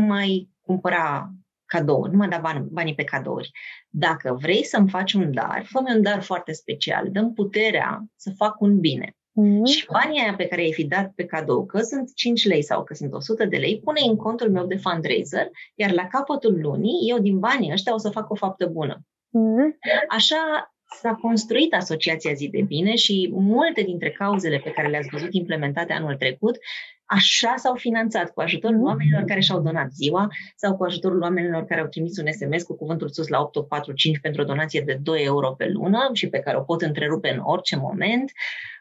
mai 0.08 0.50
cumpăra 0.62 1.30
cadouri, 1.66 2.12
nu 2.12 2.18
mai 2.18 2.28
da 2.28 2.38
bani, 2.38 2.68
banii 2.72 2.96
pe 2.96 3.04
cadouri. 3.04 3.52
Dacă 3.90 4.34
vrei 4.34 4.64
să-mi 4.64 4.90
faci 4.90 5.14
un 5.14 5.34
dar, 5.34 5.66
fă 5.66 5.80
un 5.80 6.02
dar 6.02 6.22
foarte 6.22 6.52
special, 6.52 7.12
dăm 7.12 7.34
puterea 7.34 8.06
să 8.16 8.32
fac 8.38 8.62
un 8.62 8.80
bine. 8.80 9.16
Mm-hmm. 9.42 9.66
Și 9.66 9.88
banii 9.92 10.22
aia 10.22 10.34
pe 10.36 10.46
care 10.46 10.62
i-ai 10.62 10.74
fi 10.74 10.86
dat 10.86 11.12
pe 11.16 11.26
cadou, 11.26 11.66
că 11.66 11.80
sunt 11.80 12.14
5 12.14 12.46
lei 12.46 12.64
sau 12.64 12.84
că 12.84 12.94
sunt 12.94 13.14
100 13.14 13.46
de 13.46 13.58
lei, 13.58 13.80
pune 13.84 14.02
în 14.10 14.16
contul 14.16 14.52
meu 14.52 14.66
de 14.66 14.76
fundraiser, 14.76 15.50
iar 15.76 15.92
la 15.92 16.08
capătul 16.08 16.60
lunii, 16.62 17.10
eu 17.10 17.20
din 17.20 17.40
banii 17.40 17.72
ăștia 17.72 17.94
o 17.94 17.98
să 17.98 18.10
fac 18.10 18.30
o 18.30 18.36
faptă 18.36 18.66
bună. 18.66 19.00
Mm-hmm. 19.00 19.70
Așa 20.10 20.72
s-a 21.02 21.14
construit 21.14 21.74
Asociația 21.74 22.34
Zi 22.34 22.48
de 22.48 22.62
Bine 22.62 22.96
și 22.96 23.30
multe 23.34 23.82
dintre 23.82 24.12
cauzele 24.12 24.62
pe 24.64 24.72
care 24.72 24.88
le-ați 24.88 25.10
văzut 25.12 25.34
implementate 25.34 25.94
anul 25.94 26.16
trecut, 26.16 26.58
așa 27.06 27.54
s-au 27.56 27.76
finanțat 27.76 28.34
cu 28.34 28.42
ajutorul 28.42 28.78
mm-hmm. 28.78 28.84
oamenilor 28.88 29.24
care 29.24 29.40
și-au 29.40 29.62
donat 29.62 29.92
ziua 29.92 30.28
sau 30.56 30.78
cu 30.78 30.84
ajutorul 30.84 31.22
oamenilor 31.22 31.66
care 31.66 31.82
au 31.82 31.88
trimis 31.88 32.18
un 32.18 32.32
SMS 32.32 32.64
cu 32.64 32.76
cuvântul 32.76 33.10
sus 33.10 33.28
la 33.28 33.40
8845 33.40 34.20
pentru 34.20 34.42
o 34.42 34.46
donație 34.46 34.82
de 34.86 35.00
2 35.02 35.24
euro 35.24 35.52
pe 35.52 35.68
lună 35.68 36.10
și 36.14 36.30
pe 36.30 36.40
care 36.40 36.58
o 36.58 36.62
pot 36.62 36.82
întrerupe 36.82 37.30
în 37.30 37.40
orice 37.44 37.76
moment. 37.76 38.32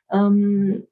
Um, 0.07 0.89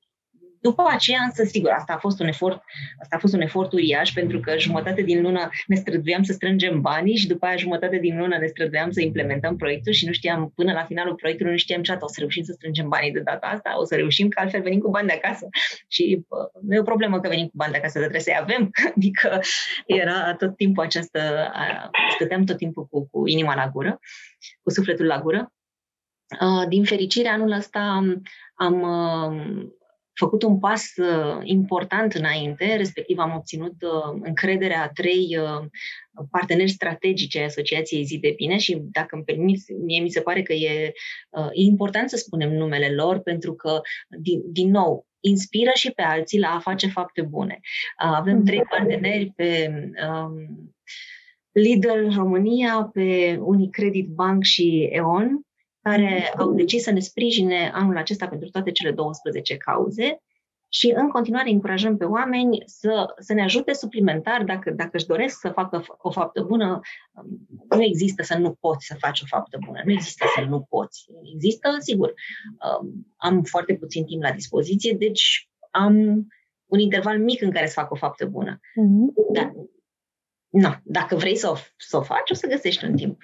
după 0.62 0.82
aceea, 0.90 1.22
însă, 1.24 1.44
sigur, 1.44 1.70
asta 1.70 1.92
a 1.92 1.98
fost 1.98 2.20
un 2.20 2.26
efort, 2.26 2.62
asta 3.00 3.16
a 3.16 3.18
fost 3.18 3.34
un 3.34 3.40
efort 3.40 3.72
uriaș, 3.72 4.12
pentru 4.12 4.40
că 4.40 4.58
jumătate 4.58 5.02
din 5.02 5.22
lună 5.22 5.50
ne 5.66 5.76
străduiam 5.76 6.22
să 6.22 6.32
strângem 6.32 6.80
banii 6.80 7.16
și 7.16 7.26
după 7.26 7.46
aia 7.46 7.56
jumătate 7.56 7.98
din 7.98 8.18
lună 8.18 8.38
ne 8.38 8.46
străduiam 8.46 8.90
să 8.90 9.00
implementăm 9.00 9.56
proiectul 9.56 9.92
și 9.92 10.06
nu 10.06 10.12
știam, 10.12 10.52
până 10.54 10.72
la 10.72 10.84
finalul 10.84 11.14
proiectului, 11.14 11.52
nu 11.52 11.58
știam 11.58 11.82
ce 11.82 11.96
o 12.00 12.06
să 12.08 12.14
reușim 12.18 12.42
să 12.42 12.52
strângem 12.52 12.88
banii 12.88 13.12
de 13.12 13.20
data 13.20 13.46
asta, 13.46 13.78
o 13.78 13.84
să 13.84 13.94
reușim, 13.94 14.28
că 14.28 14.40
altfel 14.40 14.62
venim 14.62 14.78
cu 14.78 14.90
bani 14.90 15.06
de 15.06 15.20
acasă. 15.22 15.48
Și 15.88 16.24
bă, 16.28 16.50
nu 16.60 16.74
e 16.74 16.78
o 16.78 16.90
problemă 16.92 17.20
că 17.20 17.28
venim 17.28 17.46
cu 17.46 17.56
bani 17.56 17.72
de 17.72 17.78
acasă, 17.78 17.98
dar 17.98 18.08
trebuie 18.08 18.34
să-i 18.34 18.40
avem. 18.40 18.70
Adică 18.96 19.40
era 19.86 20.34
tot 20.34 20.56
timpul 20.56 20.84
această, 20.84 21.52
stăteam 22.14 22.44
tot 22.44 22.56
timpul 22.56 22.86
cu, 22.86 23.08
cu 23.10 23.26
inima 23.26 23.54
la 23.54 23.68
gură, 23.68 23.98
cu 24.62 24.70
sufletul 24.70 25.06
la 25.06 25.20
gură. 25.20 25.52
Din 26.68 26.84
fericire, 26.84 27.28
anul 27.28 27.50
ăsta 27.50 27.80
am, 27.80 28.22
am 28.54 28.84
făcut 30.14 30.42
un 30.42 30.58
pas 30.58 30.92
uh, 30.96 31.40
important 31.42 32.14
înainte, 32.14 32.76
respectiv 32.76 33.18
am 33.18 33.34
obținut 33.36 33.74
uh, 33.82 34.20
încrederea 34.22 34.82
a 34.82 34.88
trei 34.88 35.38
uh, 35.38 35.66
parteneri 36.30 36.70
strategici 36.70 37.36
ai 37.36 37.44
Asociației 37.44 38.04
Zi 38.04 38.18
de 38.18 38.32
Bine 38.36 38.58
și, 38.58 38.82
dacă 38.90 39.14
îmi 39.14 39.24
permit, 39.24 39.60
mie 39.84 40.00
mi 40.00 40.10
se 40.10 40.20
pare 40.20 40.42
că 40.42 40.52
e, 40.52 40.92
e 41.52 41.62
important 41.62 42.10
să 42.10 42.16
spunem 42.16 42.52
numele 42.52 42.94
lor, 42.94 43.18
pentru 43.18 43.54
că, 43.54 43.80
din, 44.08 44.42
din 44.52 44.70
nou, 44.70 45.06
inspiră 45.20 45.70
și 45.74 45.90
pe 45.90 46.02
alții 46.02 46.38
la 46.38 46.48
a 46.48 46.58
face 46.58 46.86
fapte 46.86 47.22
bune. 47.22 47.60
Avem 47.96 48.44
trei 48.44 48.62
parteneri 48.62 49.32
pe 49.36 49.72
um, 50.08 50.74
Lidl 51.52 52.14
România, 52.16 52.90
pe 52.92 53.38
Unicredit 53.40 54.08
Bank 54.08 54.42
și 54.42 54.88
EON, 54.90 55.46
care 55.82 56.32
au 56.36 56.52
decis 56.52 56.82
să 56.82 56.90
ne 56.90 57.00
sprijine 57.00 57.70
anul 57.74 57.96
acesta 57.96 58.28
pentru 58.28 58.48
toate 58.48 58.70
cele 58.70 58.90
12 58.92 59.56
cauze 59.56 60.22
și 60.74 60.92
în 60.96 61.08
continuare 61.08 61.50
încurajăm 61.50 61.96
pe 61.96 62.04
oameni 62.04 62.62
să, 62.64 63.14
să 63.18 63.32
ne 63.32 63.42
ajute 63.42 63.72
suplimentar 63.72 64.44
dacă, 64.44 64.70
dacă 64.70 64.90
își 64.92 65.06
doresc 65.06 65.40
să 65.40 65.48
facă 65.48 65.84
o 65.98 66.10
faptă 66.10 66.42
bună. 66.42 66.80
Nu 67.68 67.82
există 67.82 68.22
să 68.22 68.38
nu 68.38 68.52
poți 68.52 68.86
să 68.86 68.94
faci 68.98 69.20
o 69.20 69.26
faptă 69.26 69.58
bună, 69.66 69.80
nu 69.84 69.92
există 69.92 70.26
să 70.34 70.44
nu 70.44 70.60
poți. 70.60 71.06
Există, 71.34 71.76
sigur, 71.78 72.14
am 73.16 73.42
foarte 73.42 73.74
puțin 73.74 74.04
timp 74.04 74.22
la 74.22 74.32
dispoziție, 74.32 74.92
deci 74.92 75.50
am 75.70 75.94
un 76.66 76.78
interval 76.78 77.18
mic 77.18 77.42
în 77.42 77.50
care 77.50 77.66
să 77.66 77.72
fac 77.72 77.90
o 77.90 77.94
faptă 77.94 78.26
bună. 78.26 78.60
Mm-hmm. 78.60 79.32
Dar, 79.32 79.52
na, 80.48 80.80
dacă 80.84 81.16
vrei 81.16 81.36
să 81.36 81.50
o, 81.50 81.54
să 81.76 81.96
o 81.96 82.02
faci, 82.02 82.30
o 82.30 82.34
să 82.34 82.46
găsești 82.46 82.84
un 82.84 82.96
timp. 82.96 83.22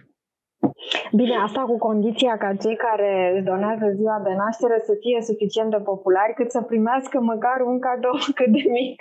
Bine, 1.12 1.36
asta 1.36 1.60
cu 1.60 1.78
condiția 1.78 2.36
ca 2.38 2.54
cei 2.54 2.76
care 2.76 3.32
își 3.34 3.44
donează 3.44 3.86
ziua 3.94 4.20
de 4.24 4.32
naștere 4.34 4.82
să 4.84 4.92
fie 5.00 5.22
suficient 5.22 5.70
de 5.70 5.80
populari 5.90 6.34
cât 6.34 6.50
să 6.50 6.60
primească 6.62 7.20
măcar 7.20 7.60
un 7.60 7.78
cadou 7.80 8.18
cât 8.38 8.50
de 8.56 8.64
mic. 8.78 9.00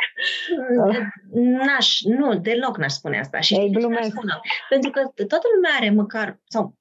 N-aș, 1.65 2.01
nu, 2.01 2.35
deloc 2.35 2.77
n-aș 2.77 2.91
spune 2.91 3.19
asta. 3.19 3.39
Și 3.39 3.53
Ei, 3.53 3.71
glumesc. 3.71 4.09
Spune? 4.09 4.33
Pentru 4.69 4.89
că 4.91 4.99
toată 5.31 5.47
lumea 5.55 5.71
are 5.79 5.89
măcar, 5.89 6.39
sau 6.43 6.73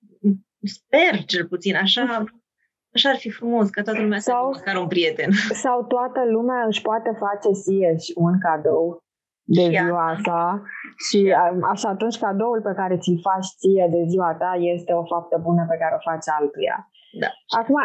sper 0.62 1.24
cel 1.24 1.46
puțin, 1.46 1.74
așa, 1.76 2.24
Așa 2.96 3.08
ar 3.08 3.16
fi 3.16 3.30
frumos 3.30 3.70
ca 3.70 3.82
toată 3.82 4.00
lumea 4.00 4.18
sau, 4.18 4.34
să 4.34 4.36
aibă 4.36 4.56
măcar 4.56 4.76
un 4.82 4.88
prieten. 4.88 5.30
Sau 5.64 5.84
toată 5.84 6.20
lumea 6.24 6.64
își 6.66 6.82
poate 6.82 7.10
face 7.18 7.52
sie 7.52 7.96
și 8.04 8.12
un 8.16 8.34
cadou 8.38 9.05
de 9.54 9.60
și 9.60 9.78
ziua 9.84 10.04
asta 10.14 10.62
și 11.06 11.18
așa 11.72 11.88
atunci 11.88 12.18
cadoul 12.18 12.60
pe 12.68 12.72
care 12.80 12.94
ți-l 13.02 13.18
faci 13.28 13.48
ție 13.60 13.86
de 13.94 14.02
ziua 14.12 14.32
ta 14.40 14.52
este 14.74 14.92
o 14.92 15.04
faptă 15.12 15.36
bună 15.46 15.62
pe 15.70 15.76
care 15.80 15.94
o 15.98 16.04
faci 16.10 16.28
altuia. 16.38 16.78
Da. 17.22 17.30
Acum, 17.60 17.78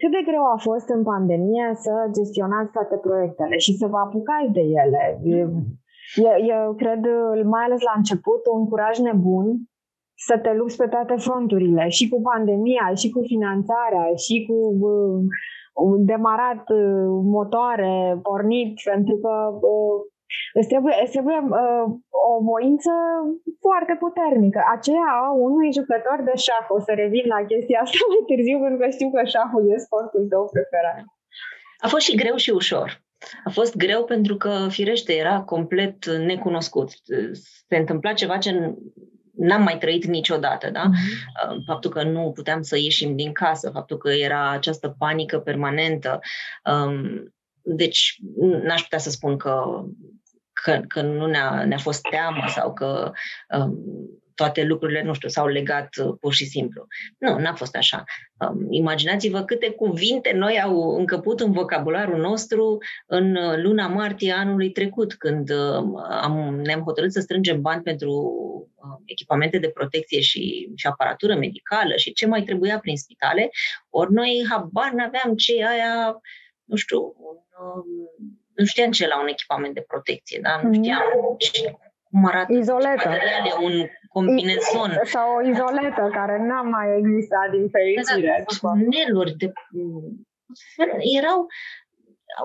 cât 0.00 0.10
de 0.16 0.22
greu 0.28 0.44
a 0.54 0.58
fost 0.68 0.88
în 0.96 1.02
pandemie 1.12 1.66
să 1.84 1.92
gestionați 2.18 2.72
toate 2.76 2.96
proiectele 3.06 3.56
și 3.64 3.72
să 3.80 3.86
vă 3.92 3.98
apucați 4.06 4.52
de 4.58 4.64
ele? 4.82 5.04
Eu, 6.24 6.34
eu 6.54 6.74
cred, 6.74 7.02
mai 7.54 7.64
ales 7.64 7.80
la 7.88 7.94
început, 7.96 8.42
un 8.56 8.68
curaj 8.68 8.98
nebun 8.98 9.46
să 10.26 10.38
te 10.38 10.52
lupți 10.54 10.76
pe 10.76 10.86
toate 10.86 11.14
fronturile, 11.16 11.88
și 11.88 12.08
cu 12.08 12.20
pandemia, 12.20 12.86
și 12.94 13.10
cu 13.10 13.20
finanțarea, 13.32 14.06
și 14.24 14.36
cu 14.46 14.56
uh, 14.88 15.20
demarat 15.98 16.64
uh, 16.80 17.06
motoare, 17.36 18.18
pornit, 18.22 18.74
pentru 18.92 19.16
că 19.16 19.34
uh, 19.72 19.98
Îți 20.58 20.68
trebuie, 20.68 20.94
îți 21.02 21.14
trebuie 21.16 21.38
uh, 21.62 21.86
o 22.30 22.32
voință 22.50 22.92
foarte 23.60 23.94
puternică. 24.04 24.60
Aceea 24.76 25.08
a 25.22 25.26
unui 25.48 25.72
jucător 25.78 26.18
de 26.28 26.34
șah. 26.44 26.66
O 26.76 26.78
să 26.86 26.92
revin 27.02 27.26
la 27.34 27.40
chestia 27.50 27.78
asta 27.82 27.98
mai 28.10 28.22
târziu, 28.30 28.58
pentru 28.64 28.78
că 28.82 28.86
știu 28.96 29.10
că 29.14 29.20
șahul 29.32 29.62
e 29.72 29.84
sportul 29.86 30.24
tău 30.32 30.42
preferat. 30.54 31.04
A 31.84 31.88
fost 31.88 32.04
și 32.06 32.16
greu 32.22 32.36
și 32.36 32.50
ușor. 32.50 32.88
A 33.44 33.50
fost 33.50 33.76
greu 33.76 34.04
pentru 34.04 34.36
că, 34.36 34.52
firește, 34.68 35.12
era 35.12 35.40
complet 35.40 36.06
necunoscut. 36.06 36.88
Se 37.68 37.76
întâmpla 37.76 38.12
ceva 38.12 38.38
ce 38.38 38.50
n-am 39.36 39.62
mai 39.62 39.78
trăit 39.78 40.04
niciodată, 40.04 40.70
da? 40.70 40.82
Mm-hmm. 40.82 41.56
Faptul 41.66 41.90
că 41.90 42.02
nu 42.02 42.32
puteam 42.34 42.62
să 42.62 42.76
ieșim 42.78 43.16
din 43.16 43.32
casă, 43.32 43.70
faptul 43.70 43.96
că 43.96 44.10
era 44.10 44.50
această 44.50 44.94
panică 44.98 45.38
permanentă. 45.38 46.18
Um, 46.64 47.34
deci 47.62 48.18
n-aș 48.36 48.82
putea 48.82 48.98
să 48.98 49.10
spun 49.10 49.36
că 49.36 49.82
că, 50.66 50.80
că 50.88 51.02
nu 51.02 51.26
ne-a, 51.26 51.64
ne-a 51.64 51.78
fost 51.78 52.00
teamă 52.10 52.44
sau 52.48 52.72
că 52.72 53.12
um, 53.58 53.78
toate 54.34 54.64
lucrurile, 54.64 55.02
nu 55.02 55.14
știu, 55.14 55.28
s-au 55.28 55.46
legat 55.46 55.88
uh, 55.96 56.14
pur 56.20 56.32
și 56.32 56.44
simplu. 56.44 56.86
Nu, 57.18 57.38
n-a 57.38 57.54
fost 57.54 57.76
așa. 57.76 58.04
Um, 58.38 58.66
imaginați-vă 58.70 59.42
câte 59.42 59.70
cuvinte 59.70 60.32
noi 60.34 60.60
au 60.62 60.96
încăput 60.96 61.40
în 61.40 61.52
vocabularul 61.52 62.20
nostru 62.20 62.78
în 63.06 63.36
uh, 63.36 63.56
luna 63.56 63.86
martie 63.86 64.32
anului 64.32 64.70
trecut, 64.70 65.14
când 65.14 65.50
uh, 65.50 65.84
am, 66.10 66.60
ne-am 66.64 66.80
hotărât 66.80 67.12
să 67.12 67.20
strângem 67.20 67.60
bani 67.60 67.82
pentru 67.82 68.12
uh, 68.74 69.00
echipamente 69.04 69.58
de 69.58 69.68
protecție 69.68 70.20
și, 70.20 70.72
și 70.74 70.86
aparatură 70.86 71.34
medicală 71.34 71.96
și 71.96 72.12
ce 72.12 72.26
mai 72.26 72.42
trebuia 72.42 72.78
prin 72.78 72.96
spitale, 72.96 73.50
ori 73.90 74.12
noi 74.12 74.46
habar 74.50 74.90
n-aveam 74.92 75.34
ce 75.36 75.66
aia, 75.66 76.20
nu 76.64 76.76
știu, 76.76 76.98
un, 76.98 77.36
um, 77.60 78.44
nu 78.56 78.64
știam 78.64 78.90
ce 78.90 79.06
la 79.06 79.20
un 79.20 79.26
echipament 79.26 79.74
de 79.74 79.84
protecție, 79.86 80.38
da? 80.42 80.60
nu 80.62 80.72
știam 80.72 81.02
mm. 81.14 81.36
ce, 81.38 81.76
cum 82.10 82.26
arată 82.26 82.52
izoletă. 82.52 83.08
materiale, 83.08 83.52
un 83.60 83.86
combinezon. 84.08 85.00
Sau 85.04 85.36
o 85.36 85.48
izoletă 85.48 86.08
care 86.12 86.38
n-a 86.38 86.62
mai 86.62 86.98
existat 86.98 87.50
din 87.50 87.68
fericire. 87.68 88.44
Da, 88.60 88.68
tuneluri 88.68 89.36
de... 89.36 89.52
Erau 91.18 91.46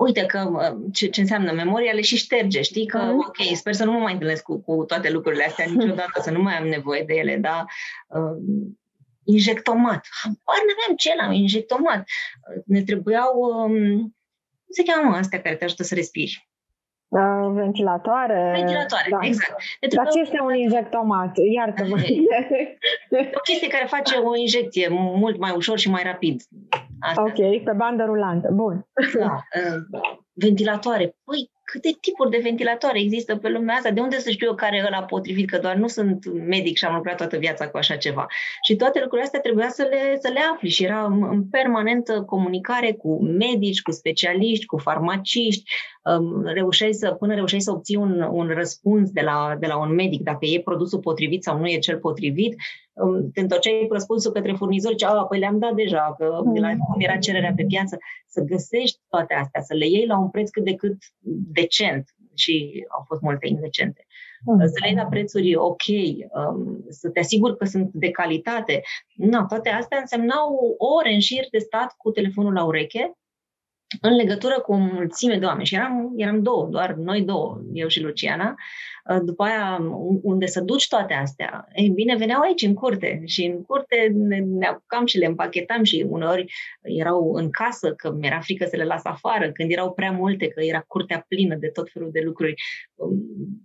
uite 0.00 0.26
că 0.26 0.70
ce, 0.92 1.06
ce 1.06 1.20
înseamnă 1.20 1.52
memoria 1.52 1.92
le 1.92 2.00
și 2.00 2.16
șterge, 2.16 2.62
știi? 2.62 2.86
Că, 2.86 2.98
mm. 2.98 3.18
ok, 3.18 3.36
sper 3.54 3.72
să 3.72 3.84
nu 3.84 3.92
mă 3.92 3.98
mai 3.98 4.12
întâlnesc 4.12 4.42
cu, 4.42 4.60
cu 4.60 4.84
toate 4.84 5.10
lucrurile 5.10 5.44
astea 5.44 5.64
niciodată, 5.68 6.20
să 6.20 6.30
nu 6.30 6.42
mai 6.42 6.54
am 6.54 6.66
nevoie 6.66 7.02
de 7.02 7.14
ele, 7.14 7.36
dar 7.36 7.64
uh, 8.08 8.42
injectomat. 9.24 10.06
Habar 10.22 10.60
n-aveam 10.66 10.96
ce 10.96 11.14
la 11.14 11.32
injectomat. 11.32 12.04
Ne 12.66 12.82
trebuiau 12.82 13.32
um, 13.34 14.14
se 14.72 14.82
cheamă 14.82 15.16
astea 15.16 15.40
care 15.40 15.54
te 15.54 15.64
ajută 15.64 15.82
să 15.82 15.94
respiri? 15.94 16.48
Uh, 17.08 17.52
ventilatoare. 17.52 18.52
Ventilatoare, 18.56 19.06
da. 19.10 19.18
exact. 19.20 19.62
Pentru 19.80 19.98
Dar 19.98 20.08
ce 20.08 20.20
este 20.20 20.40
un 20.40 20.54
injectomat? 20.54 21.36
Iartă-mă. 21.54 21.96
o 23.34 23.40
chestie 23.44 23.68
care 23.68 23.86
face 23.86 24.16
o 24.16 24.36
injecție 24.36 24.88
mult 24.90 25.38
mai 25.38 25.52
ușor 25.56 25.78
și 25.78 25.90
mai 25.90 26.02
rapid. 26.02 26.42
Asta. 27.00 27.22
Ok, 27.22 27.64
pe 27.64 27.72
bandă 27.76 28.04
rulantă. 28.04 28.50
Bun. 28.52 28.86
Da. 29.18 29.26
Uh, 29.56 30.16
ventilatoare. 30.32 31.16
Păi, 31.24 31.50
câte 31.72 31.96
tipuri 32.00 32.30
de 32.30 32.40
ventilatoare 32.42 33.00
există 33.00 33.36
pe 33.36 33.48
lumea 33.48 33.74
asta, 33.74 33.90
de 33.90 34.00
unde 34.00 34.18
să 34.18 34.30
știu 34.30 34.46
eu 34.46 34.54
care 34.54 34.76
e 34.76 34.86
ăla 34.86 35.02
potrivit, 35.02 35.50
că 35.50 35.58
doar 35.58 35.76
nu 35.76 35.86
sunt 35.86 36.32
medic 36.32 36.76
și 36.76 36.84
am 36.84 36.94
lucrat 36.94 37.16
toată 37.16 37.36
viața 37.36 37.68
cu 37.68 37.76
așa 37.76 37.96
ceva. 37.96 38.26
Și 38.66 38.76
toate 38.76 38.98
lucrurile 38.98 39.26
astea 39.26 39.40
trebuia 39.40 39.68
să 39.68 39.86
le, 39.90 40.18
să 40.20 40.30
le 40.32 40.40
afli 40.52 40.68
și 40.68 40.84
era 40.84 41.04
în 41.04 41.48
permanentă 41.48 42.22
comunicare 42.22 42.92
cu 42.92 43.22
medici, 43.24 43.82
cu 43.82 43.90
specialiști, 43.90 44.66
cu 44.66 44.78
farmaciști, 44.78 45.62
um, 46.02 46.44
reușeai 46.44 46.92
să, 46.92 47.10
până 47.10 47.34
reușeai 47.34 47.60
să 47.60 47.70
obții 47.70 47.96
un, 47.96 48.28
un 48.30 48.48
răspuns 48.48 49.10
de 49.10 49.20
la, 49.20 49.56
de 49.60 49.66
la 49.66 49.78
un 49.78 49.94
medic, 49.94 50.22
dacă 50.22 50.46
e 50.46 50.60
produsul 50.60 50.98
potrivit 50.98 51.42
sau 51.42 51.58
nu 51.58 51.66
e 51.66 51.78
cel 51.78 51.98
potrivit, 51.98 52.54
um, 52.92 53.30
te 53.30 53.40
întorceai 53.40 53.84
cu 53.88 53.92
răspunsul 53.92 54.32
către 54.32 54.52
furnizori, 54.52 54.96
ce, 54.96 55.06
păi 55.28 55.38
le-am 55.38 55.58
dat 55.58 55.74
deja, 55.74 56.14
că 56.18 56.40
de 56.44 56.60
la 56.60 56.68
cum 56.68 57.00
era 57.00 57.16
cererea 57.16 57.52
pe 57.56 57.64
piață, 57.64 57.98
să 58.26 58.40
găsești 58.40 58.98
toate 59.08 59.34
astea, 59.34 59.60
să 59.60 59.74
le 59.74 59.86
iei 59.86 60.06
la 60.06 60.18
un 60.18 60.30
preț 60.30 60.50
cât 60.50 60.64
de 60.64 60.74
cât 60.74 60.96
decent 61.62 62.04
și 62.34 62.86
au 62.88 63.04
fost 63.06 63.20
multe 63.20 63.48
indecente. 63.48 64.06
Mm. 64.44 64.66
Să 64.66 64.78
le 64.80 64.86
iei 64.86 64.96
la 64.96 65.04
prețuri 65.04 65.56
ok, 65.56 65.82
um, 66.30 66.84
să 66.88 67.08
te 67.08 67.20
asiguri 67.20 67.56
că 67.56 67.64
sunt 67.64 67.90
de 67.92 68.10
calitate. 68.10 68.82
No, 69.14 69.44
toate 69.46 69.68
astea 69.68 69.98
însemnau 69.98 70.74
ore 70.78 71.12
în 71.12 71.20
șir 71.20 71.44
de 71.50 71.58
stat 71.58 71.94
cu 71.96 72.10
telefonul 72.10 72.52
la 72.52 72.64
ureche, 72.64 73.12
în 74.00 74.14
legătură 74.14 74.60
cu 74.60 74.72
o 74.72 74.76
mulțime 74.76 75.38
de 75.38 75.44
oameni. 75.44 75.66
Și 75.66 75.74
eram, 75.74 76.12
eram 76.16 76.42
două, 76.42 76.66
doar 76.70 76.92
noi 76.92 77.22
două, 77.22 77.60
eu 77.72 77.88
și 77.88 78.00
Luciana. 78.00 78.54
Uh, 79.10 79.18
după 79.22 79.42
aia, 79.44 79.78
unde 80.22 80.46
să 80.46 80.60
duci 80.60 80.88
toate 80.88 81.14
astea? 81.14 81.68
Ei 81.74 81.88
bine, 81.88 82.16
veneau 82.16 82.40
aici, 82.40 82.62
în 82.62 82.74
curte. 82.74 83.22
Și 83.24 83.44
în 83.44 83.62
curte 83.62 84.12
ne, 84.14 84.38
ne 84.38 84.66
apucam 84.66 85.06
și 85.06 85.18
le 85.18 85.26
împachetam 85.26 85.82
și 85.82 86.06
uneori 86.08 86.52
erau 86.82 87.32
în 87.32 87.50
casă, 87.50 87.92
că 87.92 88.12
mi-era 88.12 88.40
frică 88.40 88.66
să 88.66 88.76
le 88.76 88.84
las 88.84 89.04
afară, 89.04 89.52
când 89.52 89.70
erau 89.70 89.92
prea 89.92 90.10
multe, 90.10 90.48
că 90.48 90.62
era 90.62 90.80
curtea 90.86 91.24
plină 91.28 91.54
de 91.54 91.66
tot 91.66 91.90
felul 91.90 92.10
de 92.12 92.20
lucruri. 92.24 92.54
Um, 92.94 93.12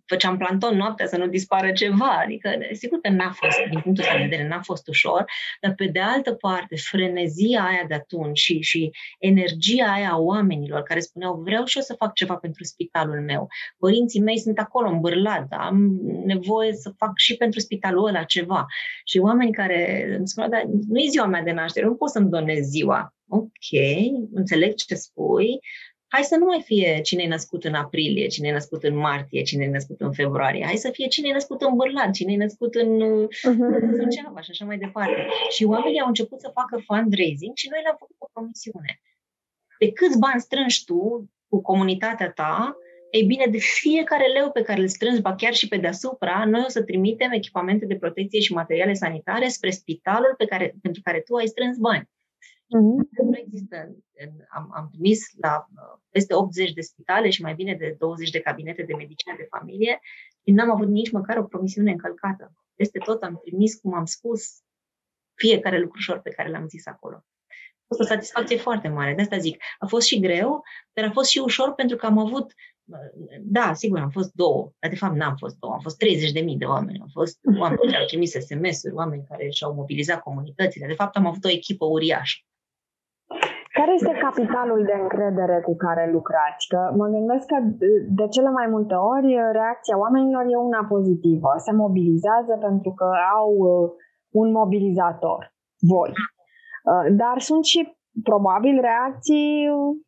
făceam 0.05 0.37
planton 0.37 0.77
noaptea 0.77 1.07
să 1.07 1.17
nu 1.17 1.27
dispară 1.27 1.71
ceva. 1.71 2.21
Adică, 2.23 2.49
sigur 2.71 2.99
că 3.01 3.09
n-a 3.09 3.31
fost, 3.31 3.57
din 3.69 3.79
punctul 3.79 4.03
ăsta 4.03 4.17
de 4.17 4.23
vedere, 4.23 4.47
n-a 4.47 4.61
fost 4.61 4.87
ușor, 4.87 5.25
dar 5.61 5.73
pe 5.73 5.85
de 5.85 5.99
altă 5.99 6.33
parte, 6.33 6.75
frenezia 6.75 7.63
aia 7.63 7.85
de 7.87 7.93
atunci 7.93 8.39
și, 8.39 8.61
și 8.61 8.91
energia 9.19 9.91
aia 9.91 10.11
a 10.11 10.17
oamenilor 10.17 10.81
care 10.83 10.99
spuneau 10.99 11.35
vreau 11.35 11.65
și 11.65 11.77
eu 11.77 11.83
să 11.83 11.93
fac 11.93 12.13
ceva 12.13 12.35
pentru 12.35 12.63
spitalul 12.63 13.21
meu. 13.21 13.47
Părinții 13.77 14.21
mei 14.21 14.39
sunt 14.39 14.59
acolo 14.59 14.89
în 14.89 14.99
bârlat, 15.27 15.47
am 15.49 15.99
nevoie 16.25 16.73
să 16.73 16.93
fac 16.97 17.11
și 17.15 17.37
pentru 17.37 17.59
spitalul 17.59 18.07
ăla 18.07 18.23
ceva. 18.23 18.65
Și 19.05 19.17
oameni 19.19 19.51
care 19.51 20.13
îmi 20.17 20.27
spuneau, 20.27 20.51
dar 20.51 20.63
nu 20.87 20.99
e 20.99 21.09
ziua 21.09 21.25
mea 21.25 21.41
de 21.41 21.51
naștere, 21.51 21.85
nu 21.85 21.95
pot 21.95 22.09
să-mi 22.09 22.29
donez 22.29 22.65
ziua. 22.65 23.13
Ok, 23.29 23.69
înțeleg 24.33 24.73
ce 24.73 24.95
spui, 24.95 25.59
hai 26.07 26.23
să 26.23 26.35
nu 26.35 26.45
mai 26.45 26.61
fie 26.65 27.01
cine 27.01 27.23
e 27.23 27.27
născut 27.27 27.63
în 27.63 27.73
aprilie, 27.73 28.27
cine 28.27 28.47
e 28.47 28.51
născut 28.51 28.83
în 28.83 28.97
martie, 28.97 29.41
cine 29.41 29.63
e 29.63 29.69
născut 29.69 30.01
în 30.01 30.13
februarie. 30.13 30.65
Hai 30.65 30.75
să 30.75 30.89
fie 30.89 31.07
cine 31.07 31.27
e 31.29 31.33
născut 31.33 31.61
în 31.61 31.75
Bârlan, 31.75 32.11
cine 32.11 32.33
e 32.33 32.37
născut 32.37 32.75
în 32.75 33.01
uh-huh. 33.27 33.99
Suceava 33.99 34.41
și 34.41 34.49
așa 34.51 34.65
mai 34.65 34.77
departe. 34.77 35.27
Și 35.49 35.63
oamenii 35.63 35.99
au 35.99 36.07
început 36.07 36.39
să 36.39 36.51
facă 36.53 36.83
fundraising 36.85 37.55
și 37.55 37.67
noi 37.71 37.79
le-am 37.83 37.95
făcut 37.99 38.15
o 38.19 38.27
promisiune 38.33 39.01
de 39.79 39.91
câți 39.91 40.19
bani 40.19 40.41
strângi 40.41 40.83
tu 40.85 41.29
cu 41.49 41.61
comunitatea 41.61 42.31
ta, 42.31 42.77
ei 43.17 43.23
bine, 43.23 43.45
de 43.45 43.57
fiecare 43.57 44.27
leu 44.27 44.51
pe 44.51 44.61
care 44.61 44.81
îl 44.81 44.87
strângi, 44.87 45.21
ba 45.21 45.35
chiar 45.35 45.53
și 45.53 45.67
pe 45.67 45.77
deasupra, 45.77 46.45
noi 46.45 46.63
o 46.65 46.69
să 46.69 46.83
trimitem 46.83 47.31
echipamente 47.31 47.85
de 47.85 47.95
protecție 47.95 48.39
și 48.39 48.53
materiale 48.53 48.93
sanitare 48.93 49.47
spre 49.47 49.69
spitalul 49.69 50.33
pe 50.37 50.45
care, 50.45 50.75
pentru 50.81 51.01
care 51.03 51.19
tu 51.19 51.35
ai 51.35 51.47
strâns 51.47 51.77
bani. 51.77 52.03
Mm-hmm. 52.03 53.23
Nu 53.23 53.37
există. 53.37 53.95
Am, 54.49 54.71
am 54.75 54.87
trimis 54.91 55.29
la 55.41 55.67
uh, 55.69 55.99
peste 56.09 56.33
80 56.33 56.73
de 56.73 56.81
spitale 56.81 57.29
și 57.29 57.41
mai 57.41 57.53
bine 57.53 57.73
de 57.75 57.95
20 57.97 58.29
de 58.29 58.39
cabinete 58.39 58.83
de 58.83 58.93
medicină 58.93 59.33
de 59.37 59.47
familie 59.49 59.99
și 60.43 60.51
n-am 60.51 60.71
avut 60.71 60.87
nici 60.87 61.11
măcar 61.11 61.37
o 61.37 61.43
promisiune 61.43 61.91
încălcată. 61.91 62.53
Peste 62.75 62.99
tot 62.99 63.23
am 63.23 63.39
trimis, 63.43 63.75
cum 63.75 63.93
am 63.93 64.05
spus, 64.05 64.61
fiecare 65.33 65.79
lucrușor 65.79 66.19
pe 66.19 66.29
care 66.29 66.49
l-am 66.49 66.67
zis 66.67 66.87
acolo 66.87 67.25
fost 67.87 67.99
o 67.99 68.03
satisfacție 68.03 68.57
foarte 68.57 68.87
mare. 68.87 69.13
De 69.13 69.21
asta 69.21 69.37
zic, 69.37 69.63
a 69.79 69.85
fost 69.85 70.07
și 70.07 70.19
greu, 70.19 70.63
dar 70.93 71.05
a 71.05 71.11
fost 71.11 71.29
și 71.29 71.37
ușor 71.37 71.73
pentru 71.73 71.97
că 71.97 72.05
am 72.05 72.17
avut, 72.17 72.53
da, 73.41 73.73
sigur, 73.73 73.99
am 73.99 74.09
fost 74.09 74.31
două, 74.33 74.71
dar 74.79 74.89
de 74.89 74.95
fapt 74.95 75.15
n-am 75.15 75.35
fost 75.35 75.55
două, 75.59 75.73
am 75.73 75.79
fost 75.79 75.97
30 75.97 76.31
de 76.31 76.39
mii 76.39 76.57
de 76.57 76.65
oameni, 76.65 76.99
am 77.01 77.11
fost 77.19 77.37
oameni 77.61 77.89
care 77.91 78.01
au 78.01 78.05
trimis 78.11 78.31
SMS-uri, 78.31 78.99
oameni 79.01 79.27
care 79.29 79.49
și-au 79.49 79.73
mobilizat 79.73 80.19
comunitățile. 80.19 80.87
De 80.87 80.99
fapt, 81.01 81.15
am 81.15 81.27
avut 81.27 81.43
o 81.45 81.55
echipă 81.59 81.85
uriașă. 81.85 82.37
Care 83.77 83.91
este 83.93 84.13
capitalul 84.27 84.81
de 84.89 84.95
încredere 85.03 85.57
cu 85.67 85.75
care 85.75 86.11
lucrați? 86.11 86.67
Că 86.67 86.79
mă 86.99 87.07
gândesc 87.15 87.45
că 87.45 87.59
de 88.19 88.27
cele 88.27 88.49
mai 88.49 88.67
multe 88.67 88.93
ori 88.93 89.29
reacția 89.51 89.97
oamenilor 89.97 90.43
e 90.47 90.65
una 90.69 90.83
pozitivă. 90.93 91.49
Se 91.65 91.71
mobilizează 91.71 92.53
pentru 92.67 92.91
că 92.99 93.07
au 93.37 93.51
uh, 93.57 93.89
un 94.41 94.51
mobilizator, 94.51 95.53
voi. 95.91 96.11
Uh, 96.11 97.05
dar 97.21 97.39
sunt 97.39 97.63
și 97.65 97.79
probabil 98.23 98.75
reacții 98.89 99.49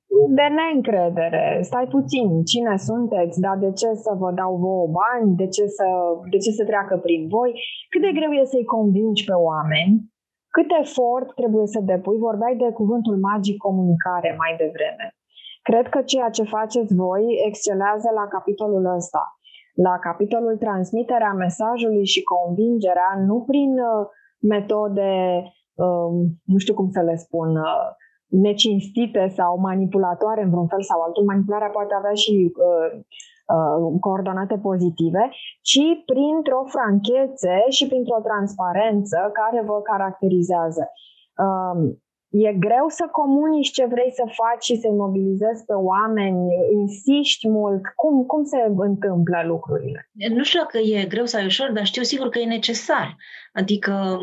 de 0.09 0.47
neîncredere. 0.57 1.59
Stai 1.61 1.87
puțin, 1.95 2.43
cine 2.43 2.75
sunteți, 2.77 3.39
dar 3.39 3.57
de 3.57 3.71
ce 3.71 3.89
să 3.93 4.11
vă 4.21 4.31
dau 4.31 4.55
vouă 4.55 4.87
bani, 5.01 5.35
de 5.35 5.47
ce 5.47 5.65
să, 5.77 5.87
de 6.31 6.37
ce 6.37 6.51
să 6.51 6.63
treacă 6.65 6.95
prin 6.97 7.27
voi? 7.27 7.51
Cât 7.89 8.01
de 8.01 8.11
greu 8.17 8.31
e 8.31 8.43
să-i 8.53 8.71
convingi 8.77 9.23
pe 9.29 9.35
oameni? 9.49 9.93
Cât 10.55 10.69
efort 10.81 11.27
trebuie 11.39 11.67
să 11.73 11.79
depui? 11.79 12.17
Vorbeai 12.17 12.55
de 12.55 12.71
cuvântul 12.71 13.17
magic 13.29 13.57
comunicare 13.57 14.35
mai 14.37 14.51
devreme. 14.63 15.05
Cred 15.61 15.85
că 15.93 16.01
ceea 16.01 16.29
ce 16.29 16.43
faceți 16.43 16.95
voi 16.95 17.23
excelează 17.47 18.09
la 18.19 18.25
capitolul 18.35 18.85
ăsta, 18.95 19.23
la 19.73 19.95
capitolul 19.99 20.57
transmiterea 20.57 21.33
mesajului 21.33 22.05
și 22.05 22.21
convingerea, 22.23 23.09
nu 23.27 23.37
prin 23.49 23.71
uh, 23.71 24.07
metode 24.53 25.11
Um, 25.85 26.15
nu 26.45 26.57
știu 26.57 26.73
cum 26.73 26.89
să 26.91 27.01
le 27.01 27.15
spun, 27.15 27.49
uh, 27.55 27.87
necinstite 28.29 29.27
sau 29.35 29.59
manipulatoare 29.59 30.43
în 30.43 30.49
vreun 30.49 30.67
fel 30.67 30.81
sau 30.81 31.01
altul. 31.01 31.23
Manipularea 31.25 31.69
poate 31.69 31.93
avea 31.93 32.13
și 32.13 32.51
uh, 32.67 32.99
uh, 33.55 33.99
coordonate 33.99 34.57
pozitive, 34.57 35.29
ci 35.61 35.85
printr-o 36.05 36.63
franchețe 36.75 37.55
și 37.69 37.87
printr-o 37.87 38.21
transparență 38.23 39.17
care 39.39 39.63
vă 39.65 39.81
caracterizează. 39.81 40.83
Um, 41.45 42.01
e 42.29 42.53
greu 42.53 42.85
să 42.87 43.05
comunici 43.11 43.71
ce 43.71 43.85
vrei 43.85 44.11
să 44.11 44.23
faci 44.41 44.63
și 44.63 44.75
să-i 44.75 45.01
mobilizezi 45.05 45.65
pe 45.65 45.73
oameni, 45.73 46.47
insiști 46.71 47.49
mult. 47.49 47.81
Cum, 47.95 48.25
cum 48.25 48.43
se 48.43 48.57
întâmplă 48.77 49.43
lucrurile? 49.45 50.09
Nu 50.29 50.43
știu 50.43 50.59
dacă 50.59 50.77
e 50.77 51.05
greu 51.05 51.25
sau 51.25 51.41
e 51.41 51.45
ușor, 51.45 51.71
dar 51.71 51.85
știu 51.85 52.01
sigur 52.01 52.29
că 52.29 52.39
e 52.39 52.45
necesar. 52.45 53.15
Adică 53.53 54.19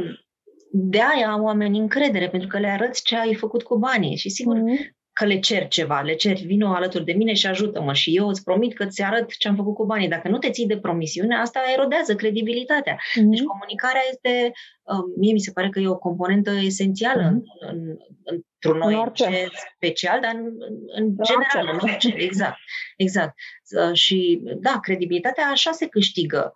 de 0.79 1.01
aia 1.15 1.31
am 1.31 1.43
oamenii 1.43 1.81
încredere, 1.81 2.29
pentru 2.29 2.49
că 2.49 2.59
le 2.59 2.67
arăți 2.67 3.03
ce 3.03 3.17
ai 3.17 3.35
făcut 3.35 3.62
cu 3.62 3.77
banii 3.77 4.17
și 4.17 4.29
sigur 4.29 4.57
mm-hmm. 4.57 4.95
că 5.12 5.25
le 5.25 5.39
cer 5.39 5.69
ceva, 5.69 6.01
le 6.01 6.15
cer, 6.15 6.37
vină 6.37 6.75
alături 6.75 7.05
de 7.05 7.12
mine 7.12 7.35
și 7.35 7.47
ajută-mă 7.47 7.93
și 7.93 8.17
eu 8.17 8.29
îți 8.29 8.43
promit 8.43 8.75
că 8.75 8.85
îți 8.85 9.03
arăt 9.03 9.37
ce 9.37 9.49
am 9.49 9.57
făcut 9.57 9.75
cu 9.75 9.85
banii. 9.85 10.09
Dacă 10.09 10.29
nu 10.29 10.39
te 10.39 10.51
ții 10.51 10.67
de 10.67 10.79
promisiune, 10.79 11.37
asta 11.37 11.61
erodează 11.75 12.15
credibilitatea. 12.15 12.95
Mm-hmm. 12.95 13.25
Deci 13.25 13.43
comunicarea 13.43 14.01
este, 14.11 14.53
uh, 14.83 15.05
mie 15.17 15.33
mi 15.33 15.41
se 15.41 15.51
pare 15.53 15.69
că 15.69 15.81
e 15.81 15.89
o 15.89 15.99
componentă 15.99 16.51
esențială 16.51 17.23
mm-hmm. 17.23 17.69
în, 17.71 17.79
în, 17.79 17.97
într-un 18.25 18.79
noi 18.79 18.95
orice. 18.95 19.49
special, 19.77 20.21
dar 20.21 20.35
în, 20.35 20.53
în 20.97 21.17
general, 21.23 21.75
în 21.75 21.79
orice. 21.83 22.15
Exact, 22.17 22.59
exact. 22.97 23.35
Uh, 23.83 23.95
și 23.95 24.41
da, 24.61 24.79
credibilitatea 24.81 25.47
așa 25.47 25.73
se 25.73 25.87
câștigă, 25.87 26.53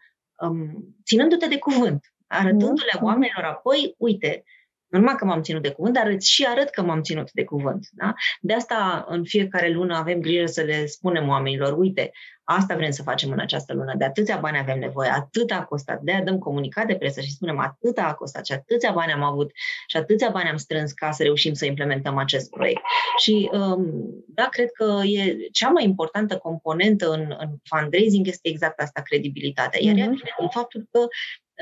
um, 0.48 0.94
ținându-te 1.04 1.46
de 1.46 1.58
cuvânt 1.58 2.04
arătându-le 2.30 2.92
mm-hmm. 2.96 3.02
oamenilor 3.02 3.44
apoi, 3.44 3.94
uite, 3.98 4.44
numai 4.90 5.14
că 5.14 5.24
m-am 5.24 5.42
ținut 5.42 5.62
de 5.62 5.70
cuvânt, 5.70 5.94
dar 5.94 6.06
îți 6.06 6.30
și 6.30 6.46
arăt 6.48 6.68
că 6.68 6.82
m-am 6.82 7.02
ținut 7.02 7.32
de 7.32 7.44
cuvânt. 7.44 7.88
Da? 7.92 8.14
De 8.40 8.54
asta 8.54 9.04
în 9.08 9.24
fiecare 9.24 9.70
lună 9.70 9.96
avem 9.96 10.20
grijă 10.20 10.46
să 10.46 10.62
le 10.62 10.86
spunem 10.86 11.28
oamenilor, 11.28 11.78
uite, 11.78 12.10
asta 12.44 12.74
vrem 12.74 12.90
să 12.90 13.02
facem 13.02 13.30
în 13.30 13.38
această 13.38 13.74
lună, 13.74 13.94
de 13.96 14.04
atâția 14.04 14.36
bani 14.36 14.58
avem 14.58 14.78
nevoie, 14.78 15.10
atât 15.10 15.50
a 15.50 15.64
costat, 15.64 16.00
de 16.00 16.12
aia 16.12 16.22
dăm 16.22 16.38
comunicat 16.38 16.86
de 16.86 16.96
presă 16.96 17.20
și 17.20 17.30
spunem 17.30 17.58
atât 17.58 17.98
a 17.98 18.14
costat 18.14 18.46
și 18.46 18.52
atâția 18.52 18.92
bani 18.92 19.12
am 19.12 19.22
avut 19.22 19.50
și 19.86 19.96
atâția 19.96 20.28
bani 20.28 20.48
am 20.48 20.56
strâns 20.56 20.92
ca 20.92 21.10
să 21.10 21.22
reușim 21.22 21.52
să 21.52 21.66
implementăm 21.66 22.16
acest 22.16 22.50
proiect. 22.50 22.80
Și 23.18 23.50
um, 23.52 23.84
da, 24.26 24.48
cred 24.50 24.70
că 24.72 25.00
e 25.04 25.36
cea 25.52 25.68
mai 25.68 25.84
importantă 25.84 26.36
componentă 26.36 27.10
în, 27.10 27.34
în 27.38 27.48
fundraising 27.64 28.26
este 28.26 28.48
exact 28.48 28.80
asta, 28.80 29.00
credibilitatea. 29.00 29.80
Iar 29.82 29.94
mm-hmm. 29.94 29.98
ea 29.98 30.04
vine 30.04 30.34
din 30.38 30.48
faptul 30.48 30.88
că 30.90 31.06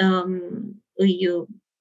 um, 0.04 0.40
îi, 0.92 1.18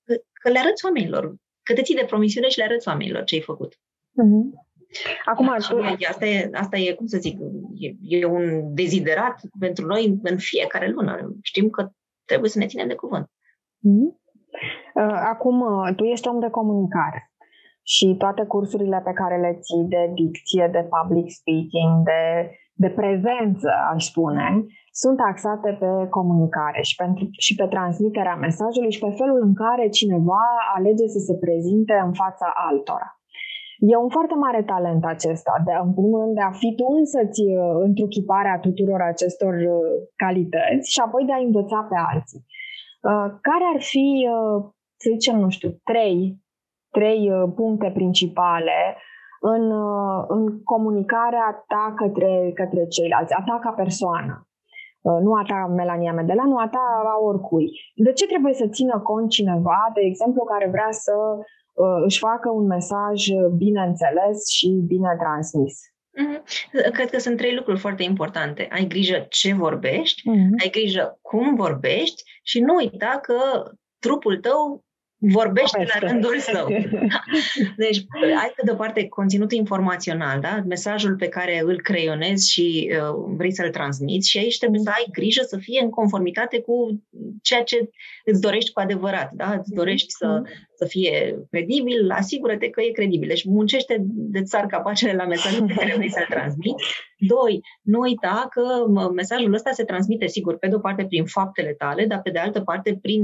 că, 0.04 0.14
că 0.34 0.50
le 0.50 0.60
arăți 0.60 0.86
oamenilor, 0.86 1.36
că 1.64 1.74
te 1.74 1.82
ții 1.82 1.96
de 1.96 2.06
promisiune 2.08 2.48
și 2.48 2.58
le 2.58 2.64
arăți 2.64 2.88
oamenilor 2.88 3.24
ce 3.24 3.36
ai 3.36 3.42
făcut. 3.42 3.74
Mm-hmm. 3.74 4.66
Acum, 5.26 5.46
tu... 5.70 5.78
asta, 6.10 6.26
e, 6.26 6.50
asta 6.54 6.78
e, 6.78 6.94
cum 6.94 7.06
să 7.06 7.18
zic, 7.18 7.40
e, 7.76 8.18
e 8.18 8.26
un 8.26 8.74
deziderat 8.74 9.42
pentru 9.60 9.86
noi 9.86 10.20
în 10.24 10.38
fiecare 10.38 10.90
lună. 10.90 11.36
Știm 11.42 11.70
că 11.70 11.90
trebuie 12.26 12.50
să 12.50 12.58
ne 12.58 12.66
ținem 12.66 12.88
de 12.88 12.96
cuvânt. 12.96 13.26
Mm-hmm. 13.26 14.26
Acum, 15.34 15.62
uh, 15.62 15.96
tu 15.96 16.04
ești 16.04 16.28
om 16.28 16.40
de 16.40 16.50
comunicare 16.50 17.32
și 17.84 18.16
toate 18.18 18.46
cursurile 18.46 19.02
pe 19.04 19.14
care 19.14 19.40
le 19.40 19.60
ții 19.62 19.86
de 19.88 20.12
dicție, 20.14 20.70
de 20.72 20.90
public 20.90 21.30
speaking, 21.30 22.04
de 22.06 22.52
de 22.78 22.90
prezență, 22.90 23.70
aș 23.94 24.06
spune, 24.06 24.66
sunt 25.04 25.20
axate 25.32 25.72
pe 25.82 25.90
comunicare 26.18 26.82
și, 26.82 26.96
pentru, 27.02 27.24
și 27.46 27.54
pe 27.56 27.68
transmiterea 27.68 28.36
mesajului 28.36 28.92
și 28.92 29.04
pe 29.06 29.12
felul 29.20 29.40
în 29.48 29.54
care 29.54 29.96
cineva 30.00 30.46
alege 30.76 31.06
să 31.16 31.20
se 31.28 31.36
prezinte 31.44 31.96
în 32.06 32.14
fața 32.22 32.48
altora. 32.70 33.10
E 33.92 33.96
un 34.06 34.10
foarte 34.10 34.36
mare 34.46 34.64
talent 34.64 35.04
acesta, 35.06 35.54
de, 35.66 35.72
în 35.88 35.94
primul 35.94 36.20
rând 36.22 36.36
de 36.36 36.42
a 36.42 36.52
fi 36.62 36.70
tu 36.76 36.86
însăți 37.00 37.42
uh, 37.42 37.76
întruchiparea 37.88 38.60
tuturor 38.60 39.02
acestor 39.02 39.54
uh, 39.54 39.92
calități 40.16 40.92
și 40.94 41.00
apoi 41.06 41.24
de 41.26 41.34
a 41.34 41.46
învăța 41.48 41.80
pe 41.90 41.98
alții. 42.12 42.42
Uh, 43.10 43.28
care 43.48 43.66
ar 43.74 43.82
fi, 43.92 44.08
să 45.02 45.08
zicem, 45.14 45.40
nu 45.40 45.50
știu, 45.50 45.70
trei, 45.84 46.38
trei 46.98 47.22
puncte 47.56 47.90
principale 47.94 48.80
în, 49.40 49.64
în 50.28 50.64
comunicarea 50.64 51.64
ta 51.68 51.94
către, 51.96 52.52
către 52.54 52.88
ceilalți, 52.88 53.34
a 53.34 53.44
ta 53.46 53.60
ca 53.62 53.72
persoană? 53.72 54.47
Nu 55.22 55.34
a 55.34 55.44
ta 55.48 55.74
Melania 55.76 56.14
Medela, 56.14 56.44
nu 56.44 56.58
a 56.58 56.68
ta 56.68 56.86
a 57.14 57.24
oricui. 57.24 57.68
De 57.96 58.12
ce 58.12 58.26
trebuie 58.26 58.54
să 58.54 58.68
țină 58.68 59.00
cont 59.00 59.30
cineva, 59.30 59.92
de 59.94 60.02
exemplu, 60.02 60.44
care 60.44 60.68
vrea 60.70 60.92
să 60.92 61.14
Uh, 61.78 62.04
își 62.06 62.20
facă 62.20 62.50
un 62.50 62.66
mesaj 62.66 63.28
bine 63.58 63.82
înțeles 63.82 64.50
și 64.50 64.68
bine 64.88 65.16
transmis. 65.20 65.80
Mm-hmm. 66.18 66.92
Cred 66.94 67.10
că 67.10 67.20
sunt 67.20 67.38
trei 67.38 67.56
lucruri 67.56 67.80
foarte 67.80 68.04
importante. 68.04 68.68
Ai 68.72 68.86
grijă 68.88 69.26
ce 69.30 69.54
vorbești, 69.54 70.22
mm-hmm. 70.22 70.64
ai 70.64 70.70
grijă 70.70 71.20
cum 71.22 71.56
vorbești 71.56 72.24
și 72.44 72.60
nu 72.60 72.76
uita 72.76 73.20
că 73.22 73.36
trupul 74.00 74.38
tău 74.38 74.86
vorbește 75.18 75.78
Poveste. 75.78 76.00
la 76.02 76.08
rândul 76.08 76.40
său. 76.40 76.68
Deci, 77.84 78.06
ai 78.22 78.54
pe 78.56 78.62
de-o 78.66 78.76
parte 78.76 79.08
conținutul 79.08 79.58
informațional, 79.58 80.40
da? 80.40 80.64
mesajul 80.68 81.16
pe 81.16 81.28
care 81.28 81.62
îl 81.66 81.82
creionezi 81.82 82.52
și 82.52 82.92
uh, 82.92 83.36
vrei 83.38 83.52
să-l 83.52 83.70
transmiți 83.70 84.30
și 84.30 84.38
aici 84.38 84.58
trebuie 84.58 84.80
să 84.80 84.90
ai 84.90 85.06
grijă 85.12 85.42
să 85.48 85.58
fie 85.58 85.82
în 85.82 85.90
conformitate 85.90 86.62
cu 86.62 87.04
ceea 87.42 87.64
ce 87.64 87.90
îți 88.26 88.42
dorești 88.42 88.72
cu 88.72 88.80
adevărat. 88.80 89.32
Da? 89.34 89.54
Îți 89.54 89.74
dorești 89.74 90.12
să, 90.12 90.42
să 90.78 90.86
fie 90.86 91.46
credibil, 91.50 92.12
asigură-te 92.12 92.70
că 92.70 92.82
e 92.82 92.92
credibil. 92.92 93.28
Deci 93.28 93.44
muncește 93.46 93.96
de 94.10 94.42
țar 94.42 94.66
capacele 94.66 95.14
la 95.14 95.26
mesajul 95.26 95.66
pe 95.68 95.74
care 95.74 95.94
vrei 95.96 96.12
să-l 96.12 96.26
transmiți. 96.30 96.84
Doi, 97.18 97.60
nu 97.82 98.00
uita 98.00 98.48
că 98.50 98.64
mesajul 99.12 99.54
ăsta 99.54 99.72
se 99.72 99.84
transmite, 99.84 100.28
sigur, 100.28 100.58
pe 100.58 100.68
de 100.68 100.76
o 100.76 100.80
parte 100.80 101.06
prin 101.06 101.26
faptele 101.26 101.74
tale, 101.74 102.06
dar 102.06 102.22
pe 102.22 102.30
de 102.30 102.40
altă 102.40 102.62
parte 102.62 103.00
prin 103.02 103.24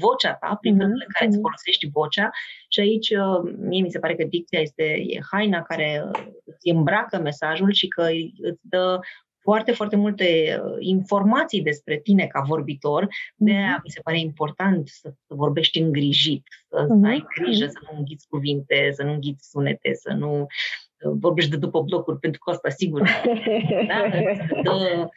vocea 0.00 0.34
ta, 0.34 0.58
prin 0.60 0.76
felul 0.76 0.92
în 0.92 1.12
care 1.12 1.26
îți 1.26 1.40
folosești 1.40 1.90
vocea. 1.92 2.30
Și 2.68 2.80
aici, 2.80 3.10
uh, 3.10 3.52
mie 3.68 3.82
mi 3.82 3.90
se 3.90 3.98
pare 3.98 4.14
că 4.14 4.24
dicția 4.24 4.60
este 4.60 4.82
e 4.82 5.20
haina 5.30 5.62
care 5.62 6.04
îți 6.44 6.68
îmbracă 6.68 7.18
mesajul 7.18 7.72
și 7.72 7.88
că 7.88 8.02
îți 8.42 8.60
dă 8.62 8.98
foarte, 9.44 9.72
foarte 9.72 9.96
multe 9.96 10.60
uh, 10.64 10.76
informații 10.78 11.62
despre 11.62 11.98
tine 11.98 12.26
ca 12.26 12.40
vorbitor. 12.40 13.08
De 13.36 13.50
aia 13.50 13.80
mi 13.84 13.90
se 13.90 14.00
pare 14.00 14.18
important 14.18 14.88
să, 14.88 15.14
să 15.26 15.34
vorbești 15.34 15.78
îngrijit, 15.78 16.42
să, 16.68 16.84
uh-huh. 16.84 17.00
să 17.00 17.06
ai 17.06 17.24
grijă 17.34 17.66
să 17.66 17.78
nu 17.82 17.98
înghiți 17.98 18.26
cuvinte, 18.28 18.90
să 18.92 19.02
nu 19.02 19.12
înghiți 19.12 19.48
sunete, 19.50 19.94
să 19.94 20.12
nu 20.12 20.40
uh, 20.40 21.12
vorbești 21.20 21.50
de 21.50 21.56
după 21.56 21.80
blocuri, 21.80 22.18
pentru 22.18 22.40
că 22.40 22.50
asta 22.50 22.68
sigur 22.68 23.00
da? 23.88 24.02
dă, 24.62 25.08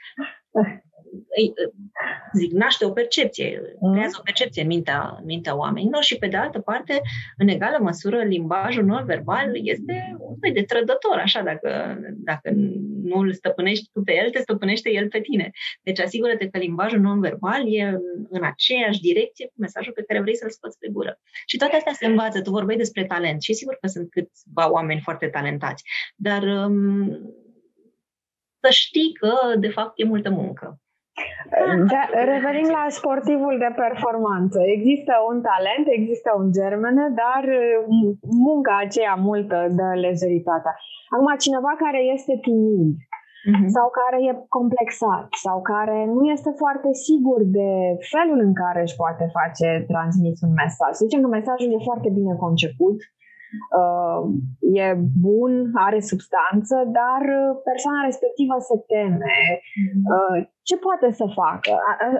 zic, 2.34 2.52
naște 2.52 2.86
o 2.86 2.92
percepție, 2.92 3.62
mm. 3.80 3.92
creează 3.92 4.16
o 4.20 4.24
percepție 4.24 4.62
în 4.62 4.68
mintea, 4.68 5.22
mintea 5.26 5.58
oamenilor 5.58 6.04
și, 6.04 6.18
pe 6.18 6.28
de 6.28 6.38
altă 6.38 6.60
parte, 6.60 7.02
în 7.38 7.48
egală 7.48 7.78
măsură, 7.82 8.24
limbajul 8.24 8.86
non-verbal 8.86 9.52
este 9.54 10.16
un 10.20 10.36
fel 10.42 10.52
de 10.54 10.62
trădător, 10.62 11.18
așa, 11.18 11.42
dacă, 11.42 12.00
dacă 12.16 12.52
nu 13.04 13.20
îl 13.20 13.34
stăpânești 13.34 13.90
tu 13.94 14.02
pe 14.02 14.16
el, 14.16 14.30
te 14.30 14.40
stăpânește 14.40 14.92
el 14.92 15.08
pe 15.08 15.20
tine. 15.20 15.52
Deci 15.82 16.00
asigură-te 16.00 16.50
că 16.50 16.58
limbajul 16.58 17.00
non-verbal 17.00 17.76
e 17.76 18.00
în 18.30 18.44
aceeași 18.44 19.00
direcție 19.00 19.46
cu 19.46 19.54
mesajul 19.56 19.94
pe 19.94 20.04
care 20.08 20.22
vrei 20.22 20.36
să-l 20.36 20.50
scoți 20.50 20.78
pe 20.78 20.88
gură. 20.92 21.20
Și 21.46 21.58
toate 21.58 21.76
astea 21.76 21.94
se 21.94 22.06
învață. 22.06 22.42
Tu 22.42 22.50
vorbeai 22.50 22.78
despre 22.78 23.06
talent 23.06 23.42
și 23.42 23.54
sigur 23.54 23.78
că 23.82 23.88
sunt 23.88 24.10
câțiva 24.10 24.72
oameni 24.72 25.02
foarte 25.02 25.28
talentați, 25.28 25.84
dar 26.16 26.44
um, 26.44 27.36
să 28.60 28.70
știi 28.70 29.14
că, 29.14 29.56
de 29.60 29.70
fapt, 29.70 30.00
e 30.00 30.04
multă 30.04 30.30
muncă. 30.30 30.80
Da, 31.92 32.04
revenim 32.34 32.70
la 32.80 32.86
sportivul 33.00 33.56
de 33.64 33.72
performanță. 33.84 34.58
Există 34.76 35.14
un 35.30 35.38
talent, 35.50 35.86
există 36.00 36.30
un 36.42 36.48
germene, 36.60 37.06
dar 37.24 37.44
uh, 37.48 38.16
munca 38.48 38.74
aceea 38.86 39.16
multă 39.30 39.58
de 39.80 39.88
lejeritatea. 40.06 40.74
Acum, 41.14 41.30
cineva 41.46 41.72
care 41.84 42.02
este 42.16 42.34
timid 42.48 42.90
uh-huh. 42.96 43.68
sau 43.76 43.88
care 44.00 44.18
e 44.30 44.32
complexat 44.58 45.28
sau 45.46 45.58
care 45.74 46.00
nu 46.16 46.24
este 46.36 46.52
foarte 46.62 46.90
sigur 47.08 47.40
de 47.58 47.70
felul 48.14 48.40
în 48.48 48.54
care 48.62 48.82
își 48.84 49.00
poate 49.02 49.26
face 49.40 49.68
transmis 49.92 50.38
un 50.48 50.54
mesaj. 50.64 50.92
Să 50.96 51.04
zicem 51.06 51.22
că 51.24 51.30
mesajul 51.38 51.70
e 51.74 51.90
foarte 51.90 52.10
bine 52.18 52.34
conceput, 52.46 52.98
uh, 53.02 53.17
e 54.82 54.88
bun, 55.28 55.52
are 55.88 56.00
substanță, 56.00 56.76
dar 57.00 57.22
persoana 57.70 58.08
respectivă 58.10 58.56
se 58.70 58.78
teme. 58.92 59.38
Mhm. 59.84 60.02
Uh, 60.14 60.38
ce 60.68 60.76
poate 60.88 61.08
să 61.20 61.26
facă? 61.42 61.72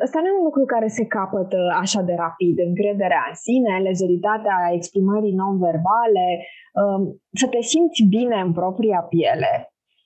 Asta 0.06 0.20
nu 0.20 0.28
e 0.28 0.40
un 0.40 0.48
lucru 0.50 0.64
care 0.66 0.88
se 0.88 1.06
capătă 1.06 1.60
așa 1.84 2.02
de 2.02 2.16
rapid. 2.26 2.56
Încrederea 2.70 3.24
în 3.30 3.36
sine, 3.46 3.74
lejeritatea 3.88 4.58
exprimării 4.78 5.40
non-verbale, 5.42 6.28
uh, 6.82 7.02
să 7.42 7.48
te 7.48 7.62
simți 7.62 8.04
bine 8.16 8.38
în 8.46 8.52
propria 8.54 9.00
piele. 9.14 9.54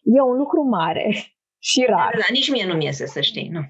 E 0.04 0.22
un 0.22 0.38
lucru 0.38 0.62
mare 0.62 1.08
și 1.70 1.86
rar. 1.88 2.14
Da, 2.18 2.26
nici 2.32 2.52
mie 2.52 2.66
nu 2.68 2.74
mi 2.74 2.86
iese, 2.86 3.06
să 3.06 3.22
știi, 3.22 3.50
nu. 3.56 3.60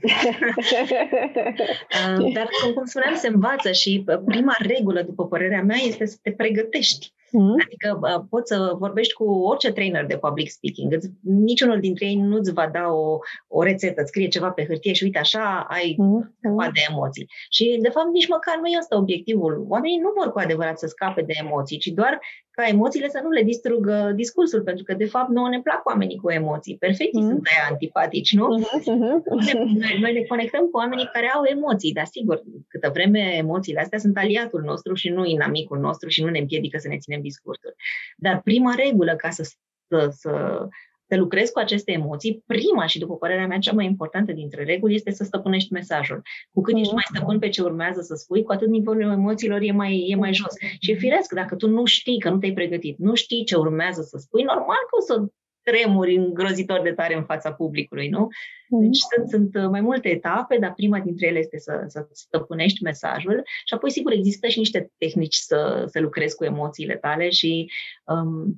Dar, 2.36 2.48
cum 2.74 2.86
spuneam, 2.86 3.16
se 3.16 3.28
învață 3.28 3.72
și 3.72 4.06
prima 4.26 4.56
regulă, 4.60 5.02
după 5.02 5.28
părerea 5.28 5.64
mea, 5.64 5.78
este 5.88 6.06
să 6.06 6.18
te 6.22 6.32
pregătești. 6.32 7.14
Mm. 7.32 7.56
Adică 7.66 8.00
poți 8.30 8.54
să 8.56 8.76
vorbești 8.78 9.14
cu 9.14 9.24
orice 9.24 9.72
trainer 9.72 10.06
de 10.06 10.18
public 10.18 10.50
speaking. 10.50 10.94
Îți, 10.94 11.10
niciunul 11.22 11.80
dintre 11.80 12.06
ei 12.06 12.16
nu-ți 12.16 12.54
va 12.54 12.70
da 12.74 12.88
o, 12.88 13.18
o 13.48 13.64
rețetă, 13.64 14.04
scrie 14.06 14.28
ceva 14.28 14.50
pe 14.50 14.66
hârtie 14.66 14.94
și 14.94 15.04
uite 15.04 15.20
așa 15.20 15.66
ai 15.70 15.96
mm. 15.98 16.36
de 16.74 16.82
emoții. 16.90 17.30
Și 17.50 17.78
de 17.82 17.90
fapt 17.90 18.12
nici 18.12 18.28
măcar 18.28 18.58
nu 18.62 18.68
este 18.68 18.96
obiectivul. 18.96 19.66
Oamenii 19.68 19.98
nu 19.98 20.12
vor 20.16 20.32
cu 20.32 20.40
adevărat 20.40 20.80
să 20.80 20.88
scape 20.88 21.22
de 21.22 21.34
emoții, 21.44 21.78
ci 21.78 21.88
doar 21.88 22.20
ca 22.52 22.68
emoțiile 22.68 23.10
să 23.10 23.20
nu 23.24 23.30
le 23.30 23.44
distrugă 23.44 24.12
discursul, 24.16 24.62
pentru 24.62 24.84
că 24.84 24.94
de 24.94 25.06
fapt 25.06 25.30
nouă 25.30 25.50
ne 25.50 25.62
plac 25.62 25.86
oamenii 25.86 26.18
cu 26.18 26.32
emoții. 26.32 26.78
Perfect 26.78 27.14
mm. 27.14 27.28
sunt 27.28 27.48
aia 27.52 27.68
antipatici, 27.70 28.34
nu? 28.34 28.48
Mm-hmm. 28.58 29.80
Noi, 29.80 29.98
noi 30.00 30.14
ne 30.14 30.22
conectăm 30.22 30.66
cu 30.66 30.78
oamenii 30.78 31.10
care 31.14 31.32
au 31.36 31.44
emoții, 31.44 31.94
dar 31.94 32.06
sigur, 32.06 32.42
câtă 32.68 32.90
vreme 32.94 33.20
emoțiile 33.20 33.80
astea 33.80 34.00
sunt 34.00 34.18
aliatul 34.18 34.62
nostru 34.62 34.94
și 34.94 35.10
nu 35.10 35.26
inamicul 35.26 35.80
nostru 35.80 36.10
și 36.10 36.24
nu 36.24 36.30
ne 36.30 36.40
împiedică 36.40 36.78
să 36.78 36.88
ne 36.88 36.98
ținem 36.98 37.18
în 37.18 37.24
discursuri. 37.24 37.76
Dar 38.18 38.42
prima 38.42 38.74
regulă 38.76 39.16
ca 39.16 39.30
să, 39.30 39.44
să, 39.88 40.10
să, 40.12 40.68
să 41.12 41.18
lucrezi 41.18 41.52
cu 41.52 41.60
aceste 41.60 41.92
emoții, 41.92 42.44
prima 42.46 42.86
și, 42.86 43.00
după 43.00 43.16
părerea 43.16 43.48
mea, 43.48 43.58
cea 43.58 43.74
mai 43.74 43.86
importantă 43.86 44.32
dintre 44.32 44.64
reguli 44.64 44.96
este 44.96 45.12
să 45.12 45.24
stăpânești 45.24 45.74
mesajul. 45.74 46.22
Cu 46.54 46.62
cât 46.62 46.78
ești 46.78 46.94
mai 46.94 47.04
stăpân 47.14 47.40
pe 47.40 47.50
ce 47.50 47.62
urmează 47.62 48.02
să 48.02 48.16
spui, 48.16 48.44
cu 48.44 48.52
atât 48.52 48.68
nivelul 48.68 49.12
emoțiilor 49.12 49.62
e 49.62 49.72
mai, 49.72 50.06
e 50.10 50.16
mai 50.16 50.34
jos. 50.34 50.54
Și 50.80 50.92
e 50.92 50.96
firesc, 50.96 51.34
dacă 51.34 51.56
tu 51.56 51.68
nu 51.68 51.86
știi 51.86 52.20
că 52.20 52.30
nu 52.30 52.38
te-ai 52.38 52.54
pregătit, 52.54 52.98
nu 52.98 53.16
știi 53.16 53.44
ce 53.44 53.56
urmează 53.56 54.02
să 54.02 54.18
spui, 54.18 54.44
normal 54.44 54.78
că 54.90 54.96
o 55.00 55.02
să 55.02 55.26
tremuri 55.64 56.16
îngrozitor 56.16 56.82
de 56.82 56.92
tare 56.92 57.16
în 57.16 57.24
fața 57.24 57.52
publicului, 57.52 58.10
nu? 58.10 58.28
Mhm. 58.70 58.82
Deci 58.82 59.00
sunt, 59.16 59.30
sunt 59.30 59.64
uh, 59.64 59.70
mai 59.70 59.82
multe 59.82 60.10
etape, 60.10 60.58
dar 60.58 60.74
prima 60.74 61.00
dintre 61.00 61.28
ele 61.28 61.40
este 61.40 61.58
să, 61.58 61.84
să 61.88 62.08
stăpânești 62.12 62.84
mesajul 62.84 63.42
și 63.66 63.74
apoi, 63.74 63.92
sigur, 63.92 64.12
există 64.12 64.48
și 64.48 64.60
niște 64.60 64.92
tehnici 64.98 65.36
să, 65.36 65.84
să 65.88 66.00
lucrezi 66.00 66.36
cu 66.36 66.44
emoțiile 66.44 66.96
tale 66.96 67.30
și 67.30 67.72
um, 68.06 68.56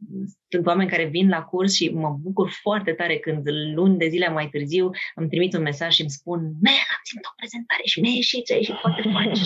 sunt 0.56 0.68
oameni 0.68 0.90
care 0.90 1.06
vin 1.06 1.30
la 1.30 1.44
curs 1.44 1.74
și 1.74 1.90
mă 1.90 2.18
bucur 2.22 2.50
foarte 2.62 2.92
tare 2.94 3.18
când 3.18 3.50
luni 3.76 3.98
de 3.98 4.08
zile 4.08 4.30
mai 4.30 4.50
târziu 4.50 4.90
îmi 5.16 5.30
trimit 5.30 5.54
un 5.54 5.62
mesaj 5.62 5.94
și 5.94 6.02
îmi 6.02 6.10
spun 6.10 6.40
Mel, 6.40 6.88
am 6.96 7.02
ținut 7.08 7.26
o 7.26 7.34
prezentare 7.36 7.82
și 7.92 8.00
mi-a 8.02 8.16
ieșit, 8.22 8.52
a 8.52 8.56
ieșit 8.56 8.76
foarte 8.84 9.02
fain 9.14 9.34
și, 9.34 9.44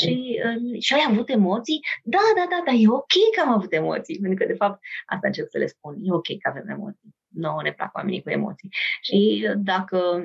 și, 0.00 0.12
uh, 0.46 0.80
și 0.84 0.94
ai 0.94 1.04
avut 1.10 1.28
emoții? 1.28 1.80
Da, 2.02 2.24
da, 2.36 2.44
da, 2.52 2.62
da, 2.66 2.72
e 2.72 2.88
ok 2.88 3.14
că 3.34 3.40
am 3.40 3.52
avut 3.52 3.72
emoții, 3.72 4.18
pentru 4.20 4.38
că, 4.38 4.52
de 4.52 4.58
fapt, 4.62 4.78
asta 5.06 5.26
încerc 5.26 5.48
să 5.50 5.58
le 5.58 5.66
spun, 5.66 5.92
e 6.02 6.12
ok 6.12 6.28
că 6.40 6.48
avem 6.48 6.68
emoții 6.68 7.14
nouă 7.34 7.62
ne 7.62 7.72
plac 7.72 7.96
oamenii 7.96 8.22
cu 8.22 8.30
emoții. 8.30 8.68
Și 9.00 9.48
dacă 9.56 10.24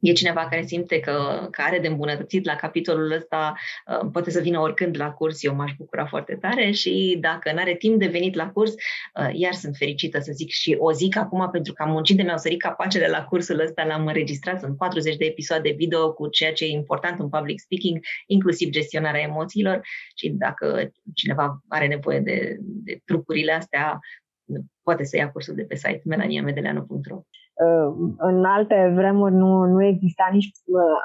e 0.00 0.12
cineva 0.12 0.46
care 0.50 0.62
simte 0.62 1.00
că, 1.00 1.48
că 1.50 1.62
are 1.62 1.78
de 1.78 1.88
îmbunătățit 1.88 2.44
la 2.44 2.54
capitolul 2.54 3.12
ăsta, 3.12 3.54
uh, 3.86 4.08
poate 4.12 4.30
să 4.30 4.40
vină 4.40 4.60
oricând 4.60 4.96
la 4.98 5.10
curs, 5.10 5.42
eu 5.42 5.54
m-aș 5.54 5.72
bucura 5.78 6.06
foarte 6.06 6.34
tare 6.34 6.70
și 6.70 7.16
dacă 7.20 7.52
nu 7.52 7.58
are 7.58 7.74
timp 7.74 7.98
de 7.98 8.06
venit 8.06 8.34
la 8.34 8.50
curs, 8.50 8.72
uh, 8.72 9.28
iar 9.32 9.52
sunt 9.52 9.76
fericită 9.76 10.18
să 10.18 10.32
zic 10.32 10.48
și 10.48 10.76
o 10.78 10.92
zic 10.92 11.16
acum 11.16 11.48
pentru 11.50 11.72
că 11.72 11.82
am 11.82 11.90
muncit 11.90 12.16
de 12.16 12.22
mi-au 12.22 12.36
sărit 12.36 12.60
capacele 12.60 13.08
la 13.08 13.24
cursul 13.24 13.60
ăsta, 13.60 13.84
l-am 13.84 14.06
înregistrat, 14.06 14.60
sunt 14.60 14.76
40 14.76 15.16
de 15.16 15.24
episoade 15.24 15.70
video 15.70 16.12
cu 16.12 16.28
ceea 16.28 16.52
ce 16.52 16.64
e 16.64 16.68
important 16.68 17.20
în 17.20 17.28
public 17.28 17.60
speaking, 17.60 17.98
inclusiv 18.26 18.70
gestionarea 18.70 19.20
emoțiilor 19.20 19.80
și 20.16 20.28
dacă 20.28 20.92
cineva 21.14 21.60
are 21.68 21.86
nevoie 21.86 22.20
de, 22.20 22.56
de 22.60 23.00
trucurile 23.04 23.52
astea, 23.52 23.98
poate 24.82 25.04
să 25.04 25.16
ia 25.16 25.30
cursul 25.30 25.54
de 25.54 25.62
pe 25.62 25.76
site 25.76 26.02
melaniamedeleanu.ro. 26.04 27.22
în 28.18 28.44
alte 28.44 28.92
vremuri 28.94 29.34
nu, 29.34 29.64
nu 29.64 29.84
exista 29.84 30.28
nici 30.32 30.50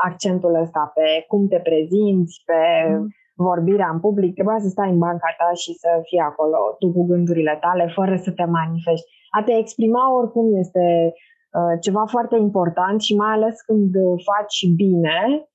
accentul 0.04 0.56
ăsta 0.62 0.91
pe 0.95 1.26
cum 1.28 1.47
te 1.47 1.60
prezinți, 1.60 2.41
pe 2.45 2.62
mm. 2.89 3.08
vorbirea 3.36 3.89
în 3.93 3.99
public. 3.99 4.34
Trebuia 4.34 4.60
să 4.60 4.68
stai 4.68 4.89
în 4.89 4.97
banca 4.97 5.36
ta 5.38 5.49
și 5.54 5.74
să 5.74 5.89
fii 6.04 6.20
acolo 6.20 6.58
tu 6.80 6.91
cu 6.91 7.06
gândurile 7.06 7.58
tale, 7.62 7.91
fără 7.95 8.16
să 8.16 8.32
te 8.32 8.45
manifesti. 8.45 9.12
A 9.38 9.43
te 9.43 9.54
exprima 9.58 10.18
oricum 10.20 10.56
este 10.56 11.14
ceva 11.82 12.06
foarte 12.06 12.38
important 12.38 13.01
și 13.01 13.16
mai 13.16 13.32
ales 13.34 13.62
când 13.62 13.91
faci 14.32 14.58
bine, 14.76 15.47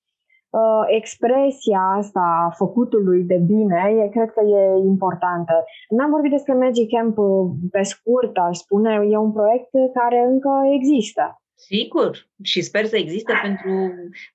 uh, 0.50 0.84
expresia 0.86 1.80
asta 1.98 2.46
a 2.46 2.50
făcutului 2.50 3.22
de 3.22 3.36
bine, 3.46 3.94
e, 4.04 4.08
cred 4.08 4.30
că 4.30 4.42
e 4.44 4.78
importantă. 4.78 5.64
N-am 5.88 6.10
vorbit 6.10 6.30
despre 6.30 6.54
Magic 6.54 6.90
Camp 6.90 7.18
uh, 7.18 7.50
pe 7.70 7.82
scurt, 7.82 8.36
aș 8.36 8.56
spune, 8.56 8.92
e 9.10 9.16
un 9.16 9.32
proiect 9.32 9.70
care 9.94 10.18
încă 10.26 10.50
există. 10.78 11.42
Sigur, 11.54 12.10
și 12.42 12.60
sper 12.62 12.84
să 12.84 12.96
existe 12.96 13.32
pentru 13.42 13.70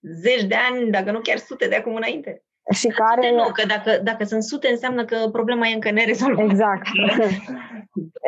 zeci 0.02 0.44
de 0.44 0.56
ani, 0.72 0.92
dacă 0.92 1.12
nu 1.12 1.20
chiar 1.20 1.38
sute 1.38 1.68
de 1.68 1.76
acum 1.76 1.96
înainte. 1.96 2.44
Și 2.72 2.88
care... 2.88 3.28
Sute 3.28 3.36
nu, 3.36 3.46
că 3.54 3.64
dacă, 3.68 4.02
dacă 4.04 4.24
sunt 4.24 4.44
sute 4.44 4.68
înseamnă 4.68 5.06
că 5.06 5.18
problema 5.32 5.68
e 5.68 5.74
încă 5.74 5.92
nerezolvată. 5.92 6.50
Exact. 6.52 6.88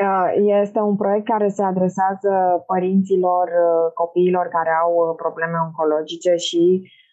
Uh, 0.02 0.30
este 0.62 0.80
un 0.80 0.96
proiect 0.96 1.26
care 1.26 1.48
se 1.48 1.64
adresează 1.64 2.64
părinților 2.68 3.50
copiilor 3.94 4.48
care 4.48 4.70
au 4.84 5.16
probleme 5.16 5.58
oncologice 5.68 6.36
și 6.36 6.82
uh, 6.82 7.05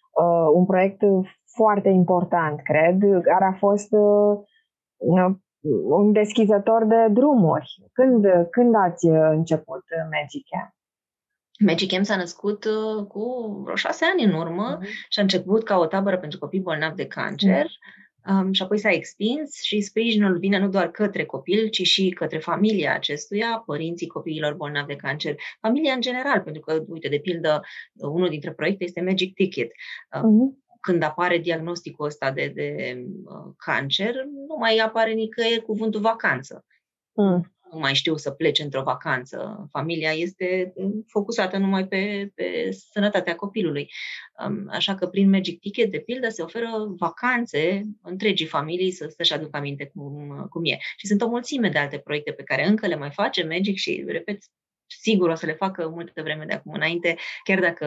un 0.55 0.65
proiect 0.65 1.03
foarte 1.55 1.89
important, 1.89 2.61
cred, 2.63 2.99
care 3.23 3.45
a 3.45 3.53
fost 3.59 3.89
uh, 3.91 4.39
un 5.89 6.13
deschizător 6.13 6.85
de 6.85 7.09
drumuri. 7.11 7.75
Când, 7.93 8.27
când 8.51 8.75
ați 8.75 9.07
început 9.07 9.85
Magic 10.11 10.47
Camp? 10.51 10.73
Magic 11.59 11.91
Camp 11.91 12.05
s-a 12.05 12.17
născut 12.17 12.65
uh, 12.65 13.07
cu 13.07 13.23
vreo 13.65 13.75
șase 13.75 14.05
ani 14.13 14.25
în 14.25 14.33
urmă 14.33 14.79
uh-huh. 14.79 15.09
și 15.09 15.19
a 15.19 15.23
început 15.23 15.65
ca 15.65 15.79
o 15.79 15.87
tabără 15.87 16.19
pentru 16.19 16.39
copii 16.39 16.61
bolnavi 16.61 16.97
de 16.97 17.07
cancer. 17.07 17.67
Uh-huh. 17.67 18.02
Um, 18.29 18.53
și 18.53 18.63
apoi 18.63 18.79
s-a 18.79 18.91
extins 18.91 19.63
și 19.63 19.81
sprijinul 19.81 20.39
vine 20.39 20.59
nu 20.59 20.69
doar 20.69 20.91
către 20.91 21.25
copil, 21.25 21.69
ci 21.69 21.83
și 21.83 22.09
către 22.11 22.39
familia 22.39 22.95
acestuia, 22.95 23.63
părinții 23.67 24.07
copiilor 24.07 24.55
bolnavi 24.55 24.87
de 24.87 24.97
cancer, 24.97 25.35
familia 25.61 25.93
în 25.93 26.01
general, 26.01 26.41
pentru 26.41 26.63
că, 26.63 26.85
uite, 26.89 27.09
de 27.09 27.19
pildă, 27.19 27.61
unul 27.93 28.29
dintre 28.29 28.53
proiecte 28.53 28.85
este 28.85 29.01
Magic 29.01 29.35
Ticket. 29.35 29.71
Uh-huh. 29.71 30.61
Când 30.81 31.03
apare 31.03 31.39
diagnosticul 31.39 32.07
ăsta 32.07 32.31
de, 32.31 32.53
de 32.55 32.99
uh, 33.25 33.53
cancer, 33.57 34.15
nu 34.25 34.57
mai 34.59 34.77
apare 34.77 35.13
nicăieri 35.13 35.63
cuvântul 35.63 36.01
vacanță. 36.01 36.65
Uh 37.13 37.41
nu 37.73 37.79
mai 37.79 37.95
știu 37.95 38.17
să 38.17 38.31
plece 38.31 38.63
într-o 38.63 38.83
vacanță. 38.83 39.67
Familia 39.71 40.11
este 40.11 40.73
focusată 41.07 41.57
numai 41.57 41.87
pe, 41.87 42.33
pe 42.35 42.71
sănătatea 42.93 43.35
copilului. 43.35 43.91
Um, 44.47 44.67
așa 44.71 44.95
că 44.95 45.07
prin 45.07 45.31
Magic 45.31 45.61
Ticket, 45.61 45.91
de 45.91 45.99
pildă, 45.99 46.29
se 46.29 46.43
oferă 46.43 46.69
vacanțe 46.99 47.83
întregii 48.03 48.47
familii 48.47 48.91
să, 48.91 49.13
să-și 49.17 49.33
aducă 49.33 49.57
aminte 49.57 49.91
cum, 49.95 50.47
cum 50.51 50.65
e. 50.65 50.79
Și 50.97 51.07
sunt 51.07 51.23
o 51.23 51.29
mulțime 51.29 51.69
de 51.69 51.79
alte 51.79 51.99
proiecte 51.99 52.33
pe 52.33 52.43
care 52.43 52.67
încă 52.67 52.87
le 52.87 52.97
mai 52.97 53.11
face 53.11 53.45
Magic 53.45 53.77
și, 53.77 54.05
repet, 54.07 54.39
sigur 55.01 55.29
o 55.29 55.35
să 55.35 55.47
le 55.47 55.53
facă 55.53 55.89
multă 55.89 56.23
vreme 56.23 56.45
de 56.45 56.53
acum 56.53 56.73
înainte, 56.73 57.17
chiar 57.45 57.61
dacă 57.61 57.87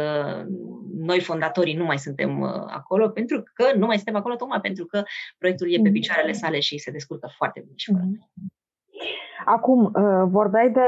noi 0.93 1.21
fondatorii 1.21 1.73
nu 1.73 1.85
mai 1.85 1.99
suntem 1.99 2.39
uh, 2.39 2.49
acolo, 2.67 3.09
pentru 3.09 3.43
că 3.53 3.71
nu 3.75 3.85
mai 3.85 3.95
suntem 3.95 4.15
acolo 4.15 4.35
tocmai 4.35 4.61
pentru 4.61 4.85
că 4.85 5.03
proiectul 5.37 5.73
e 5.73 5.75
pe 5.81 5.87
mm. 5.87 5.93
picioarele 5.93 6.31
sale 6.31 6.59
și 6.59 6.77
se 6.77 6.91
descurcă 6.91 7.33
foarte 7.35 7.59
bine 7.59 7.73
și 7.75 7.91
fără. 7.91 8.07
Mm. 8.95 9.25
Acum, 9.45 9.83
uh, 9.83 10.23
vorbeai 10.29 10.71
de 10.71 10.87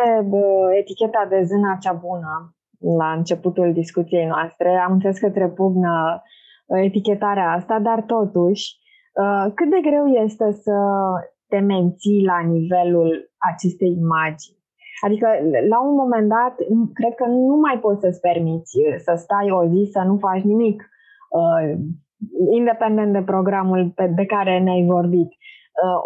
eticheta 0.80 1.26
de 1.30 1.41
zâna 1.43 1.78
cea 1.80 1.93
bună 1.93 2.55
la 2.97 3.12
începutul 3.12 3.74
discuției 3.74 4.26
noastre. 4.26 4.70
Am 4.70 4.91
înțeles 4.91 5.20
că 5.20 5.30
te 5.30 5.47
pugnă 5.47 6.22
uh, 6.66 6.84
etichetarea 6.84 7.51
asta, 7.51 7.80
dar 7.80 8.01
totuși, 8.01 8.76
uh, 9.14 9.51
cât 9.55 9.70
de 9.70 9.80
greu 9.89 10.05
este 10.08 10.51
să 10.51 10.78
te 11.47 11.60
menții 11.60 12.26
la 12.26 12.39
nivelul 12.39 13.32
acestei 13.38 13.91
imagini? 13.91 14.55
Adică, 15.05 15.28
la 15.70 15.82
un 15.82 15.95
moment 15.95 16.30
dat, 16.30 16.55
cred 16.93 17.14
că 17.16 17.26
nu 17.26 17.55
mai 17.55 17.80
poți 17.80 18.01
să-ți 18.01 18.20
permiți 18.20 18.78
să 18.97 19.14
stai 19.16 19.51
o 19.51 19.66
zi 19.68 19.89
să 19.91 20.01
nu 20.05 20.18
faci 20.18 20.41
nimic, 20.41 20.89
independent 22.51 23.14
de 23.14 23.22
programul 23.22 23.93
de 24.16 24.26
care 24.26 24.60
ne-ai 24.60 24.86
vorbit 24.86 25.28
uh, 25.28 25.57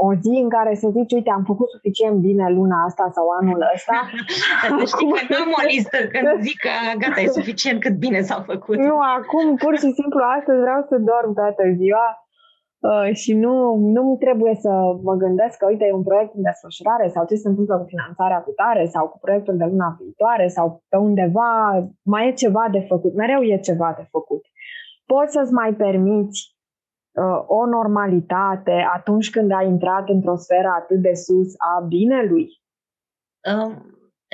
o 0.05 0.13
zi 0.23 0.33
în 0.43 0.49
care 0.49 0.73
să 0.75 0.87
zici, 0.97 1.13
uite, 1.17 1.29
am 1.29 1.43
făcut 1.51 1.69
suficient 1.69 2.15
bine 2.27 2.45
luna 2.49 2.77
asta 2.87 3.05
sau 3.15 3.25
anul 3.39 3.61
ăsta. 3.73 3.97
să 4.79 4.85
știi 4.91 5.11
că 5.15 5.21
nu 5.29 5.37
am 5.43 5.51
o 5.59 5.63
listă 5.73 5.97
când 6.13 6.27
zic 6.47 6.57
că 6.65 6.73
gata, 7.01 7.19
e 7.21 7.37
suficient 7.39 7.79
cât 7.85 7.95
bine 8.05 8.21
s-au 8.21 8.41
făcut. 8.51 8.77
Nu, 8.77 8.97
acum 9.17 9.45
pur 9.63 9.73
și 9.81 9.89
simplu 9.99 10.21
astăzi 10.37 10.63
vreau 10.65 10.81
să 10.89 10.95
dorm 11.11 11.31
toată 11.39 11.63
ziua 11.81 12.07
uh, 12.89 13.09
și 13.21 13.31
nu, 13.43 13.55
nu 13.95 14.03
trebuie 14.25 14.55
să 14.63 14.71
mă 15.07 15.13
gândesc 15.23 15.57
că, 15.57 15.65
uite, 15.71 15.85
e 15.85 15.99
un 15.99 16.07
proiect 16.09 16.31
în 16.37 16.43
desfășurare 16.49 17.07
sau 17.15 17.23
ce 17.29 17.35
se 17.35 17.47
întâmplă 17.47 17.75
cu 17.77 17.85
finanțarea 17.93 18.39
cu 18.45 18.51
tare 18.61 18.83
sau 18.93 19.03
cu 19.11 19.17
proiectul 19.25 19.55
de 19.57 19.65
luna 19.71 19.89
viitoare 19.99 20.47
sau 20.47 20.65
pe 20.89 20.97
undeva 20.97 21.51
mai 22.13 22.27
e 22.27 22.41
ceva 22.43 22.65
de 22.71 22.81
făcut. 22.91 23.13
Mereu 23.15 23.41
e 23.41 23.67
ceva 23.69 23.89
de 23.97 24.05
făcut. 24.15 24.43
Poți 25.05 25.33
să-ți 25.35 25.53
mai 25.59 25.71
permiți 25.83 26.39
Uh, 26.41 26.60
o 27.47 27.65
normalitate 27.65 28.85
atunci 28.93 29.29
când 29.29 29.51
ai 29.51 29.67
intrat 29.67 30.09
într-o 30.09 30.35
sferă 30.35 30.67
atât 30.67 31.01
de 31.01 31.13
sus 31.13 31.53
a 31.57 31.85
binelui? 31.87 32.61
Uh, 33.55 33.75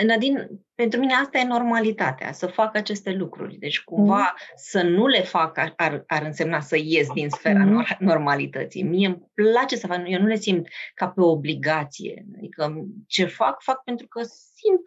Nadine, 0.06 0.50
pentru 0.76 1.00
mine 1.00 1.14
asta 1.14 1.38
e 1.38 1.44
normalitatea, 1.44 2.32
să 2.32 2.48
fac 2.48 2.76
aceste 2.76 3.12
lucruri. 3.12 3.58
Deci, 3.58 3.84
cumva, 3.84 4.18
mm. 4.18 4.36
să 4.56 4.82
nu 4.82 5.08
le 5.08 5.22
fac 5.22 5.58
ar, 5.58 6.04
ar 6.08 6.24
însemna 6.24 6.60
să 6.60 6.78
ies 6.80 7.12
din 7.12 7.30
sfera 7.30 7.64
mm. 7.64 7.86
normalității. 8.00 8.84
Mie 8.84 9.08
îmi 9.08 9.30
place 9.34 9.76
să 9.76 9.88
fac, 9.88 10.02
eu 10.06 10.20
nu 10.20 10.28
le 10.28 10.36
simt 10.36 10.68
ca 10.94 11.10
pe 11.10 11.22
obligație. 11.22 12.26
Adică, 12.38 12.86
ce 13.08 13.26
fac, 13.26 13.62
fac 13.62 13.84
pentru 13.84 14.08
că 14.08 14.22
simt 14.24 14.82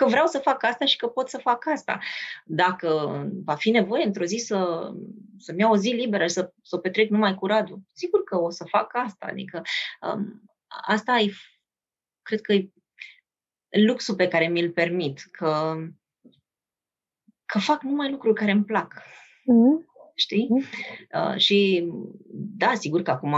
că 0.00 0.06
vreau 0.06 0.26
să 0.26 0.38
fac 0.38 0.62
asta 0.62 0.84
și 0.84 0.96
că 0.96 1.06
pot 1.06 1.28
să 1.28 1.38
fac 1.38 1.66
asta. 1.66 1.98
Dacă 2.44 2.88
va 3.44 3.54
fi 3.54 3.70
nevoie 3.70 4.04
într-o 4.04 4.24
zi 4.24 4.36
să, 4.36 4.90
să-mi 5.38 5.60
iau 5.60 5.72
o 5.72 5.76
zi 5.76 5.88
liberă 5.88 6.26
și 6.26 6.32
să, 6.32 6.52
să 6.62 6.76
o 6.76 6.78
petrec 6.78 7.10
numai 7.10 7.34
cu 7.34 7.46
Radu, 7.46 7.82
sigur 7.92 8.24
că 8.24 8.40
o 8.40 8.50
să 8.50 8.64
fac 8.64 8.94
asta. 8.94 9.26
Adică 9.26 9.62
um, 10.00 10.42
asta 10.86 11.18
e, 11.18 11.30
cred 12.22 12.40
că 12.40 12.52
e 12.52 12.70
luxul 13.68 14.14
pe 14.14 14.28
care 14.28 14.48
mi-l 14.48 14.70
permit, 14.70 15.20
că, 15.30 15.76
că 17.44 17.58
fac 17.58 17.82
numai 17.82 18.10
lucruri 18.10 18.34
care 18.34 18.50
îmi 18.50 18.64
plac. 18.64 18.94
Mm-hmm. 18.94 19.86
Știi? 20.14 20.48
Mm-hmm. 20.48 21.30
Uh, 21.32 21.36
și 21.36 21.88
da, 22.32 22.74
sigur 22.74 23.02
că 23.02 23.10
acum 23.10 23.36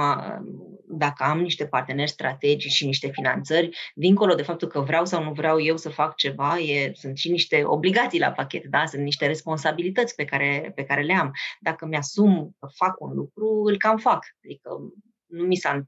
dacă 0.95 1.25
am 1.25 1.41
niște 1.41 1.67
parteneri 1.67 2.11
strategici 2.11 2.73
și 2.73 2.87
niște 2.87 3.11
finanțări, 3.11 3.77
dincolo 3.95 4.35
de 4.35 4.43
faptul 4.43 4.69
că 4.69 4.81
vreau 4.81 5.05
sau 5.05 5.25
nu 5.25 5.33
vreau 5.33 5.61
eu 5.61 5.77
să 5.77 5.89
fac 5.89 6.15
ceva, 6.15 6.59
e, 6.59 6.93
sunt 6.95 7.19
și 7.19 7.31
niște 7.31 7.63
obligații 7.65 8.19
la 8.19 8.33
pachet, 8.33 8.65
da? 8.65 8.87
sunt 8.87 9.03
niște 9.03 9.27
responsabilități 9.27 10.15
pe 10.15 10.25
care, 10.25 10.73
pe 10.75 10.85
care 10.85 11.03
le 11.03 11.15
am. 11.15 11.33
Dacă 11.61 11.87
mi-asum 11.87 12.57
că 12.59 12.69
fac 12.75 13.01
un 13.01 13.15
lucru, 13.15 13.63
îl 13.65 13.77
cam 13.77 13.97
fac. 13.97 14.25
Adică 14.45 14.71
nu 15.27 15.45
mi 15.45 15.57
s-a... 15.57 15.83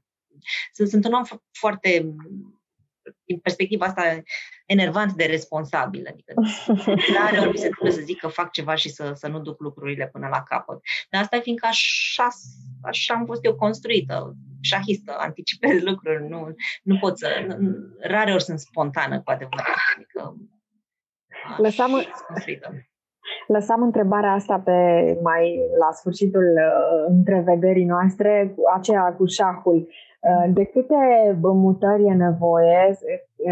Sunt, 0.73 0.89
sunt 0.89 1.05
un 1.05 1.13
om 1.13 1.23
foarte 1.51 2.15
din 3.25 3.39
perspectiva 3.39 3.85
asta, 3.85 4.21
enervant 4.65 5.13
de 5.13 5.25
responsabil. 5.25 6.07
Adică, 6.07 6.33
rare 7.17 7.39
ori 7.39 7.49
mi 7.49 7.57
se 7.57 7.67
întâmplă 7.67 7.89
să 7.89 8.01
zic 8.01 8.19
că 8.19 8.27
fac 8.27 8.51
ceva 8.51 8.75
și 8.75 8.89
să, 8.89 9.13
să 9.15 9.27
nu 9.27 9.39
duc 9.39 9.59
lucrurile 9.59 10.07
până 10.07 10.27
la 10.27 10.43
capăt. 10.43 10.79
Dar 11.09 11.21
asta 11.21 11.35
e 11.35 11.39
fiindcă 11.39 11.67
așa, 11.67 12.27
așa 12.81 13.13
am 13.13 13.25
fost 13.25 13.45
eu 13.45 13.55
construită, 13.55 14.35
șahistă, 14.71 15.15
anticipez 15.17 15.81
lucruri, 15.81 16.27
nu, 16.27 16.39
nu 16.83 16.97
pot 16.99 17.17
să... 17.17 17.27
Nu, 17.59 17.71
rare 17.99 18.31
ori 18.31 18.43
sunt 18.43 18.59
spontană, 18.59 19.21
cu 19.21 19.31
adevărat. 19.31 19.65
Adică, 19.95 20.35
Lăsam, 21.57 21.91
Lăsam 23.47 23.81
întrebarea 23.81 24.31
asta 24.31 24.59
pe 24.59 24.79
mai 25.23 25.59
la 25.79 25.91
sfârșitul 25.91 26.43
uh, 26.43 27.05
întrevederii 27.07 27.85
noastre, 27.85 28.55
aceea 28.75 29.13
cu 29.17 29.25
șahul. 29.25 29.87
Uh, 30.19 30.53
de 30.53 30.63
câte 30.63 30.95
mutări 31.41 32.05
e 32.05 32.13
nevoie? 32.13 32.97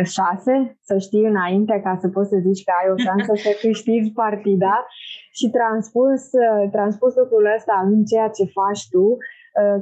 Șase? 0.04 0.78
Să 0.82 0.98
știi 0.98 1.26
înainte 1.26 1.82
ca 1.84 1.98
să 2.02 2.08
poți 2.08 2.30
să 2.30 2.38
zici 2.38 2.64
că 2.64 2.72
ai 2.82 2.92
o 2.92 2.98
șansă 2.98 3.32
să 3.36 3.58
câștigi 3.68 4.12
partida 4.12 4.86
și 5.32 5.50
transpus, 5.50 6.22
uh, 6.32 6.70
transpus 6.72 7.16
lucrul 7.16 7.54
ăsta 7.56 7.82
în 7.86 8.04
ceea 8.04 8.28
ce 8.28 8.44
faci 8.46 8.90
tu, 8.90 9.04
uh, 9.04 9.18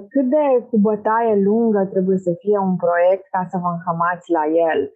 cât 0.10 0.26
de 0.30 0.66
cu 0.70 0.78
bătaie 0.78 1.44
lungă 1.44 1.88
trebuie 1.92 2.18
să 2.18 2.32
fie 2.40 2.58
un 2.58 2.76
proiect 2.76 3.26
ca 3.30 3.46
să 3.50 3.58
vă 3.62 3.68
înhămați 3.68 4.32
la 4.32 4.44
el? 4.72 4.94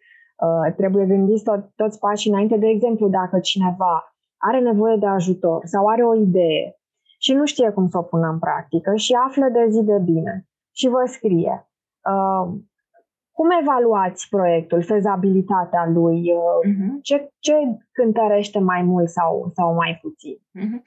Trebuie 0.76 1.06
gândiți 1.06 1.44
tot, 1.44 1.70
toți 1.76 2.00
pașii 2.00 2.32
înainte. 2.32 2.58
De 2.58 2.68
exemplu, 2.68 3.08
dacă 3.08 3.40
cineva 3.40 4.16
are 4.38 4.60
nevoie 4.60 4.98
de 4.98 5.06
ajutor 5.06 5.62
sau 5.66 5.88
are 5.88 6.04
o 6.04 6.16
idee 6.16 6.76
și 7.20 7.34
nu 7.34 7.46
știe 7.46 7.70
cum 7.70 7.88
să 7.88 7.98
o 7.98 8.02
pună 8.02 8.28
în 8.28 8.40
practică 8.40 8.96
și 8.96 9.14
află 9.28 9.50
de 9.50 9.66
zi 9.70 9.84
de 9.84 9.98
bine 10.04 10.48
și 10.72 10.88
vă 10.88 11.04
scrie 11.06 11.68
Uh, 12.12 12.54
cum 13.32 13.48
evaluați 13.62 14.28
proiectul, 14.30 14.84
fezabilitatea 14.84 15.90
lui? 15.94 16.32
Uh, 16.32 16.70
uh-huh. 16.70 17.02
Ce, 17.02 17.30
ce 17.46 17.54
cântărește 17.92 18.60
mai 18.60 18.82
mult 18.82 19.10
sau, 19.10 19.52
sau 19.56 19.74
mai 19.74 20.00
puțin? 20.02 20.38
Mhm. 20.52 20.84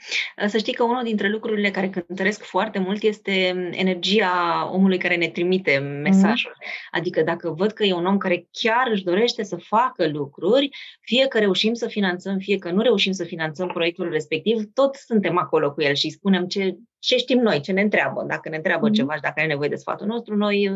Să 0.46 0.58
știi 0.58 0.72
că 0.72 0.82
unul 0.82 1.02
dintre 1.02 1.28
lucrurile 1.28 1.70
care 1.70 1.90
cântăresc 1.90 2.42
foarte 2.42 2.78
mult 2.78 3.02
este 3.02 3.32
energia 3.70 4.30
omului 4.72 4.98
care 4.98 5.16
ne 5.16 5.28
trimite 5.28 5.78
mesajul. 5.78 6.52
Mm-hmm. 6.52 6.90
Adică 6.90 7.22
dacă 7.22 7.50
văd 7.50 7.70
că 7.72 7.84
e 7.84 7.92
un 7.92 8.06
om 8.06 8.16
care 8.18 8.48
chiar 8.50 8.88
își 8.90 9.04
dorește 9.04 9.42
să 9.42 9.56
facă 9.56 10.08
lucruri, 10.08 10.68
fie 11.00 11.26
că 11.26 11.38
reușim 11.38 11.74
să 11.74 11.86
finanțăm, 11.86 12.38
fie 12.38 12.58
că 12.58 12.70
nu 12.70 12.82
reușim 12.82 13.12
să 13.12 13.24
finanțăm 13.24 13.68
proiectul 13.68 14.10
respectiv, 14.10 14.72
tot 14.74 14.94
suntem 14.94 15.38
acolo 15.38 15.72
cu 15.72 15.82
el 15.82 15.94
și 15.94 16.10
spunem 16.10 16.46
ce, 16.46 16.76
ce 16.98 17.16
știm 17.16 17.38
noi, 17.38 17.60
ce 17.60 17.72
ne 17.72 17.80
întreabă. 17.80 18.24
Dacă 18.28 18.48
ne 18.48 18.56
întreabă 18.56 18.88
mm-hmm. 18.88 18.92
ceva 18.92 19.14
și 19.14 19.20
dacă 19.20 19.34
are 19.36 19.48
nevoie 19.48 19.68
de 19.68 19.74
sfatul 19.74 20.06
nostru, 20.06 20.36
noi 20.36 20.72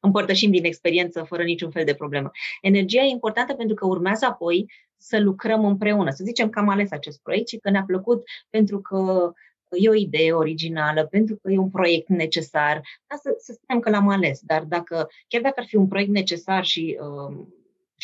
împărtășim 0.00 0.50
din 0.50 0.64
experiență 0.64 1.22
fără 1.22 1.42
niciun 1.42 1.70
fel 1.70 1.84
de 1.84 1.94
problemă. 1.94 2.30
Energia 2.60 3.02
e 3.02 3.08
importantă 3.08 3.54
pentru 3.54 3.74
că 3.74 3.86
urmează 3.86 4.26
apoi 4.26 4.66
să 5.04 5.20
lucrăm 5.20 5.64
împreună. 5.64 6.10
Să 6.10 6.24
zicem 6.24 6.50
că 6.50 6.58
am 6.58 6.68
ales 6.68 6.90
acest 6.90 7.20
proiect 7.22 7.48
și 7.48 7.56
că 7.56 7.70
ne-a 7.70 7.84
plăcut 7.86 8.22
pentru 8.50 8.80
că 8.80 9.32
e 9.70 9.88
o 9.88 9.94
idee 9.94 10.32
originală, 10.32 11.06
pentru 11.06 11.36
că 11.36 11.52
e 11.52 11.58
un 11.58 11.70
proiect 11.70 12.08
necesar. 12.08 12.82
Da, 13.06 13.16
să, 13.16 13.34
să 13.38 13.52
spunem 13.52 13.80
că 13.80 13.90
l-am 13.90 14.08
ales, 14.08 14.40
dar 14.42 14.62
dacă, 14.62 15.08
chiar 15.28 15.42
dacă 15.42 15.60
ar 15.60 15.66
fi 15.66 15.76
un 15.76 15.88
proiect 15.88 16.10
necesar 16.10 16.64
și 16.64 16.98
uh, 17.00 17.46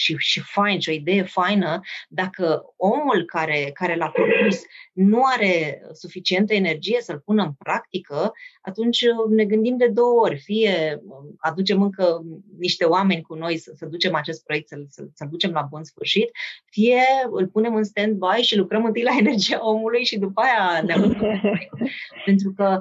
și, 0.01 0.15
și 0.19 0.41
fain, 0.41 0.81
și 0.81 0.89
o 0.89 0.93
idee 0.93 1.23
faină, 1.23 1.81
dacă 2.09 2.63
omul 2.77 3.25
care, 3.25 3.71
care 3.75 3.97
l-a 3.97 4.11
propus 4.11 4.63
nu 4.93 5.23
are 5.25 5.83
suficientă 5.93 6.55
energie 6.55 7.01
să-l 7.01 7.19
pună 7.19 7.43
în 7.43 7.53
practică, 7.53 8.33
atunci 8.61 9.05
ne 9.29 9.45
gândim 9.45 9.77
de 9.77 9.87
două 9.87 10.21
ori. 10.21 10.39
Fie 10.39 11.03
aducem 11.39 11.83
încă 11.83 12.23
niște 12.59 12.85
oameni 12.85 13.23
cu 13.23 13.35
noi 13.35 13.57
să, 13.57 13.73
să 13.77 13.87
ducem 13.87 14.15
acest 14.15 14.45
proiect, 14.45 14.69
să-l, 14.69 14.87
să, 14.89 15.09
să 15.15 15.27
ducem 15.31 15.51
la 15.51 15.67
bun 15.71 15.85
sfârșit, 15.85 16.31
fie 16.65 17.03
îl 17.31 17.49
punem 17.49 17.75
în 17.75 17.85
stand-by 17.85 18.41
și 18.41 18.57
lucrăm 18.57 18.85
întâi 18.85 19.03
la 19.03 19.17
energia 19.23 19.67
omului 19.67 20.05
și 20.05 20.19
după 20.19 20.41
aia 20.41 20.83
ne 20.83 20.95
Pentru 22.25 22.53
că 22.57 22.79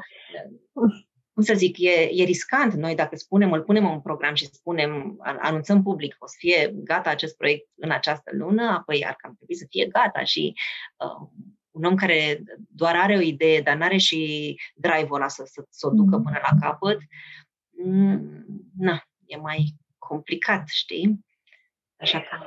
cum 1.39 1.47
să 1.47 1.59
zic, 1.59 1.77
e, 1.77 2.09
e 2.11 2.23
riscant 2.23 2.73
noi 2.73 2.95
dacă 2.95 3.15
spunem, 3.15 3.51
îl 3.51 3.61
punem 3.61 3.91
în 3.91 4.01
program 4.01 4.33
și 4.33 4.45
spunem, 4.45 5.17
anunțăm 5.39 5.83
public, 5.83 6.15
o 6.19 6.27
să 6.27 6.35
fie 6.37 6.73
gata 6.75 7.09
acest 7.09 7.37
proiect 7.37 7.67
în 7.75 7.91
această 7.91 8.31
lună, 8.33 8.63
apoi 8.63 9.05
ar 9.05 9.15
cam 9.17 9.35
trebui 9.35 9.55
să 9.55 9.65
fie 9.69 9.85
gata 9.85 10.23
și 10.23 10.53
uh, 10.97 11.27
un 11.71 11.83
om 11.83 11.95
care 11.95 12.43
doar 12.69 12.95
are 12.95 13.15
o 13.15 13.19
idee, 13.19 13.61
dar 13.61 13.75
nu 13.75 13.83
are 13.83 13.97
și 13.97 14.55
drive-ul 14.75 15.15
ăla 15.15 15.27
să, 15.27 15.43
să, 15.45 15.65
să 15.69 15.87
o 15.87 15.89
ducă 15.89 16.17
mm. 16.17 16.23
până 16.23 16.39
la 16.41 16.67
capăt, 16.67 16.97
mm, 17.69 18.45
na, 18.77 19.03
e 19.25 19.37
mai 19.37 19.75
complicat, 19.97 20.63
știi? 20.67 21.25
Așa 21.99 22.19
că 22.19 22.37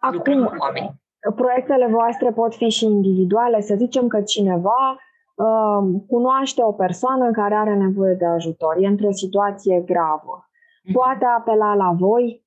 Acum, 0.00 0.44
cu 0.44 0.54
oameni. 0.58 1.00
Proiectele 1.34 1.86
voastre 1.86 2.32
pot 2.32 2.54
fi 2.54 2.68
și 2.68 2.84
individuale, 2.84 3.60
să 3.60 3.74
zicem 3.74 4.06
că 4.06 4.22
cineva 4.22 4.98
cunoaște 6.06 6.62
o 6.62 6.72
persoană 6.72 7.30
care 7.30 7.54
are 7.54 7.74
nevoie 7.74 8.14
de 8.14 8.24
ajutor, 8.24 8.76
e 8.78 8.86
într-o 8.86 9.12
situație 9.12 9.82
gravă. 9.86 10.48
Mhm. 10.84 10.92
Poate 10.92 11.24
apela 11.38 11.74
la 11.74 11.94
voi 11.98 12.44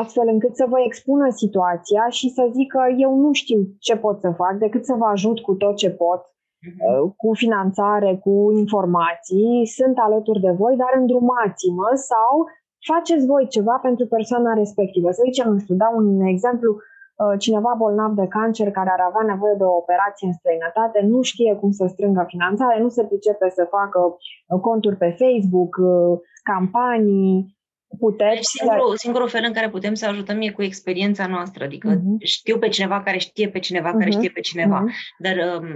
astfel 0.00 0.28
încât 0.28 0.56
să 0.56 0.66
vă 0.68 0.80
expună 0.80 1.28
situația 1.30 2.08
și 2.08 2.28
să 2.28 2.48
zică 2.52 2.80
eu 2.96 3.16
nu 3.16 3.32
știu 3.32 3.60
ce 3.78 3.96
pot 3.96 4.20
să 4.20 4.30
fac 4.30 4.54
decât 4.58 4.84
să 4.84 4.94
vă 4.98 5.04
ajut 5.04 5.40
cu 5.40 5.54
tot 5.54 5.76
ce 5.76 5.90
pot, 5.90 6.22
mhm. 6.66 7.04
uh, 7.04 7.12
cu 7.16 7.34
finanțare, 7.34 8.16
cu 8.24 8.52
informații, 8.52 9.66
sunt 9.66 9.98
alături 9.98 10.40
de 10.40 10.50
voi, 10.50 10.76
dar 10.76 10.92
îndrumați-mă 11.00 11.90
sau 11.94 12.46
faceți 12.86 13.26
voi 13.26 13.46
ceva 13.46 13.78
pentru 13.82 14.06
persoana 14.06 14.52
respectivă. 14.52 15.10
Să 15.10 15.22
zicem, 15.24 15.52
nu 15.52 15.58
știu, 15.58 15.74
dau 15.74 15.96
un 15.96 16.20
exemplu, 16.20 16.70
Uh, 16.72 16.89
cineva 17.38 17.74
bolnav 17.78 18.12
de 18.20 18.26
cancer 18.26 18.70
care 18.70 18.90
ar 18.92 19.02
avea 19.08 19.24
nevoie 19.32 19.54
de 19.56 19.62
o 19.62 19.76
operație 19.82 20.26
în 20.26 20.32
străinătate 20.32 20.98
nu 21.12 21.22
știe 21.22 21.54
cum 21.60 21.70
să 21.70 21.84
strângă 21.86 22.24
finanțare, 22.26 22.80
nu 22.80 22.88
se 22.88 23.04
pricepe 23.04 23.48
să 23.48 23.64
facă 23.70 24.00
uh, 24.00 24.60
conturi 24.60 24.96
pe 24.96 25.16
Facebook, 25.20 25.76
uh, 25.76 26.18
campanii, 26.42 27.58
puteți... 27.98 28.34
Deci 28.34 28.44
singurul, 28.44 28.96
singurul 28.96 29.28
fel 29.28 29.44
în 29.46 29.52
care 29.52 29.68
putem 29.70 29.94
să 29.94 30.06
ajutăm 30.06 30.40
e 30.40 30.50
cu 30.50 30.62
experiența 30.62 31.26
noastră, 31.26 31.64
adică 31.64 31.96
uh-huh. 31.96 32.24
știu 32.24 32.58
pe 32.58 32.68
cineva 32.68 33.02
care 33.02 33.18
știe 33.18 33.48
pe 33.48 33.58
cineva 33.58 33.90
uh-huh. 33.90 33.98
care 33.98 34.10
știe 34.10 34.30
pe 34.30 34.40
cineva, 34.40 34.84
uh-huh. 34.84 35.18
dar 35.18 35.34
um, 35.60 35.66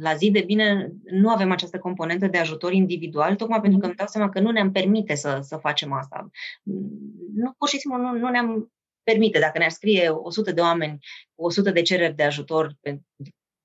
la 0.00 0.14
zi 0.14 0.30
de 0.30 0.42
bine 0.46 0.92
nu 1.04 1.28
avem 1.28 1.50
această 1.50 1.78
componentă 1.78 2.26
de 2.26 2.38
ajutor 2.38 2.72
individual, 2.72 3.34
tocmai 3.34 3.58
uh-huh. 3.58 3.62
pentru 3.62 3.78
că 3.80 3.86
îmi 3.86 3.94
dau 3.94 4.06
seama 4.06 4.28
că 4.28 4.40
nu 4.40 4.50
ne-am 4.50 4.70
permite 4.72 5.14
să, 5.14 5.38
să 5.40 5.56
facem 5.56 5.92
asta. 5.92 6.30
Nu, 7.34 7.52
pur 7.58 7.68
și 7.68 7.78
simplu 7.78 8.00
nu, 8.00 8.18
nu 8.18 8.28
ne-am 8.28 8.72
permite. 9.04 9.38
Dacă 9.38 9.58
ne-ar 9.58 9.70
scrie 9.70 10.08
100 10.08 10.52
de 10.52 10.60
oameni 10.60 10.98
cu 11.34 11.44
100 11.44 11.70
de 11.70 11.82
cereri 11.82 12.14
de 12.14 12.22
ajutor 12.22 12.76
pentru 12.80 13.06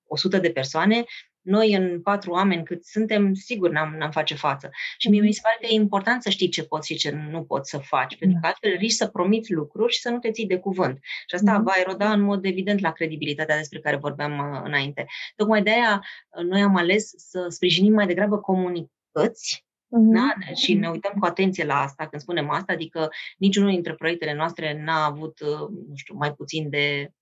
100 0.07 0.37
de 0.37 0.51
persoane, 0.51 1.03
noi 1.41 1.73
în 1.73 2.01
patru 2.01 2.31
oameni 2.31 2.63
cât 2.63 2.85
suntem, 2.85 3.33
sigur 3.33 3.69
n-am, 3.69 3.95
n-am 3.97 4.11
face 4.11 4.35
față. 4.35 4.69
Și 4.97 5.09
mie 5.09 5.21
mi 5.21 5.33
se 5.33 5.39
pare 5.43 5.57
că 5.61 5.65
e 5.65 5.73
important 5.73 6.21
să 6.21 6.29
știi 6.29 6.49
ce 6.49 6.63
poți 6.63 6.87
și 6.87 6.99
ce 6.99 7.11
nu 7.11 7.43
poți 7.43 7.69
să 7.69 7.77
faci, 7.77 8.17
pentru 8.17 8.37
că 8.37 8.41
da. 8.41 8.47
altfel 8.47 8.77
riști 8.77 8.97
să 8.97 9.07
promiți 9.07 9.53
lucruri 9.53 9.93
și 9.93 9.99
să 9.99 10.09
nu 10.09 10.19
te 10.19 10.31
ții 10.31 10.47
de 10.47 10.57
cuvânt. 10.57 10.99
Și 11.01 11.35
asta 11.35 11.59
mm-hmm. 11.59 11.63
va 11.63 11.73
eroda 11.79 12.11
în 12.11 12.21
mod 12.21 12.45
evident 12.45 12.79
la 12.79 12.91
credibilitatea 12.91 13.57
despre 13.57 13.79
care 13.79 13.95
vorbeam 13.95 14.51
uh, 14.51 14.61
înainte. 14.63 15.05
Tocmai 15.35 15.63
de 15.63 15.69
aia 15.69 16.03
uh, 16.29 16.43
noi 16.43 16.61
am 16.61 16.75
ales 16.75 17.13
să 17.15 17.45
sprijinim 17.49 17.93
mai 17.93 18.07
degrabă 18.07 18.37
comunicăți 18.37 19.67
Uh-huh. 19.89 20.13
Da? 20.13 20.53
Și 20.53 20.73
ne 20.73 20.89
uităm 20.89 21.13
cu 21.19 21.25
atenție 21.25 21.65
la 21.65 21.81
asta 21.81 22.07
când 22.07 22.21
spunem 22.21 22.49
asta, 22.49 22.73
adică 22.73 23.09
niciunul 23.37 23.69
dintre 23.69 23.95
proiectele 23.95 24.33
noastre 24.33 24.83
n-a 24.83 25.05
avut, 25.05 25.39
uh, 25.39 25.69
nu 25.87 25.95
știu, 25.95 26.15
mai 26.15 26.33
puțin 26.33 26.69
de, 26.69 27.13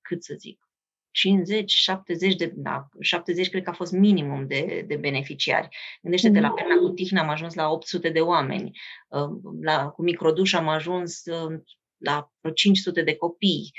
cât 0.00 0.24
să 0.24 0.34
zic, 0.38 0.68
50, 1.10 1.70
70 1.70 2.36
de, 2.36 2.52
da, 2.56 2.88
70 3.00 3.48
cred 3.48 3.62
că 3.62 3.70
a 3.70 3.72
fost 3.72 3.92
minimum 3.92 4.46
de, 4.46 4.84
de 4.86 4.96
beneficiari. 4.96 5.68
Gândește-te, 6.02 6.38
uh-huh. 6.38 6.42
la 6.42 6.50
Perna 6.50 6.76
cu 6.76 6.88
Tihna 6.88 7.20
am 7.20 7.28
ajuns 7.28 7.54
la 7.54 7.68
800 7.68 8.08
de 8.08 8.20
oameni, 8.20 8.78
uh, 9.08 9.54
la, 9.60 9.88
cu 9.88 10.02
Microduș 10.02 10.52
am 10.52 10.68
ajuns 10.68 11.24
uh, 11.24 11.60
la 11.96 12.32
500 12.54 13.02
de 13.02 13.14
copii. 13.14 13.72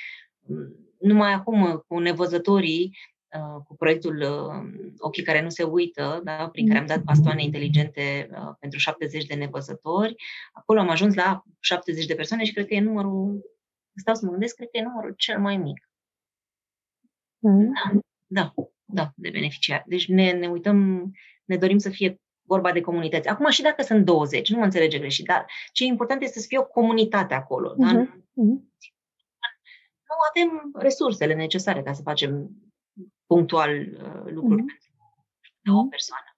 Numai 1.00 1.34
acum, 1.34 1.84
cu 1.88 2.00
nevăzătorii, 2.00 2.92
Uh, 2.92 3.21
cu 3.40 3.76
proiectul 3.76 4.22
uh, 4.22 4.92
Ochii 4.98 5.24
care 5.24 5.42
nu 5.42 5.50
se 5.50 5.64
uită, 5.64 6.22
da, 6.24 6.50
prin 6.52 6.68
care 6.68 6.80
am 6.80 6.86
dat 6.86 7.02
bastoane 7.02 7.44
inteligente 7.44 8.30
uh, 8.32 8.56
pentru 8.60 8.80
70 8.80 9.26
de 9.26 9.34
nevăzători. 9.34 10.16
Acolo 10.54 10.80
am 10.80 10.90
ajuns 10.90 11.16
la 11.16 11.44
70 11.60 12.06
de 12.06 12.16
persoane 12.16 12.44
și 12.44 12.54
cred 12.54 12.68
că 12.68 12.74
e 12.74 12.80
numărul, 12.80 13.42
stau 13.96 14.16
să 14.16 14.26
mă 14.26 14.32
gândesc, 14.32 14.56
cred 14.56 14.70
că 14.72 14.78
e 14.78 14.84
numărul 14.84 15.14
cel 15.18 15.40
mai 15.40 15.58
mic. 15.58 15.90
Mm. 17.38 17.72
Da, 17.74 18.00
da, 18.28 18.54
da, 18.86 19.12
de 19.16 19.30
beneficiari. 19.30 19.84
Deci 19.88 20.08
ne, 20.08 20.32
ne 20.32 20.48
uităm, 20.48 21.12
ne 21.46 21.58
dorim 21.58 21.78
să 21.78 21.90
fie 21.90 22.22
vorba 22.42 22.72
de 22.72 22.82
comunități. 22.82 23.28
Acum 23.28 23.50
și 23.50 23.62
dacă 23.62 23.82
sunt 23.82 24.06
20, 24.06 24.50
nu 24.50 24.58
mă 24.58 24.64
înțelege 24.64 25.00
greșit, 25.00 25.26
dar 25.26 25.46
ce 25.72 25.84
e 25.84 25.88
important 25.88 26.22
este 26.22 26.40
să 26.40 26.46
fie 26.48 26.60
o 26.60 26.66
comunitate 26.66 27.34
acolo. 27.34 27.74
Uh-huh. 27.74 27.78
Da? 27.78 28.04
Uh-huh. 28.04 28.70
Nu 30.12 30.18
avem 30.30 30.72
resursele 30.74 31.34
necesare 31.34 31.82
ca 31.82 31.94
să 31.94 32.02
facem 32.02 32.50
punctual 33.32 33.70
uh, 33.70 34.32
lucruri 34.36 34.62
mm-hmm. 34.62 34.80
pentru 35.64 35.82
o 35.82 35.86
persoană. 35.96 36.30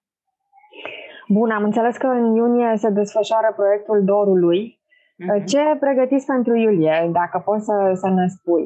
Bun, 1.36 1.50
am 1.50 1.64
înțeles 1.64 1.96
că 1.96 2.06
în 2.06 2.34
iunie 2.34 2.76
se 2.76 2.90
desfășoară 2.90 3.52
proiectul 3.56 4.04
Dorului. 4.04 4.62
Mm-hmm. 4.68 5.44
Ce 5.44 5.62
pregătiți 5.80 6.26
pentru 6.26 6.54
iulie, 6.56 7.08
dacă 7.12 7.36
poți 7.44 7.64
să, 7.64 7.76
să 7.94 8.08
ne 8.08 8.26
spui? 8.28 8.64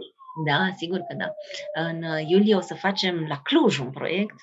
Da, 0.49 0.61
sigur 0.77 0.99
că 0.99 1.15
da. 1.23 1.29
În 1.89 1.99
iulie 2.33 2.55
o 2.55 2.61
să 2.61 2.75
facem 2.75 3.15
la 3.29 3.39
Cluj 3.43 3.79
un 3.79 3.91
proiect, 3.91 4.39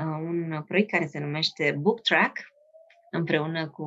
uh, 0.00 0.18
un 0.30 0.62
proiect 0.68 0.90
care 0.90 1.06
se 1.06 1.18
numește 1.18 1.64
Book 1.80 2.00
Track, 2.00 2.34
împreună 3.10 3.68
cu 3.68 3.84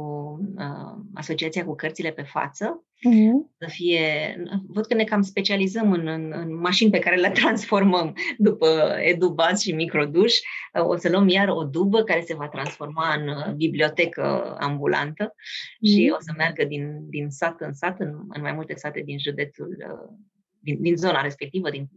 uh, 0.58 1.02
Asociația 1.14 1.66
cu 1.66 1.76
Cărțile 1.76 2.12
pe 2.12 2.22
Față, 2.22 2.86
uh-huh. 2.98 3.58
să 3.58 3.68
fie, 3.70 4.36
văd 4.68 4.86
că 4.86 4.94
ne 4.94 5.04
cam 5.04 5.22
specializăm 5.22 5.92
în, 5.92 6.08
în, 6.08 6.32
în 6.36 6.60
mașini 6.60 6.92
pe 6.92 7.00
care 7.00 7.16
le 7.16 7.30
transformăm 7.42 8.14
după 8.38 8.96
edubaz 9.00 9.62
și 9.62 9.72
microduș. 9.72 10.34
Uh, 10.34 10.88
o 10.88 10.98
să 10.98 11.10
luăm 11.10 11.28
iar 11.28 11.48
o 11.48 11.64
dubă 11.64 12.04
care 12.04 12.22
se 12.22 12.36
va 12.36 12.48
transforma 12.48 13.14
în 13.14 13.28
uh, 13.28 13.54
bibliotecă 13.56 14.56
ambulantă 14.60 15.34
uh-huh. 15.34 15.94
și 15.94 16.14
o 16.16 16.20
să 16.20 16.34
meargă 16.38 16.64
din, 16.64 17.10
din 17.10 17.30
sat 17.30 17.62
în 17.62 17.74
sat, 17.74 18.00
în, 18.00 18.14
în 18.30 18.42
mai 18.42 18.52
multe 18.52 18.74
sate 18.76 19.02
din 19.02 19.20
județul, 19.20 19.78
uh, 19.90 20.16
din, 20.60 20.82
din 20.82 20.96
zona 20.96 21.22
respectivă, 21.22 21.70
din 21.70 21.90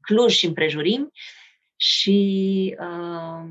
Cluj 0.00 0.32
și 0.32 0.46
împrejurim 0.46 1.10
și 1.80 2.76
uh, 2.80 3.48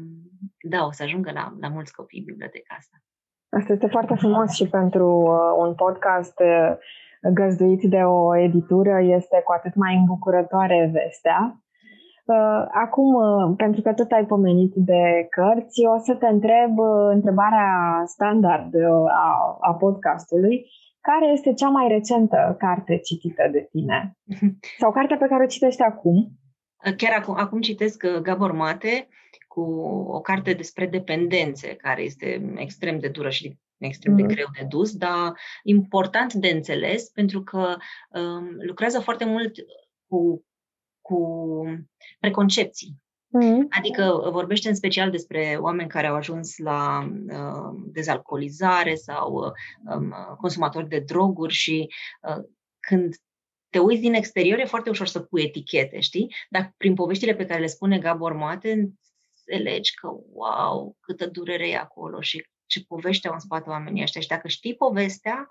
da, 0.62 0.86
o 0.86 0.92
să 0.92 1.04
ajungă 1.04 1.32
la, 1.32 1.54
la 1.60 1.68
mulți 1.68 1.94
copii 1.94 2.24
biblioteca 2.26 2.76
asta. 2.78 2.98
Asta 3.50 3.74
este 3.74 3.88
foarte 3.88 4.16
frumos 4.16 4.52
și 4.52 4.68
pentru 4.68 5.08
uh, 5.08 5.66
un 5.68 5.74
podcast 5.76 6.40
uh, 6.40 6.78
găzduit 7.34 7.82
de 7.84 8.02
o 8.04 8.38
editură 8.38 9.02
este 9.02 9.42
cu 9.44 9.52
atât 9.52 9.76
mai 9.76 9.96
îmbucurătoare 9.96 10.90
vestea. 10.94 11.62
Uh, 12.26 12.66
acum, 12.86 13.14
uh, 13.14 13.54
pentru 13.58 13.82
că 13.82 13.94
tot 13.94 14.12
ai 14.12 14.26
pomenit 14.26 14.74
de 14.76 15.28
cărți, 15.30 15.86
o 15.86 15.98
să 15.98 16.14
te 16.16 16.28
întreb 16.28 16.78
uh, 16.78 17.10
întrebarea 17.12 18.04
standard 18.06 18.74
uh, 18.74 19.12
a, 19.26 19.58
a 19.60 19.74
podcastului. 19.74 20.66
Care 21.02 21.32
este 21.32 21.54
cea 21.54 21.70
mai 21.70 21.88
recentă 21.88 22.56
carte 22.60 22.98
citită 22.98 23.50
de 23.52 23.68
tine? 23.72 24.18
Sau 24.82 24.92
cartea 24.92 25.18
pe 25.18 25.28
care 25.28 25.44
o 25.44 25.54
citești 25.56 25.82
acum? 25.82 26.32
Chiar 26.98 27.20
acum, 27.20 27.36
acum 27.36 27.62
citesc 27.62 28.04
uh, 28.06 28.22
Gabor 28.22 28.52
Mate 28.52 29.08
cu 29.48 29.62
o 30.08 30.22
carte 30.22 30.54
despre 30.54 30.86
dependențe, 30.86 31.76
care 31.76 32.02
este 32.04 32.54
extrem 32.56 33.00
de 33.00 33.08
dură 33.08 33.30
și 33.30 33.58
extrem 33.78 34.16
de 34.16 34.22
mm. 34.22 34.28
greu 34.28 34.46
de 34.54 34.66
dus, 34.70 34.96
dar 34.96 35.34
important 35.64 36.34
de 36.34 36.48
înțeles, 36.48 37.10
pentru 37.10 37.44
că 37.44 37.76
um, 38.10 38.56
lucrează 38.60 39.00
foarte 39.00 39.26
mult 39.26 39.52
cu, 40.08 40.46
cu 41.02 41.20
preconcepții. 42.20 42.96
Mm. 43.28 43.68
Adică 43.70 44.30
vorbește 44.32 44.70
în 44.70 44.76
special 44.76 45.10
despre 45.10 45.58
oameni 45.60 45.90
care 45.90 46.08
au 46.08 46.16
ajuns 46.16 46.58
la 46.58 47.10
uh, 47.30 47.80
dezalcoolizare 47.92 48.96
sau 48.96 49.34
uh, 49.34 49.52
um, 49.96 50.14
consumatori 50.40 50.88
de 50.88 51.00
droguri 51.00 51.54
și 51.54 51.88
uh, 52.22 52.44
când 52.80 53.16
te 53.70 53.80
uiți 53.80 54.02
din 54.02 54.14
exterior, 54.14 54.60
e 54.60 54.66
foarte 54.66 54.90
ușor 54.90 55.08
să 55.08 55.20
pui 55.20 55.44
etichete, 55.44 56.00
știi? 56.00 56.36
Dar 56.50 56.74
prin 56.78 56.94
poveștile 56.94 57.36
pe 57.36 57.46
care 57.46 57.60
le 57.60 57.68
spune 57.68 58.00
Gabor 58.00 58.34
Mate, 58.34 58.90
înțelegi 59.48 59.94
că, 59.94 60.08
wow, 60.34 60.98
câtă 61.00 61.26
durere 61.26 61.70
e 61.70 61.78
acolo 61.78 62.22
și 62.22 62.46
ce 62.66 62.84
poveste 62.88 63.28
au 63.28 63.34
în 63.34 63.40
spate 63.40 63.70
oamenii 63.70 64.02
ăștia. 64.02 64.22
Și 64.22 64.28
dacă 64.28 64.48
știi 64.48 64.76
povestea, 64.76 65.48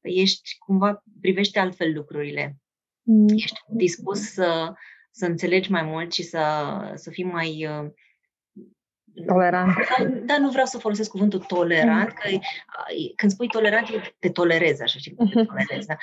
ești 0.00 0.58
cumva, 0.58 1.02
privește 1.20 1.58
altfel 1.58 1.92
lucrurile. 1.92 2.56
Mm. 3.02 3.28
Ești 3.28 3.60
dispus 3.68 4.20
să, 4.20 4.72
să 5.10 5.26
înțelegi 5.26 5.70
mai 5.70 5.82
mult 5.82 6.12
și 6.12 6.22
să, 6.22 6.66
să 6.94 7.10
fii 7.10 7.24
mai 7.24 7.66
uh, 7.66 7.90
Tolerant. 9.26 9.74
Da, 10.26 10.38
nu 10.38 10.50
vreau 10.50 10.66
să 10.66 10.78
folosesc 10.78 11.10
cuvântul 11.10 11.38
tolerant, 11.38 12.08
că 12.08 12.28
când 13.16 13.32
spui 13.32 13.48
tolerant, 13.48 13.86
te 14.18 14.28
tolerezi, 14.28 14.82
așa, 14.82 14.98
știi, 14.98 15.14
te 15.14 15.22
mhm. 15.24 15.44
tolerezi, 15.44 15.86
da? 15.86 15.96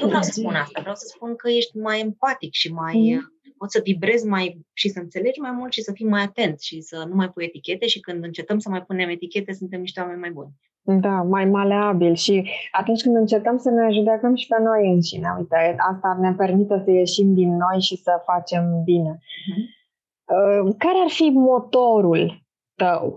Nu 0.00 0.06
vreau 0.06 0.22
să 0.22 0.30
spun 0.32 0.54
asta, 0.54 0.80
vreau 0.80 0.94
să 0.94 1.06
spun 1.14 1.36
că 1.36 1.50
ești 1.50 1.78
mai 1.78 2.00
empatic 2.00 2.52
și 2.52 2.72
mai, 2.72 3.14
mm. 3.14 3.52
poți 3.56 3.72
să 3.72 3.80
vibrezi 3.84 4.26
mai 4.26 4.60
și 4.72 4.88
să 4.88 4.98
înțelegi 4.98 5.40
mai 5.40 5.50
mult 5.50 5.72
și 5.72 5.82
să 5.82 5.92
fii 5.92 6.06
mai 6.06 6.22
atent 6.22 6.60
și 6.60 6.80
să 6.80 7.04
nu 7.08 7.14
mai 7.14 7.30
pui 7.30 7.44
etichete 7.44 7.86
și 7.86 8.00
când 8.00 8.24
încetăm 8.24 8.58
să 8.58 8.68
mai 8.68 8.82
punem 8.82 9.08
etichete, 9.08 9.52
suntem 9.52 9.80
niște 9.80 10.00
oameni 10.00 10.20
mai 10.20 10.30
buni. 10.30 10.52
Da, 10.82 11.22
mai 11.22 11.44
maleabil 11.44 12.14
și 12.14 12.50
atunci 12.70 13.02
când 13.02 13.16
încetăm 13.16 13.58
să 13.58 13.70
ne 13.70 13.92
judecăm 13.92 14.34
și 14.34 14.46
pe 14.46 14.56
noi 14.62 14.92
înșine, 14.92 15.34
uite, 15.38 15.76
asta 15.78 16.18
ne 16.20 16.32
permite 16.32 16.82
să 16.84 16.90
ieșim 16.90 17.34
din 17.34 17.56
noi 17.56 17.80
și 17.80 17.96
să 17.96 18.22
facem 18.24 18.82
bine. 18.84 19.18
Mm-hmm. 19.18 19.77
Care 20.78 20.98
ar 21.04 21.10
fi 21.10 21.30
motorul 21.34 22.42
tău. 22.76 23.14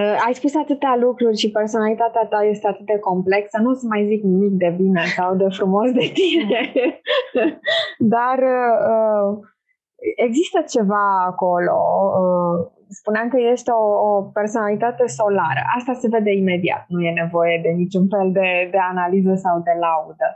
Uh, 0.00 0.16
ai 0.26 0.34
spus 0.34 0.54
atâtea 0.54 0.96
lucruri 0.96 1.36
și 1.36 1.50
personalitatea 1.50 2.26
ta 2.30 2.40
este 2.44 2.66
atât 2.68 2.86
de 2.86 2.98
complexă, 2.98 3.58
nu 3.62 3.70
o 3.70 3.74
să 3.74 3.86
mai 3.88 4.06
zic 4.10 4.22
nimic 4.22 4.52
de 4.64 4.74
bine 4.80 5.02
sau 5.16 5.34
de 5.34 5.48
frumos 5.48 5.90
de 5.92 6.06
tine, 6.18 6.60
dar 8.16 8.38
uh, 8.92 9.28
există 10.16 10.64
ceva 10.74 11.24
acolo. 11.30 11.76
Uh, 12.20 12.56
spuneam 12.88 13.28
că 13.28 13.38
este 13.52 13.70
o, 13.70 13.86
o 14.08 14.22
personalitate 14.22 15.06
solară. 15.06 15.62
Asta 15.76 15.92
se 15.92 16.08
vede 16.08 16.32
imediat, 16.32 16.84
nu 16.88 17.00
e 17.00 17.22
nevoie 17.22 17.60
de 17.62 17.68
niciun 17.68 18.06
fel 18.08 18.32
de, 18.32 18.68
de 18.70 18.78
analiză 18.92 19.34
sau 19.34 19.60
de 19.60 19.74
laudă. 19.80 20.28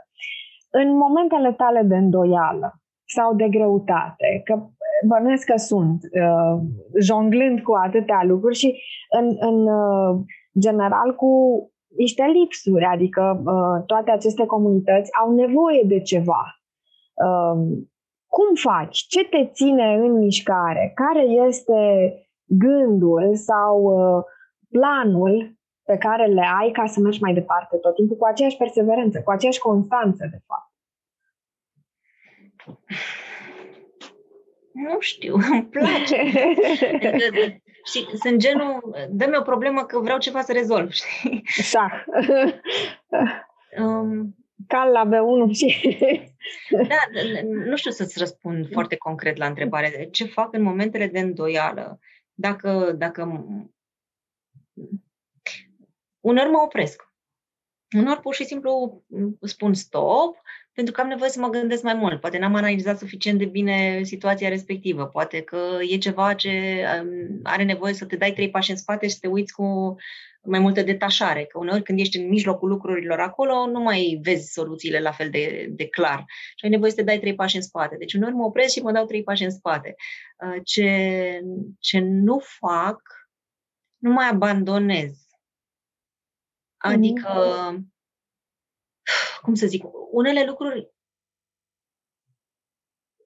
În 0.71 0.97
momentele 0.97 1.51
tale 1.51 1.81
de 1.81 1.95
îndoială 1.95 2.69
sau 3.15 3.35
de 3.35 3.47
greutate, 3.49 4.41
că 4.45 4.53
bănuiesc 5.07 5.45
că 5.45 5.57
sunt, 5.57 6.01
uh, 6.03 6.61
jonglând 6.99 7.61
cu 7.61 7.73
atâtea 7.73 8.23
lucruri 8.23 8.55
și 8.55 8.81
în, 9.09 9.35
în 9.39 9.67
uh, 9.67 10.19
general 10.59 11.15
cu 11.15 11.31
niște 11.97 12.23
lipsuri, 12.23 12.85
adică 12.85 13.41
uh, 13.45 13.85
toate 13.85 14.11
aceste 14.11 14.45
comunități 14.45 15.11
au 15.21 15.33
nevoie 15.33 15.83
de 15.85 16.01
ceva. 16.01 16.61
Uh, 17.13 17.83
cum 18.27 18.55
faci? 18.55 18.97
Ce 18.97 19.23
te 19.29 19.45
ține 19.45 19.93
în 19.93 20.17
mișcare? 20.17 20.91
Care 20.95 21.21
este 21.21 22.13
gândul 22.45 23.35
sau 23.35 23.81
uh, 23.81 24.23
planul 24.69 25.55
pe 25.83 25.97
care 25.97 26.25
le 26.25 26.45
ai 26.59 26.71
ca 26.71 26.85
să 26.85 26.99
mergi 26.99 27.21
mai 27.21 27.33
departe 27.33 27.77
tot 27.77 27.95
timpul 27.95 28.17
cu 28.17 28.25
aceeași 28.25 28.57
perseverență, 28.57 29.21
cu 29.21 29.31
aceeași 29.31 29.59
constanță, 29.59 30.27
de 30.31 30.41
fapt? 30.47 30.69
Nu 34.73 34.99
știu, 34.99 35.35
îmi 35.51 35.65
place. 35.65 36.31
și 37.91 38.07
sunt 38.17 38.37
genul, 38.37 38.95
dă-mi 39.09 39.37
o 39.37 39.41
problemă 39.41 39.85
că 39.85 39.99
vreau 39.99 40.17
ceva 40.17 40.41
să 40.41 40.51
rezolv, 40.51 40.91
știi? 40.99 41.41
Șah. 41.45 42.03
Um, 43.77 44.35
Cal 44.67 44.91
la 44.91 45.09
B1 45.09 45.51
și... 45.51 45.97
da, 46.69 47.21
nu 47.43 47.75
știu 47.75 47.91
să-ți 47.91 48.19
răspund 48.19 48.71
foarte 48.71 48.95
concret 48.95 49.37
la 49.37 49.45
întrebare. 49.45 50.07
Ce 50.11 50.25
fac 50.25 50.53
în 50.53 50.61
momentele 50.61 51.07
de 51.07 51.19
îndoială? 51.19 51.99
Dacă, 52.33 52.91
dacă... 52.97 53.45
Uneori 56.19 56.49
mă 56.49 56.61
opresc. 56.65 57.10
Uneori 57.97 58.19
pur 58.19 58.33
și 58.33 58.45
simplu 58.45 59.03
spun 59.41 59.73
stop, 59.73 60.37
pentru 60.73 60.93
că 60.93 61.01
am 61.01 61.07
nevoie 61.07 61.29
să 61.29 61.39
mă 61.39 61.49
gândesc 61.49 61.83
mai 61.83 61.93
mult. 61.93 62.19
Poate 62.19 62.37
n-am 62.37 62.55
analizat 62.55 62.97
suficient 62.97 63.37
de 63.37 63.45
bine 63.45 64.03
situația 64.03 64.49
respectivă. 64.49 65.05
Poate 65.05 65.41
că 65.41 65.57
e 65.89 65.97
ceva 65.97 66.33
ce 66.33 66.83
um, 67.01 67.39
are 67.43 67.63
nevoie 67.63 67.93
să 67.93 68.05
te 68.05 68.15
dai 68.15 68.31
trei 68.31 68.49
pași 68.49 68.71
în 68.71 68.77
spate 68.77 69.07
și 69.07 69.13
să 69.13 69.17
te 69.21 69.27
uiți 69.27 69.53
cu 69.53 69.95
mai 70.43 70.59
multă 70.59 70.81
detașare. 70.81 71.43
Că 71.43 71.57
uneori 71.57 71.83
când 71.83 71.99
ești 71.99 72.17
în 72.17 72.27
mijlocul 72.27 72.69
lucrurilor 72.69 73.19
acolo, 73.19 73.67
nu 73.67 73.79
mai 73.79 74.19
vezi 74.21 74.51
soluțiile 74.51 74.99
la 74.99 75.11
fel 75.11 75.29
de, 75.29 75.67
de 75.69 75.87
clar. 75.87 76.25
Și 76.55 76.65
ai 76.65 76.69
nevoie 76.69 76.91
să 76.91 76.97
te 76.97 77.03
dai 77.03 77.19
trei 77.19 77.35
pași 77.35 77.55
în 77.55 77.61
spate. 77.61 77.95
Deci 77.97 78.13
uneori 78.13 78.35
mă 78.35 78.43
opresc 78.43 78.73
și 78.73 78.81
mă 78.81 78.91
dau 78.91 79.05
trei 79.05 79.23
pași 79.23 79.43
în 79.43 79.51
spate. 79.51 79.95
Uh, 80.45 80.61
ce, 80.63 81.39
ce 81.79 81.99
nu 81.99 82.41
fac, 82.59 83.01
nu 83.97 84.11
mai 84.11 84.27
abandonez. 84.29 85.30
Adică, 86.81 87.29
mm. 87.71 87.93
cum 89.41 89.53
să 89.53 89.67
zic, 89.67 89.83
unele 90.11 90.45
lucruri 90.45 90.91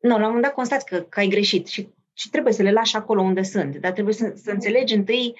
nu, 0.05 0.09
la 0.09 0.15
un 0.15 0.21
moment 0.21 0.43
dat 0.43 0.53
constați 0.53 0.85
că, 0.85 1.01
că 1.01 1.19
ai 1.19 1.27
greșit 1.27 1.67
și, 1.67 1.89
și 2.13 2.29
trebuie 2.29 2.53
să 2.53 2.61
le 2.61 2.71
lași 2.71 2.95
acolo 2.95 3.21
unde 3.21 3.41
sunt, 3.41 3.77
dar 3.77 3.91
trebuie 3.91 4.13
să, 4.13 4.33
să 4.35 4.51
înțelegi 4.51 4.93
întâi 4.93 5.35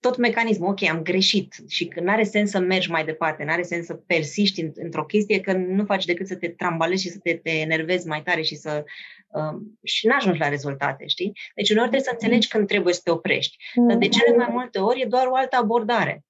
tot 0.00 0.16
mecanismul, 0.16 0.68
ok, 0.68 0.82
am 0.82 1.02
greșit 1.02 1.54
și 1.68 1.86
că 1.86 2.00
nu 2.00 2.10
are 2.10 2.22
sens 2.24 2.50
să 2.50 2.58
mergi 2.58 2.90
mai 2.90 3.04
departe, 3.04 3.44
nu 3.44 3.50
are 3.50 3.62
sens 3.62 3.86
să 3.86 3.94
persiști 3.94 4.60
în, 4.60 4.72
într-o 4.74 5.04
chestie 5.04 5.40
că 5.40 5.52
nu 5.52 5.84
faci 5.84 6.04
decât 6.04 6.26
să 6.26 6.36
te 6.36 6.48
trambalezi 6.48 7.02
și 7.02 7.08
să 7.08 7.18
te, 7.18 7.34
te 7.34 7.50
enervezi 7.50 8.06
mai 8.06 8.22
tare 8.22 8.42
și 8.42 8.54
să 8.54 8.84
um, 9.28 9.78
și 9.82 10.06
nu 10.06 10.14
ajungi 10.16 10.38
la 10.38 10.48
rezultate, 10.48 11.06
știi? 11.06 11.32
Deci 11.54 11.70
uneori 11.70 11.90
trebuie 11.90 12.08
să 12.10 12.16
înțelegi 12.20 12.48
când 12.48 12.66
trebuie 12.66 12.94
să 12.94 13.00
te 13.04 13.10
oprești. 13.10 13.56
Dar 13.88 13.96
de 13.96 14.08
cele 14.08 14.36
mai 14.36 14.48
multe 14.50 14.78
ori 14.78 15.00
e 15.00 15.04
doar 15.04 15.26
o 15.26 15.34
altă 15.34 15.56
abordare 15.56 16.24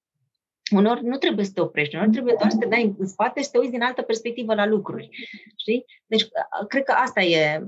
uneori 0.71 1.05
nu 1.05 1.17
trebuie 1.17 1.45
să 1.45 1.53
te 1.55 1.61
oprești, 1.61 1.95
uneori 1.95 2.13
trebuie 2.13 2.35
doar 2.39 2.51
să 2.51 2.57
te 2.57 2.67
dai 2.67 2.95
în 2.99 3.07
spate 3.07 3.41
și 3.41 3.47
să 3.47 3.53
te 3.53 3.59
uiți 3.59 3.73
din 3.73 3.83
altă 3.83 4.03
perspectivă 4.03 4.55
la 4.55 4.67
lucruri. 4.67 5.09
Știi? 5.57 5.85
Deci, 6.07 6.29
cred 6.69 6.83
că 6.83 6.93
asta 6.93 7.21
e, 7.21 7.67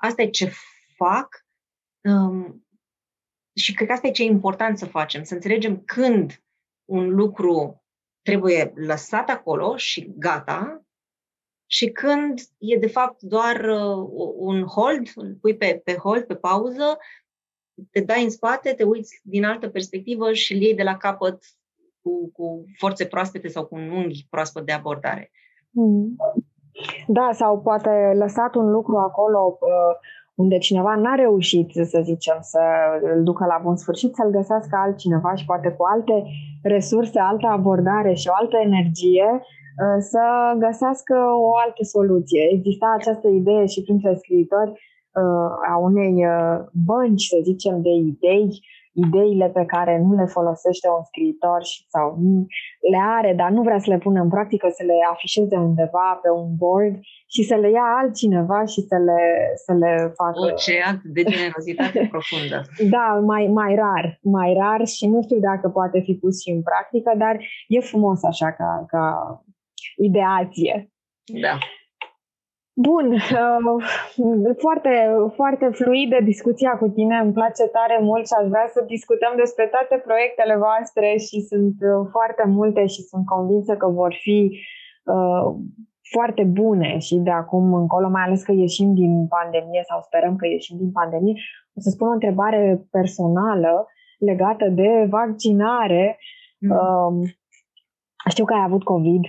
asta 0.00 0.22
e 0.22 0.30
ce 0.30 0.52
fac 0.96 1.46
um, 2.02 2.66
și 3.54 3.74
cred 3.74 3.86
că 3.86 3.92
asta 3.92 4.06
e 4.06 4.10
ce 4.10 4.22
e 4.22 4.26
important 4.26 4.78
să 4.78 4.86
facem, 4.86 5.22
să 5.22 5.34
înțelegem 5.34 5.82
când 5.84 6.42
un 6.84 7.08
lucru 7.08 7.84
trebuie 8.22 8.72
lăsat 8.74 9.28
acolo 9.28 9.76
și 9.76 10.12
gata 10.16 10.82
și 11.70 11.90
când 11.90 12.40
e 12.58 12.76
de 12.76 12.86
fapt 12.86 13.22
doar 13.22 13.64
uh, 13.64 14.08
un 14.36 14.62
hold, 14.62 15.10
îl 15.14 15.34
pui 15.40 15.56
pe, 15.56 15.80
pe 15.84 15.94
hold, 15.94 16.24
pe 16.24 16.36
pauză, 16.36 16.98
te 17.90 18.00
dai 18.00 18.24
în 18.24 18.30
spate, 18.30 18.74
te 18.74 18.82
uiți 18.82 19.20
din 19.22 19.44
altă 19.44 19.68
perspectivă 19.68 20.32
și 20.32 20.52
îl 20.52 20.60
iei 20.60 20.74
de 20.74 20.82
la 20.82 20.96
capăt 20.96 21.44
cu, 22.08 22.30
cu 22.36 22.64
forțe 22.76 23.04
proaspete 23.04 23.48
sau 23.48 23.64
cu 23.64 23.74
un 23.74 23.90
unghi 23.90 24.26
proaspăt 24.30 24.64
de 24.66 24.72
abordare. 24.72 25.30
Mm. 25.70 26.16
Da, 27.06 27.28
sau 27.32 27.60
poate 27.60 27.90
lăsat 28.14 28.54
un 28.54 28.70
lucru 28.70 28.96
acolo 28.96 29.58
uh, 29.60 29.94
unde 30.34 30.58
cineva 30.58 30.94
n-a 30.94 31.14
reușit, 31.14 31.70
să 31.92 32.00
zicem, 32.02 32.38
să 32.40 32.60
îl 33.14 33.22
ducă 33.22 33.44
la 33.46 33.60
bun 33.62 33.76
sfârșit, 33.76 34.14
să-l 34.14 34.30
găsească 34.30 34.76
altcineva 34.76 35.34
și 35.34 35.44
poate 35.44 35.68
cu 35.68 35.84
alte 35.94 36.24
resurse, 36.62 37.18
altă 37.18 37.46
abordare 37.46 38.12
și 38.12 38.28
o 38.28 38.34
altă 38.40 38.56
energie, 38.56 39.28
uh, 39.32 39.98
să 39.98 40.22
găsească 40.58 41.14
o 41.48 41.56
altă 41.56 41.82
soluție. 41.82 42.42
Exista 42.52 42.94
această 42.98 43.28
idee 43.28 43.66
și 43.66 43.82
printre 43.82 44.14
scriitori 44.14 44.70
uh, 44.70 45.50
a 45.72 45.76
unei 45.76 46.14
bănci, 46.86 47.26
să 47.32 47.38
zicem, 47.42 47.82
de 47.82 47.90
idei 47.90 48.48
ideile 49.04 49.48
pe 49.48 49.64
care 49.64 49.98
nu 49.98 50.14
le 50.14 50.24
folosește 50.24 50.88
un 50.96 51.04
scriitor 51.04 51.60
sau 51.88 52.06
le 52.92 53.00
are, 53.18 53.32
dar 53.40 53.50
nu 53.50 53.62
vrea 53.62 53.78
să 53.78 53.90
le 53.90 53.98
pună 53.98 54.20
în 54.20 54.28
practică, 54.28 54.68
să 54.78 54.82
le 54.84 54.96
afișeze 55.12 55.56
undeva 55.56 56.08
pe 56.22 56.30
un 56.40 56.48
board 56.56 56.94
și 57.34 57.42
să 57.42 57.54
le 57.54 57.70
ia 57.70 57.86
altcineva 58.00 58.64
și 58.64 58.80
să 58.80 58.96
le, 59.08 59.20
să 59.64 59.72
le 59.82 60.12
facă. 60.20 60.38
Ocean 60.40 60.96
de 61.04 61.22
generozitate 61.22 62.08
profundă. 62.14 62.58
Da, 62.96 63.06
mai, 63.32 63.46
mai 63.46 63.74
rar, 63.74 64.18
mai 64.22 64.50
rar 64.60 64.86
și 64.86 65.06
nu 65.06 65.22
știu 65.22 65.38
dacă 65.38 65.68
poate 65.68 66.00
fi 66.00 66.14
pus 66.14 66.42
și 66.42 66.50
în 66.50 66.62
practică, 66.62 67.12
dar 67.16 67.36
e 67.68 67.80
frumos 67.80 68.22
așa 68.24 68.52
ca, 68.52 68.84
ca 68.88 69.04
ideație. 69.96 70.92
Da. 71.24 71.58
Bun, 72.80 73.06
uh, 73.12 74.56
foarte, 74.56 74.92
foarte 75.34 75.68
fluidă 75.72 76.16
discuția 76.24 76.72
cu 76.78 76.88
tine, 76.88 77.16
îmi 77.16 77.32
place 77.32 77.64
tare 77.66 77.98
mult 78.02 78.26
și 78.26 78.34
aș 78.40 78.46
vrea 78.48 78.68
să 78.74 78.84
discutăm 78.86 79.32
despre 79.36 79.66
toate 79.66 80.02
proiectele 80.06 80.56
voastre 80.56 81.16
și 81.26 81.40
sunt 81.40 81.76
uh, 81.80 82.06
foarte 82.10 82.44
multe 82.46 82.86
și 82.86 83.00
sunt 83.02 83.24
convinsă 83.26 83.76
că 83.76 83.86
vor 83.88 84.14
fi 84.24 84.38
uh, 85.04 85.46
foarte 86.12 86.44
bune 86.44 86.98
și 86.98 87.16
de 87.16 87.30
acum 87.30 87.74
încolo, 87.74 88.08
mai 88.08 88.22
ales 88.22 88.42
că 88.42 88.52
ieșim 88.52 88.94
din 88.94 89.26
pandemie 89.26 89.82
sau 89.88 90.00
sperăm 90.02 90.36
că 90.36 90.46
ieșim 90.46 90.76
din 90.76 90.90
pandemie, 90.90 91.34
o 91.76 91.80
să 91.80 91.90
spun 91.90 92.08
o 92.08 92.12
întrebare 92.18 92.86
personală 92.90 93.86
legată 94.18 94.68
de 94.68 95.06
vaccinare. 95.10 96.18
Mm. 96.58 96.70
Uh, 96.70 97.28
știu 98.28 98.44
că 98.44 98.54
ai 98.54 98.64
avut 98.64 98.82
COVID 98.82 99.22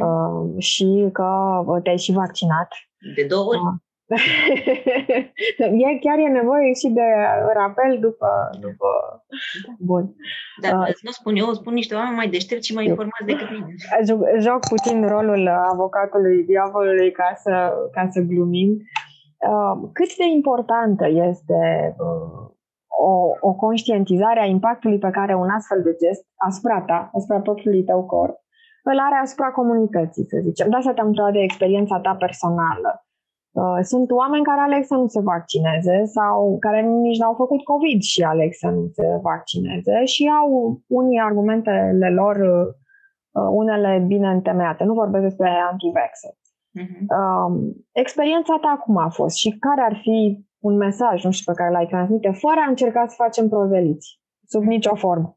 uh, 0.00 0.62
și 0.62 1.08
că 1.12 1.62
te-ai 1.82 1.98
și 1.98 2.12
vaccinat. 2.12 2.68
De 3.16 3.24
două 3.28 3.44
ori? 3.44 3.58
Uh. 3.58 3.74
e, 5.86 5.98
chiar 6.00 6.18
e 6.18 6.28
nevoie 6.28 6.72
și 6.74 6.88
de 6.88 7.06
rapel 7.54 7.98
după... 8.00 8.28
după... 8.60 8.88
Da. 9.66 9.72
Bun. 9.78 10.14
Dar 10.62 10.72
uh, 10.78 10.94
nu 11.02 11.10
spun 11.10 11.36
eu, 11.36 11.52
spun 11.52 11.72
niște 11.72 11.94
oameni 11.94 12.16
mai 12.16 12.28
deștepți 12.28 12.66
și 12.66 12.74
mai 12.74 12.86
informați 12.86 13.24
decât 13.26 13.50
mine. 13.50 13.74
Joc, 14.06 14.20
joc 14.38 14.60
puțin 14.68 15.06
rolul 15.08 15.48
avocatului 15.48 16.44
diavolului 16.44 17.10
ca 17.12 17.32
să, 17.42 17.72
ca 17.92 18.08
să 18.10 18.20
glumim. 18.20 18.70
Uh, 19.48 19.88
cât 19.92 20.16
de 20.16 20.26
importantă 20.34 21.06
este 21.08 21.60
uh, 21.98 22.50
o, 23.10 23.12
o 23.40 23.52
conștientizare 23.54 24.40
a 24.40 24.44
impactului 24.44 24.98
pe 24.98 25.10
care 25.10 25.34
un 25.34 25.48
astfel 25.48 25.82
de 25.82 25.96
gest 26.02 26.24
asupra 26.48 26.80
ta, 26.80 27.10
asupra 27.14 27.40
propriului 27.40 27.84
tău 27.84 28.04
corp, 28.04 28.36
îl 28.82 28.98
are 28.98 29.18
asupra 29.22 29.50
comunității, 29.50 30.24
să 30.28 30.38
zicem. 30.42 30.70
De 30.70 30.76
asta 30.76 30.92
te-am 30.92 31.06
întrebat 31.06 31.32
de 31.32 31.38
experiența 31.38 32.00
ta 32.00 32.14
personală. 32.14 33.06
Uh, 33.52 33.78
sunt 33.82 34.10
oameni 34.10 34.44
care 34.44 34.60
aleg 34.60 34.84
să 34.84 34.94
nu 34.94 35.06
se 35.06 35.20
vaccineze 35.20 36.04
sau 36.04 36.56
care 36.60 36.80
nici 36.80 37.18
n-au 37.18 37.34
făcut 37.34 37.62
COVID 37.62 38.00
și 38.02 38.22
aleg 38.22 38.52
să 38.52 38.68
nu 38.68 38.88
se 38.92 39.06
vaccineze 39.22 40.04
și 40.04 40.30
au 40.40 40.80
unii 40.86 41.20
argumentele 41.20 42.10
lor, 42.10 42.36
uh, 42.36 43.48
unele 43.50 44.04
bine 44.06 44.28
întemeiate. 44.28 44.84
Nu 44.84 44.94
vorbesc 44.94 45.24
despre 45.24 45.48
anti-vaxxer. 45.70 46.34
Uh-huh. 46.80 47.04
Um, 47.18 47.72
experiența 47.92 48.58
ta 48.60 48.80
cum 48.84 48.96
a 48.96 49.08
fost 49.08 49.36
și 49.36 49.50
care 49.58 49.80
ar 49.80 49.98
fi 50.02 50.44
un 50.58 50.76
mesaj, 50.76 51.24
nu 51.24 51.30
știu, 51.30 51.52
pe 51.52 51.58
care 51.58 51.70
l-ai 51.70 51.86
transmite, 51.86 52.30
fără 52.30 52.60
a 52.66 52.68
încerca 52.68 53.06
să 53.06 53.14
facem 53.18 53.48
proveliți? 53.48 54.21
Sub 54.52 54.62
nicio 54.62 54.94
formă. 54.94 55.34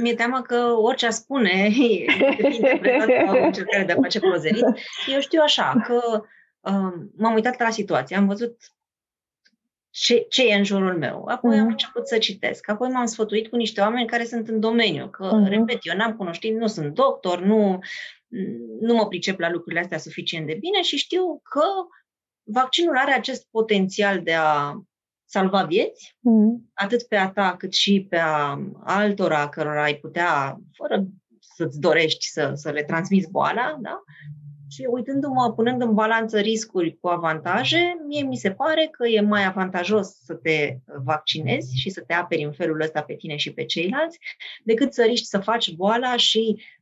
Mi-e 0.00 0.14
teamă 0.14 0.40
că 0.40 0.56
orice 0.76 1.06
a 1.06 1.10
spune 1.10 1.50
e 1.88 2.04
interpretat 2.52 3.06
ca 3.06 3.32
o 3.32 3.44
încercare 3.44 3.84
de 3.84 3.92
a 3.92 4.00
face 4.00 4.20
prozelit. 4.20 4.64
Eu 5.12 5.20
știu 5.20 5.40
așa, 5.42 5.82
că 5.84 6.24
um, 6.60 7.12
m-am 7.16 7.34
uitat 7.34 7.60
la 7.60 7.70
situație, 7.70 8.16
am 8.16 8.26
văzut 8.26 8.56
ce, 9.90 10.26
ce 10.28 10.48
e 10.48 10.54
în 10.54 10.64
jurul 10.64 10.98
meu. 10.98 11.24
Apoi 11.26 11.50
uh-huh. 11.50 11.58
am 11.58 11.60
mhm. 11.60 11.70
început 11.70 12.08
să 12.08 12.18
citesc. 12.18 12.68
Apoi 12.68 12.88
m-am 12.88 13.06
sfătuit 13.06 13.48
cu 13.48 13.56
niște 13.56 13.80
oameni 13.80 14.06
care 14.06 14.24
sunt 14.24 14.48
în 14.48 14.60
domeniu. 14.60 15.08
Că, 15.08 15.28
uh-huh. 15.28 15.48
repet, 15.48 15.78
eu 15.82 15.96
n-am 15.96 16.16
cunoștință, 16.16 16.58
nu 16.58 16.66
sunt 16.66 16.94
doctor, 16.94 17.40
nu, 17.40 17.78
nu 18.80 18.94
mă 18.94 19.08
pricep 19.08 19.38
la 19.38 19.50
lucrurile 19.50 19.80
astea 19.80 19.98
suficient 19.98 20.46
de 20.46 20.56
bine 20.60 20.82
și 20.82 20.96
știu 20.96 21.40
că 21.42 21.64
vaccinul 22.42 22.96
are 22.96 23.12
acest 23.12 23.46
potențial 23.50 24.22
de 24.22 24.34
a 24.34 24.82
salva 25.32 25.62
vieți, 25.62 26.16
mm. 26.20 26.70
atât 26.74 27.02
pe 27.02 27.16
a 27.16 27.30
ta 27.30 27.54
cât 27.58 27.72
și 27.72 28.06
pe 28.08 28.16
a 28.16 28.58
altora 28.84 29.48
cărora 29.48 29.82
ai 29.82 29.94
putea, 29.94 30.60
fără 30.72 31.04
să-ți 31.40 31.80
dorești 31.80 32.26
să, 32.26 32.52
să 32.54 32.70
le 32.70 32.82
transmiți 32.82 33.30
boala, 33.30 33.76
da? 33.80 34.02
Și 34.70 34.86
uitându-mă, 34.90 35.52
punând 35.52 35.82
în 35.82 35.94
balanță 35.94 36.38
riscuri 36.38 36.98
cu 37.00 37.08
avantaje, 37.08 37.96
mie 38.06 38.22
mi 38.22 38.36
se 38.36 38.50
pare 38.50 38.88
că 38.90 39.06
e 39.06 39.20
mai 39.20 39.44
avantajos 39.44 40.08
să 40.24 40.34
te 40.34 40.76
vaccinezi 41.04 41.76
și 41.76 41.90
să 41.90 42.00
te 42.06 42.12
aperi 42.12 42.44
în 42.44 42.52
felul 42.52 42.80
ăsta 42.80 43.02
pe 43.02 43.14
tine 43.14 43.36
și 43.36 43.52
pe 43.52 43.64
ceilalți, 43.64 44.18
decât 44.64 44.92
să 44.92 45.02
riști 45.02 45.26
să 45.26 45.38
faci 45.38 45.74
boala 45.74 46.16
și 46.16 46.62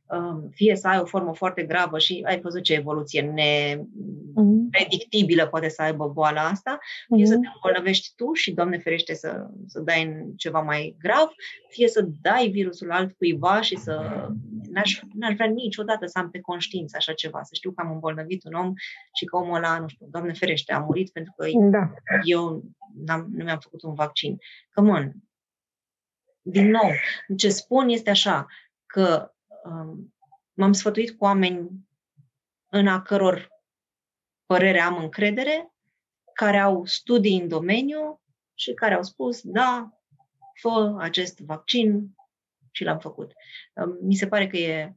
fie 0.51 0.75
să 0.75 0.87
ai 0.87 0.99
o 0.99 1.05
formă 1.05 1.35
foarte 1.35 1.63
gravă 1.63 1.99
și 1.99 2.23
ai 2.25 2.39
văzut 2.39 2.63
ce 2.63 2.73
evoluție 2.73 3.21
nepredictibilă 3.21 5.47
poate 5.47 5.69
să 5.69 5.81
aibă 5.81 6.07
boala 6.07 6.41
asta, 6.41 6.79
fie 7.15 7.25
să 7.25 7.33
te 7.33 7.47
îmbolnăvești 7.53 8.13
tu 8.15 8.33
și, 8.33 8.51
Doamne 8.51 8.77
ferește, 8.77 9.13
să, 9.13 9.49
să 9.67 9.79
dai 9.79 10.03
în 10.03 10.35
ceva 10.35 10.59
mai 10.59 10.95
grav, 10.99 11.29
fie 11.69 11.87
să 11.87 12.07
dai 12.21 12.47
virusul 12.47 12.91
altcuiva 12.91 13.61
și 13.61 13.77
să... 13.77 14.25
N-aș, 14.71 14.99
n-aș 15.13 15.33
vrea 15.33 15.47
niciodată 15.47 16.05
să 16.05 16.19
am 16.19 16.29
pe 16.29 16.39
conștiință 16.39 16.95
așa 16.97 17.13
ceva, 17.13 17.43
să 17.43 17.49
știu 17.53 17.71
că 17.71 17.81
am 17.85 17.91
îmbolnăvit 17.91 18.43
un 18.43 18.53
om 18.53 18.73
și 19.13 19.25
că 19.25 19.37
omul 19.37 19.55
ăla, 19.55 19.79
nu 19.79 19.87
știu, 19.87 20.07
Doamne 20.09 20.33
ferește, 20.33 20.73
a 20.73 20.79
murit 20.79 21.11
pentru 21.11 21.33
că 21.37 21.45
da. 21.71 21.91
eu 22.23 22.63
n-am, 23.05 23.27
nu 23.31 23.43
mi-am 23.43 23.59
făcut 23.59 23.81
un 23.81 23.93
vaccin. 23.93 24.37
Come 24.73 24.91
on! 24.91 25.11
Din 26.41 26.69
nou, 26.69 26.91
ce 27.37 27.49
spun 27.49 27.89
este 27.89 28.09
așa, 28.09 28.45
că 28.85 29.15
Um, 29.15 29.31
m-am 30.53 30.73
sfătuit 30.73 31.17
cu 31.17 31.23
oameni 31.23 31.69
în 32.69 32.87
a 32.87 33.01
căror 33.01 33.49
părere 34.45 34.79
am 34.79 34.97
încredere, 34.97 35.73
care 36.33 36.57
au 36.57 36.85
studii 36.85 37.39
în 37.39 37.47
domeniu 37.47 38.21
și 38.53 38.73
care 38.73 38.93
au 38.93 39.03
spus, 39.03 39.41
da, 39.41 39.91
fă 40.53 40.95
acest 40.99 41.39
vaccin 41.39 42.15
și 42.71 42.83
l-am 42.83 42.99
făcut. 42.99 43.33
Um, 43.73 43.97
mi 44.01 44.15
se 44.15 44.27
pare 44.27 44.47
că 44.47 44.57
e 44.57 44.93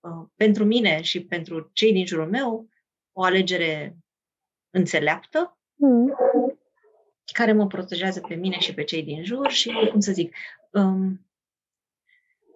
uh, 0.00 0.26
pentru 0.34 0.64
mine 0.64 1.02
și 1.02 1.24
pentru 1.24 1.70
cei 1.72 1.92
din 1.92 2.06
jurul 2.06 2.28
meu 2.28 2.68
o 3.12 3.22
alegere 3.22 3.96
înțeleaptă, 4.70 5.58
mm. 5.74 6.14
care 7.32 7.52
mă 7.52 7.66
protejează 7.66 8.20
pe 8.20 8.34
mine 8.34 8.58
și 8.58 8.74
pe 8.74 8.84
cei 8.84 9.02
din 9.02 9.24
jur 9.24 9.50
și, 9.50 9.88
cum 9.90 10.00
să 10.00 10.12
zic, 10.12 10.36
um, 10.70 11.26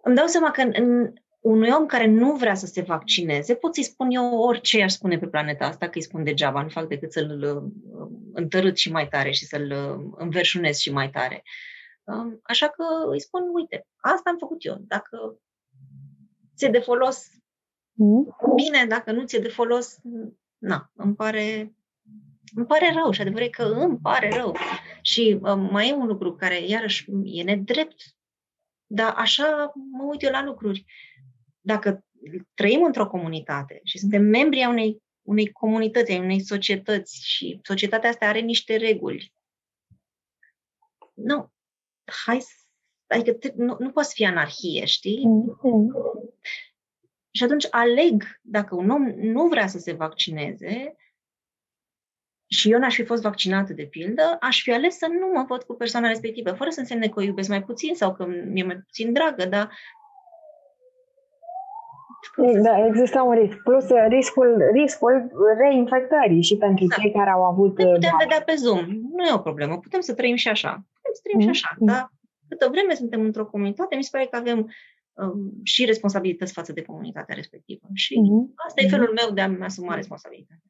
îmi 0.02 0.16
dau 0.16 0.26
seama 0.26 0.50
că 0.50 0.60
în, 0.60 0.72
în, 0.74 1.12
unui 1.43 1.70
om 1.70 1.86
care 1.86 2.07
nu 2.07 2.34
vrea 2.34 2.55
să 2.55 2.66
se 2.66 2.80
vaccineze, 2.80 3.55
pot 3.55 3.74
să-i 3.74 3.82
spun 3.82 4.11
eu 4.11 4.38
orice 4.38 4.82
aș 4.82 4.93
spune 4.93 5.18
pe 5.18 5.26
planeta 5.26 5.66
asta, 5.66 5.86
că 5.86 5.93
îi 5.95 6.03
spun 6.03 6.24
degeaba, 6.24 6.62
nu 6.62 6.68
fac 6.68 6.88
decât 6.88 7.12
să-l 7.12 7.43
uh, 7.43 8.11
întărât 8.32 8.76
și 8.76 8.90
mai 8.90 9.09
tare 9.09 9.30
și 9.30 9.45
să-l 9.45 9.70
uh, 9.70 10.12
înverșunez 10.16 10.76
și 10.76 10.93
mai 10.93 11.11
tare. 11.11 11.43
Um, 12.05 12.40
așa 12.43 12.68
că 12.68 12.84
îi 13.11 13.20
spun, 13.20 13.43
uite, 13.53 13.86
asta 13.97 14.30
am 14.30 14.36
făcut 14.38 14.64
eu. 14.64 14.76
Dacă 14.80 15.38
ți-e 16.57 16.68
de 16.68 16.78
folos, 16.78 17.26
mm. 17.93 18.36
bine, 18.55 18.86
dacă 18.88 19.12
nu 19.12 19.24
ți-e 19.24 19.38
de 19.38 19.49
folos, 19.49 19.99
na, 20.59 20.90
îmi 20.95 21.14
pare, 21.14 21.74
îmi 22.55 22.66
pare 22.66 22.93
rău 22.93 23.11
și 23.11 23.20
adevărat 23.20 23.51
că 23.51 23.62
îmi 23.62 23.99
pare 24.03 24.30
rău. 24.36 24.57
Și 25.01 25.38
um, 25.43 25.61
mai 25.61 25.88
e 25.88 25.95
un 25.95 26.07
lucru 26.07 26.34
care, 26.34 26.66
iarăși, 26.66 27.05
e 27.24 27.43
nedrept, 27.43 28.03
dar 28.86 29.14
așa 29.16 29.72
mă 29.90 30.05
uit 30.05 30.22
eu 30.22 30.30
la 30.30 30.45
lucruri 30.45 30.84
dacă 31.64 32.04
trăim 32.54 32.84
într-o 32.84 33.08
comunitate 33.08 33.80
și 33.84 33.98
suntem 33.98 34.22
membri 34.22 34.62
a 34.62 34.68
unei, 34.68 35.02
unei 35.22 35.52
comunități, 35.52 36.12
a 36.12 36.18
unei 36.18 36.40
societăți 36.40 37.20
și 37.24 37.60
societatea 37.62 38.08
asta 38.08 38.26
are 38.26 38.40
niște 38.40 38.76
reguli, 38.76 39.32
nu, 41.14 41.52
hai 42.24 42.40
adică 43.06 43.32
te, 43.32 43.52
nu, 43.56 43.76
nu 43.78 43.90
poți 43.90 44.14
fi 44.14 44.24
anarhie, 44.24 44.84
știi? 44.84 45.24
Mm-hmm. 45.26 46.32
Și 47.30 47.44
atunci 47.44 47.66
aleg, 47.70 48.40
dacă 48.42 48.74
un 48.74 48.90
om 48.90 49.02
nu 49.08 49.48
vrea 49.48 49.66
să 49.66 49.78
se 49.78 49.92
vaccineze, 49.92 50.96
și 52.46 52.70
eu 52.70 52.78
n-aș 52.78 52.94
fi 52.94 53.04
fost 53.04 53.22
vaccinată, 53.22 53.72
de 53.72 53.86
pildă, 53.86 54.36
aș 54.40 54.62
fi 54.62 54.72
ales 54.72 54.96
să 54.96 55.06
nu 55.06 55.26
mă 55.32 55.44
văd 55.48 55.62
cu 55.62 55.74
persoana 55.74 56.08
respectivă, 56.08 56.52
fără 56.52 56.70
să 56.70 56.80
însemne 56.80 57.08
că 57.08 57.18
o 57.20 57.22
iubesc 57.22 57.48
mai 57.48 57.62
puțin 57.62 57.94
sau 57.94 58.14
că 58.14 58.26
mi-e 58.26 58.64
mai 58.64 58.76
puțin 58.76 59.12
dragă, 59.12 59.44
dar 59.44 59.78
da, 62.62 62.87
există 62.87 63.23
un 63.23 63.35
risc. 63.35 63.57
Plus 63.57 63.89
uh, 63.89 64.07
riscul, 64.09 64.62
riscul 64.73 65.31
reinfectării 65.59 66.43
și 66.43 66.57
pentru 66.57 66.87
da. 66.87 66.95
cei 66.95 67.12
care 67.12 67.31
au 67.31 67.43
avut... 67.45 67.79
Ne 67.79 67.85
putem 67.85 68.16
vedea 68.18 68.43
pe 68.45 68.55
Zoom. 68.55 68.87
Nu 69.16 69.25
e 69.29 69.35
o 69.35 69.39
problemă. 69.39 69.79
Putem 69.79 70.01
să 70.01 70.14
trăim 70.14 70.37
și 70.37 70.49
așa. 70.49 70.70
Putem 70.70 71.12
să 71.12 71.20
trăim 71.23 71.39
mm-hmm. 71.39 71.55
și 71.55 71.64
așa. 71.64 71.77
Mm. 71.79 71.87
Dar 71.87 72.12
câtă 72.49 72.68
vreme 72.70 72.95
suntem 72.95 73.20
într-o 73.20 73.47
comunitate, 73.47 73.97
mi 73.97 74.03
se 74.03 74.09
pare 74.12 74.27
că 74.31 74.37
avem 74.37 74.59
um, 75.12 75.53
și 75.62 75.85
responsabilități 75.85 76.53
față 76.53 76.73
de 76.73 76.83
comunitatea 76.83 77.35
respectivă. 77.35 77.87
Și 77.95 78.14
mm-hmm. 78.14 78.55
asta 78.66 78.81
e 78.83 78.89
felul 78.89 79.12
meu 79.14 79.35
de 79.35 79.41
a-mi 79.41 79.64
asuma 79.64 79.95
responsabilitatea. 79.95 80.66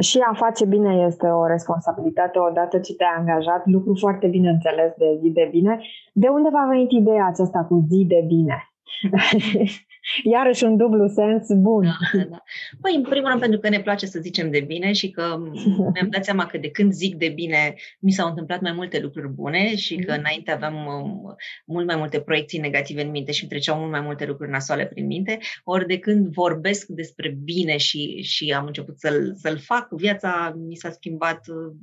Și 0.00 0.18
a 0.18 0.34
face 0.34 0.64
bine 0.64 1.04
este 1.06 1.26
o 1.26 1.46
responsabilitate 1.46 2.38
odată 2.38 2.78
ce 2.78 2.94
te-ai 2.94 3.14
angajat, 3.16 3.66
lucru 3.66 3.94
foarte 3.94 4.26
bine 4.26 4.48
înțeles 4.48 4.92
de 4.96 5.18
zi 5.20 5.28
de 5.30 5.48
bine. 5.50 5.80
De 6.12 6.28
unde 6.28 6.48
v-a 6.48 6.66
venit 6.68 6.90
ideea 6.90 7.26
aceasta 7.26 7.64
cu 7.68 7.86
zi 7.88 8.04
de 8.08 8.24
bine? 8.26 8.64
Iarăși 10.22 10.64
un 10.64 10.76
dublu 10.76 11.06
sens 11.06 11.46
bun. 11.52 11.82
Da, 11.84 12.18
da, 12.18 12.24
da. 12.24 12.42
Păi, 12.80 12.94
în 12.94 13.02
primul 13.02 13.28
rând, 13.28 13.40
pentru 13.40 13.58
că 13.58 13.68
ne 13.68 13.80
place 13.80 14.06
să 14.06 14.18
zicem 14.20 14.50
de 14.50 14.60
bine 14.60 14.92
și 14.92 15.10
că 15.10 15.38
mi-am 15.94 16.08
dat 16.10 16.24
seama 16.24 16.46
că 16.46 16.58
de 16.58 16.70
când 16.70 16.92
zic 16.92 17.14
de 17.14 17.28
bine, 17.28 17.74
mi 18.00 18.12
s-au 18.12 18.28
întâmplat 18.28 18.60
mai 18.60 18.72
multe 18.72 19.00
lucruri 19.00 19.28
bune 19.28 19.76
și 19.76 19.96
că 19.96 20.10
mhm. 20.10 20.20
înainte 20.20 20.50
aveam 20.50 20.74
um, 20.74 21.36
mult 21.64 21.86
mai 21.86 21.96
multe 21.96 22.20
proiecții 22.20 22.58
negative 22.58 23.02
în 23.02 23.10
minte 23.10 23.32
și 23.32 23.42
îmi 23.42 23.50
treceau 23.50 23.78
mult 23.78 23.90
mai 23.90 24.00
multe 24.00 24.26
lucruri 24.26 24.50
nasoale 24.50 24.86
prin 24.86 25.06
minte, 25.06 25.38
ori 25.64 25.86
de 25.86 25.98
când 25.98 26.32
vorbesc 26.32 26.86
despre 26.86 27.38
bine 27.44 27.76
și, 27.76 28.22
și 28.22 28.54
am 28.56 28.66
început 28.66 28.98
să-l, 28.98 29.34
să-l 29.36 29.58
fac, 29.58 29.88
viața 29.90 30.54
mi 30.56 30.76
s-a 30.76 30.90
schimbat 30.90 31.46
uh, 31.48 31.76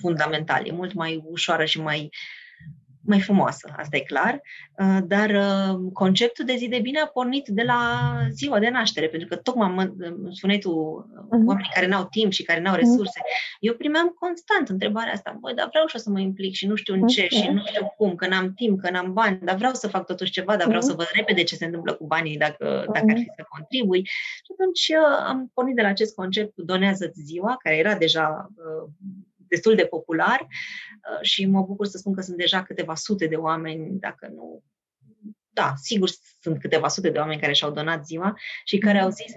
fundamental. 0.00 0.66
E 0.66 0.72
mult 0.72 0.92
mai 0.92 1.22
ușoară 1.24 1.64
și 1.64 1.80
mai 1.80 2.10
mai 3.06 3.20
frumoasă, 3.20 3.74
asta 3.76 3.96
e 3.96 4.00
clar, 4.00 4.40
uh, 4.78 4.98
dar 5.06 5.30
uh, 5.30 5.90
conceptul 5.92 6.44
de 6.44 6.54
zi 6.56 6.68
de 6.68 6.78
bine 6.78 6.98
a 6.98 7.06
pornit 7.06 7.48
de 7.48 7.62
la 7.62 8.10
ziua 8.30 8.58
de 8.58 8.68
naștere, 8.68 9.08
pentru 9.08 9.28
că 9.28 9.36
tocmai 9.36 9.68
mă 9.68 9.92
spuneai 10.30 10.58
tu, 10.58 10.70
uh-huh. 10.70 11.46
oamenii 11.46 11.70
care 11.74 11.86
n-au 11.86 12.04
timp 12.10 12.32
și 12.32 12.42
care 12.42 12.60
n-au 12.60 12.72
mhm. 12.72 12.80
resurse, 12.80 13.20
uh-huh. 13.20 13.56
eu 13.60 13.74
primeam 13.74 14.16
constant 14.18 14.68
întrebarea 14.68 15.12
asta, 15.12 15.36
băi, 15.40 15.54
dar 15.54 15.68
vreau 15.68 15.86
și 15.86 15.98
să 15.98 16.10
mă 16.10 16.20
implic 16.20 16.54
și 16.54 16.66
nu 16.66 16.74
știu 16.74 16.94
în 16.94 17.06
ce 17.06 17.24
uh-huh. 17.24 17.28
și 17.28 17.48
nu 17.48 17.62
știu 17.66 17.94
cum, 17.96 18.14
că 18.14 18.26
n-am 18.26 18.52
timp, 18.54 18.80
că 18.80 18.90
n-am 18.90 19.12
bani, 19.12 19.38
dar 19.42 19.56
vreau 19.56 19.72
să 19.72 19.88
fac 19.88 20.06
totuși 20.06 20.30
ceva, 20.30 20.56
dar 20.56 20.66
vreau 20.66 20.82
uh-huh. 20.82 20.86
să 20.86 20.92
văd 20.96 21.08
repede 21.12 21.42
ce 21.42 21.54
se 21.54 21.64
întâmplă 21.64 21.92
cu 21.94 22.06
banii 22.06 22.36
dacă, 22.36 22.84
dacă 22.92 23.06
ar 23.08 23.16
fi 23.16 23.30
să 23.36 23.44
contribui. 23.48 24.02
Și 24.44 24.50
atunci 24.52 24.88
uh, 24.88 25.24
am 25.26 25.50
pornit 25.54 25.74
de 25.74 25.82
la 25.82 25.88
acest 25.88 26.14
concept, 26.14 26.52
donează-ți 26.56 27.20
ziua, 27.20 27.56
care 27.62 27.76
era 27.76 27.94
deja 27.94 28.48
destul 29.48 29.74
de 29.74 29.84
popular 29.84 30.40
uh, 30.40 31.22
și 31.22 31.46
mă 31.46 31.62
bucur 31.62 31.86
să 31.86 31.98
spun 31.98 32.14
că 32.14 32.20
sunt 32.20 32.36
deja 32.36 32.62
câteva 32.62 32.94
sute 32.94 33.26
de 33.26 33.36
oameni, 33.36 33.98
dacă 33.98 34.30
nu 34.34 34.62
da, 35.54 35.74
sigur 35.76 36.08
sunt 36.40 36.60
câteva 36.60 36.88
sute 36.88 37.10
de 37.10 37.18
oameni 37.18 37.40
care 37.40 37.52
și-au 37.52 37.70
donat 37.70 38.06
ziua 38.06 38.34
și 38.64 38.78
care 38.78 38.98
au 38.98 39.10
zis 39.10 39.32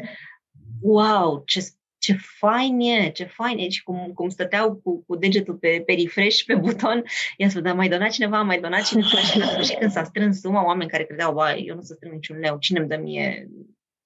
wow, 0.82 1.44
ce, 1.46 1.68
ce 1.98 2.14
fain 2.40 2.80
e, 2.80 3.10
ce 3.10 3.24
fain 3.24 3.58
e. 3.58 3.70
Și 3.70 3.84
cum, 3.84 4.12
cum 4.14 4.30
stăteau 4.30 4.76
cu, 4.76 5.04
cu 5.08 5.16
degetul 5.16 5.56
pe, 5.56 5.84
pe 5.86 5.94
refresh, 5.94 6.44
pe 6.46 6.56
buton, 6.56 7.04
i-a 7.38 7.50
spus, 7.50 7.62
da, 7.62 7.74
mai 7.74 7.90
donat 7.90 8.10
cineva, 8.10 8.42
mai 8.42 8.60
donat 8.60 8.84
cineva. 8.84 9.08
Și 9.08 9.38
la 9.38 9.46
sfârșit 9.46 9.78
când 9.78 9.92
s-a 9.92 10.04
strâns 10.04 10.40
suma, 10.40 10.66
oameni 10.66 10.90
care 10.90 11.04
credeau, 11.04 11.34
bă, 11.34 11.56
eu 11.66 11.76
nu 11.76 11.82
să 11.82 11.94
strâng 11.94 12.14
niciun 12.14 12.38
leu, 12.38 12.58
cine 12.58 12.80
îmi 12.80 12.88
dă 12.88 12.98
mie 12.98 13.50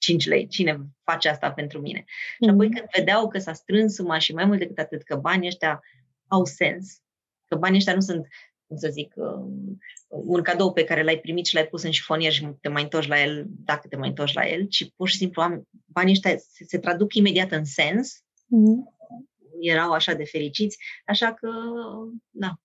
5 0.02 0.28
lei, 0.28 0.48
cine 0.48 0.80
face 1.04 1.30
asta 1.30 1.52
pentru 1.52 1.82
mine? 1.82 2.04
Și 2.44 2.50
apoi 2.50 2.68
mm-hmm. 2.68 2.72
când 2.74 2.88
vedeau 2.98 3.28
că 3.28 3.40
s-a 3.40 3.54
strâns 3.54 3.94
suma 3.94 4.18
și 4.18 4.34
mai 4.34 4.46
mult 4.46 4.60
decât 4.60 4.78
atât, 4.78 5.04
că 5.04 5.16
banii 5.16 5.48
ăștia 5.48 5.82
au 6.28 6.46
sens. 6.46 7.02
Că 7.46 7.56
banii 7.56 7.78
ăștia 7.78 7.94
nu 7.94 8.00
sunt, 8.00 8.28
cum 8.68 8.78
să 8.78 8.90
zic, 8.90 9.14
um, 9.16 9.78
un 10.08 10.42
cadou 10.42 10.74
pe 10.74 10.84
care 10.84 11.04
l-ai 11.04 11.20
primit 11.20 11.46
și 11.46 11.54
l-ai 11.54 11.68
pus 11.68 11.84
în 11.84 11.92
șifonier 11.92 12.32
și 12.32 12.48
te 12.62 12.70
mai 12.70 12.84
întorci 12.84 13.08
la 13.08 13.22
el 13.22 13.46
dacă 13.48 13.88
te 13.88 13.96
mai 13.96 14.08
întorci 14.08 14.34
la 14.34 14.48
el, 14.48 14.68
ci 14.68 14.92
pur 14.96 15.10
și 15.10 15.18
simplu 15.18 15.66
banii 15.86 16.14
ăștia 16.14 16.38
se, 16.38 16.64
se 16.68 16.80
traduc 16.80 17.14
imediat 17.14 17.52
în 17.52 17.66
sens. 17.66 18.18
Mm-hmm. 18.18 19.00
Erau 19.60 19.92
așa 19.92 20.14
de 20.14 20.24
fericiți, 20.24 20.78
așa 21.06 21.34
că, 21.34 21.50
da, 22.30 22.60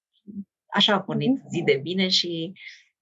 așa 0.66 0.94
a 0.94 1.00
pornit 1.00 1.38
mm-hmm. 1.38 1.48
zi 1.50 1.62
de 1.62 1.78
bine 1.82 2.08
și 2.08 2.52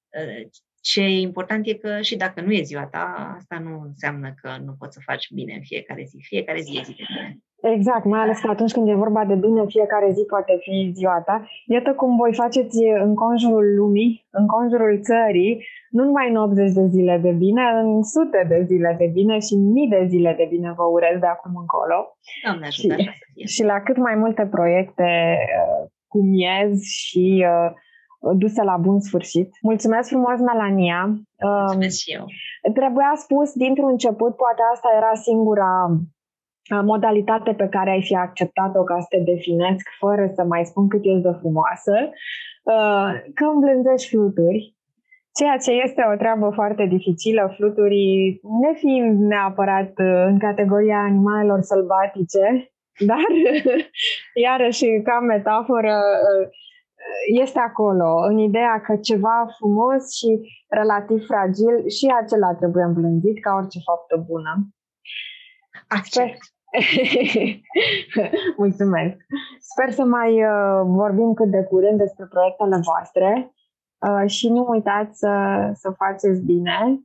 uh, 0.09 0.49
ce 0.91 1.01
e 1.01 1.29
important 1.31 1.67
e 1.67 1.83
că 1.85 1.93
și 2.01 2.17
dacă 2.17 2.41
nu 2.41 2.53
e 2.53 2.71
ziua 2.71 2.87
ta, 2.95 3.05
asta 3.37 3.57
nu 3.67 3.73
înseamnă 3.91 4.29
că 4.41 4.51
nu 4.65 4.73
poți 4.79 4.95
să 4.97 5.01
faci 5.05 5.27
bine 5.39 5.53
în 5.55 5.65
fiecare 5.71 6.03
zi. 6.11 6.17
Fiecare 6.33 6.61
zi 6.61 6.79
e 6.79 6.83
zi 6.89 6.95
de 7.01 7.05
bine. 7.13 7.39
Exact, 7.75 8.05
mai 8.05 8.21
ales 8.21 8.39
că 8.41 8.51
atunci 8.51 8.73
când 8.73 8.89
e 8.89 9.05
vorba 9.05 9.25
de 9.25 9.35
bine, 9.35 9.65
fiecare 9.67 10.09
zi 10.13 10.23
poate 10.35 10.59
fi 10.61 10.91
ziua 10.95 11.23
ta. 11.27 11.47
Iată 11.67 11.91
cum 11.93 12.17
voi 12.17 12.35
faceți 12.35 12.79
în 13.07 13.15
conjurul 13.15 13.75
lumii, 13.75 14.27
în 14.31 14.47
conjurul 14.47 15.01
țării, 15.03 15.67
nu 15.91 16.05
numai 16.05 16.29
în 16.31 16.37
80 16.37 16.73
de 16.73 16.87
zile 16.87 17.19
de 17.23 17.31
bine, 17.31 17.63
în 17.83 18.03
sute 18.03 18.45
de 18.49 18.65
zile 18.67 18.95
de 18.99 19.07
bine 19.13 19.39
și 19.39 19.55
mii 19.55 19.89
de 19.89 20.07
zile 20.09 20.35
de 20.37 20.47
bine 20.51 20.73
vă 20.77 20.83
urez 20.83 21.17
de 21.21 21.27
acum 21.27 21.53
încolo. 21.57 21.99
Doamne 22.45 22.67
ajută, 22.67 22.95
și, 22.97 23.55
și 23.55 23.63
la 23.63 23.81
cât 23.81 23.97
mai 23.97 24.15
multe 24.15 24.47
proiecte 24.47 25.39
uh, 25.61 25.89
cu 26.09 26.19
miez 26.23 26.83
și 26.83 27.47
uh, 27.49 27.71
duse 28.33 28.63
la 28.63 28.77
bun 28.77 29.01
sfârșit. 29.01 29.49
Mulțumesc 29.63 30.09
frumos, 30.09 30.39
Melania! 30.39 31.01
Mulțumesc 31.43 31.99
și 31.99 32.13
eu! 32.13 32.25
Trebuia 32.73 33.13
spus 33.17 33.53
dintr-un 33.53 33.89
început, 33.89 34.37
poate 34.37 34.63
asta 34.73 34.89
era 34.97 35.15
singura 35.15 35.71
modalitate 36.71 37.53
pe 37.53 37.67
care 37.69 37.91
ai 37.91 38.03
fi 38.03 38.15
acceptat-o 38.15 38.83
ca 38.83 39.01
să 39.01 39.07
te 39.09 39.19
definesc 39.33 39.89
fără 39.99 40.31
să 40.35 40.45
mai 40.45 40.65
spun 40.65 40.89
cât 40.89 41.05
ești 41.05 41.21
de 41.21 41.37
frumoasă, 41.41 41.95
că 43.35 43.45
îmblânzești 43.45 44.09
fluturi, 44.09 44.75
ceea 45.39 45.57
ce 45.57 45.71
este 45.71 46.03
o 46.13 46.17
treabă 46.17 46.51
foarte 46.55 46.87
dificilă, 46.87 47.53
fluturii 47.57 48.41
nefiind 48.63 49.21
neapărat 49.21 49.93
în 50.29 50.39
categoria 50.39 50.99
animalelor 50.99 51.61
sălbatice, 51.61 52.73
dar 53.11 53.27
iarăși 54.35 54.87
ca 55.03 55.21
metaforă 55.21 55.95
este 57.33 57.59
acolo, 57.59 58.17
în 58.29 58.39
ideea 58.39 58.81
că 58.81 58.97
ceva 58.97 59.47
frumos 59.57 60.13
și 60.17 60.41
relativ 60.69 61.25
fragil 61.27 61.89
și 61.89 62.15
acela 62.21 62.55
trebuie 62.55 62.85
îmblândit 62.85 63.43
ca 63.43 63.55
orice 63.55 63.79
faptă 63.85 64.25
bună. 64.27 64.69
Accept. 65.89 66.39
Mulțumesc! 68.57 69.17
Sper 69.59 69.91
să 69.91 70.05
mai 70.05 70.45
uh, 70.45 70.83
vorbim 70.85 71.35
cât 71.35 71.51
de 71.51 71.63
curând 71.63 71.99
despre 71.99 72.27
proiectele 72.27 72.81
voastre 72.91 73.53
uh, 73.99 74.31
și 74.31 74.49
nu 74.49 74.67
uitați 74.69 75.19
să, 75.19 75.33
să 75.75 75.91
faceți 75.91 76.45
bine 76.45 77.01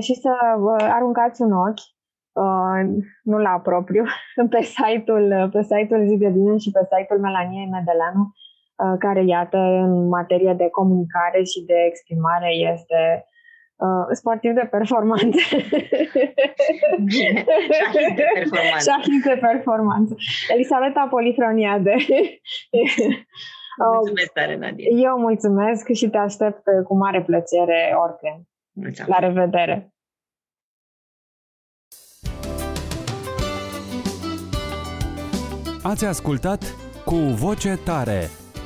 și 0.00 0.14
să 0.14 0.30
uh, 0.58 0.86
aruncați 0.90 1.42
un 1.42 1.52
ochi, 1.52 1.86
uh, 2.32 2.80
nu 3.22 3.38
la 3.38 3.60
propriu, 3.62 4.04
pe 4.50 4.62
site-ul, 4.62 5.48
pe 5.52 5.62
site-ul 5.62 6.06
Zi 6.06 6.16
de 6.16 6.28
Bine 6.28 6.56
și 6.56 6.70
pe 6.70 6.80
site-ul 6.90 7.20
Melaniei 7.20 7.70
Medeleanu, 7.70 8.20
uh, 8.20 8.43
care, 8.98 9.24
iată, 9.24 9.56
în 9.56 10.08
materie 10.08 10.54
de 10.56 10.68
comunicare 10.68 11.42
și 11.42 11.64
de 11.64 11.74
exprimare 11.88 12.50
este 12.72 13.26
uh, 13.76 14.06
sportiv 14.12 14.52
de 14.52 14.68
performanță. 14.70 15.38
Șahist 17.78 18.14
de 18.14 18.26
performanță. 18.34 18.90
Șahist 18.90 19.24
de 19.24 19.38
performanță. 19.40 20.14
Elisabeta 20.52 21.06
Polifroniade. 21.10 21.94
Mulțumesc 23.92 24.32
tare, 24.32 24.56
Nadia. 24.56 24.88
Eu 24.88 25.18
mulțumesc 25.18 25.92
și 25.92 26.08
te 26.08 26.16
aștept 26.16 26.62
cu 26.84 26.96
mare 26.96 27.22
plăcere 27.22 27.94
oricând. 28.02 28.44
Mulțumesc. 28.72 29.08
La 29.08 29.18
revedere! 29.26 29.88
Ați 35.82 36.04
ascultat 36.06 36.60
Cu 37.04 37.14
Voce 37.14 37.78
Tare, 37.84 38.20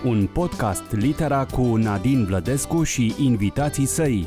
un 0.05 0.26
podcast 0.32 0.82
litera 0.90 1.44
cu 1.44 1.76
Nadine 1.76 2.24
Vlădescu 2.24 2.82
și 2.82 3.14
invitații 3.18 3.86
săi. 3.86 4.26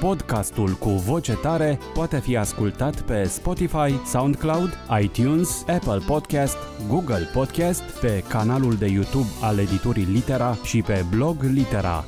Podcastul 0.00 0.72
cu 0.72 0.88
voce 0.88 1.32
tare 1.32 1.78
poate 1.94 2.18
fi 2.18 2.36
ascultat 2.36 3.00
pe 3.00 3.24
Spotify, 3.24 4.06
SoundCloud, 4.06 4.78
iTunes, 5.02 5.64
Apple 5.68 6.02
Podcast, 6.06 6.56
Google 6.88 7.30
Podcast, 7.32 7.82
pe 7.82 8.24
canalul 8.28 8.74
de 8.74 8.86
YouTube 8.86 9.28
al 9.40 9.58
editurii 9.58 10.04
Litera 10.12 10.56
și 10.64 10.82
pe 10.82 11.04
blog 11.10 11.42
Litera. 11.42 12.04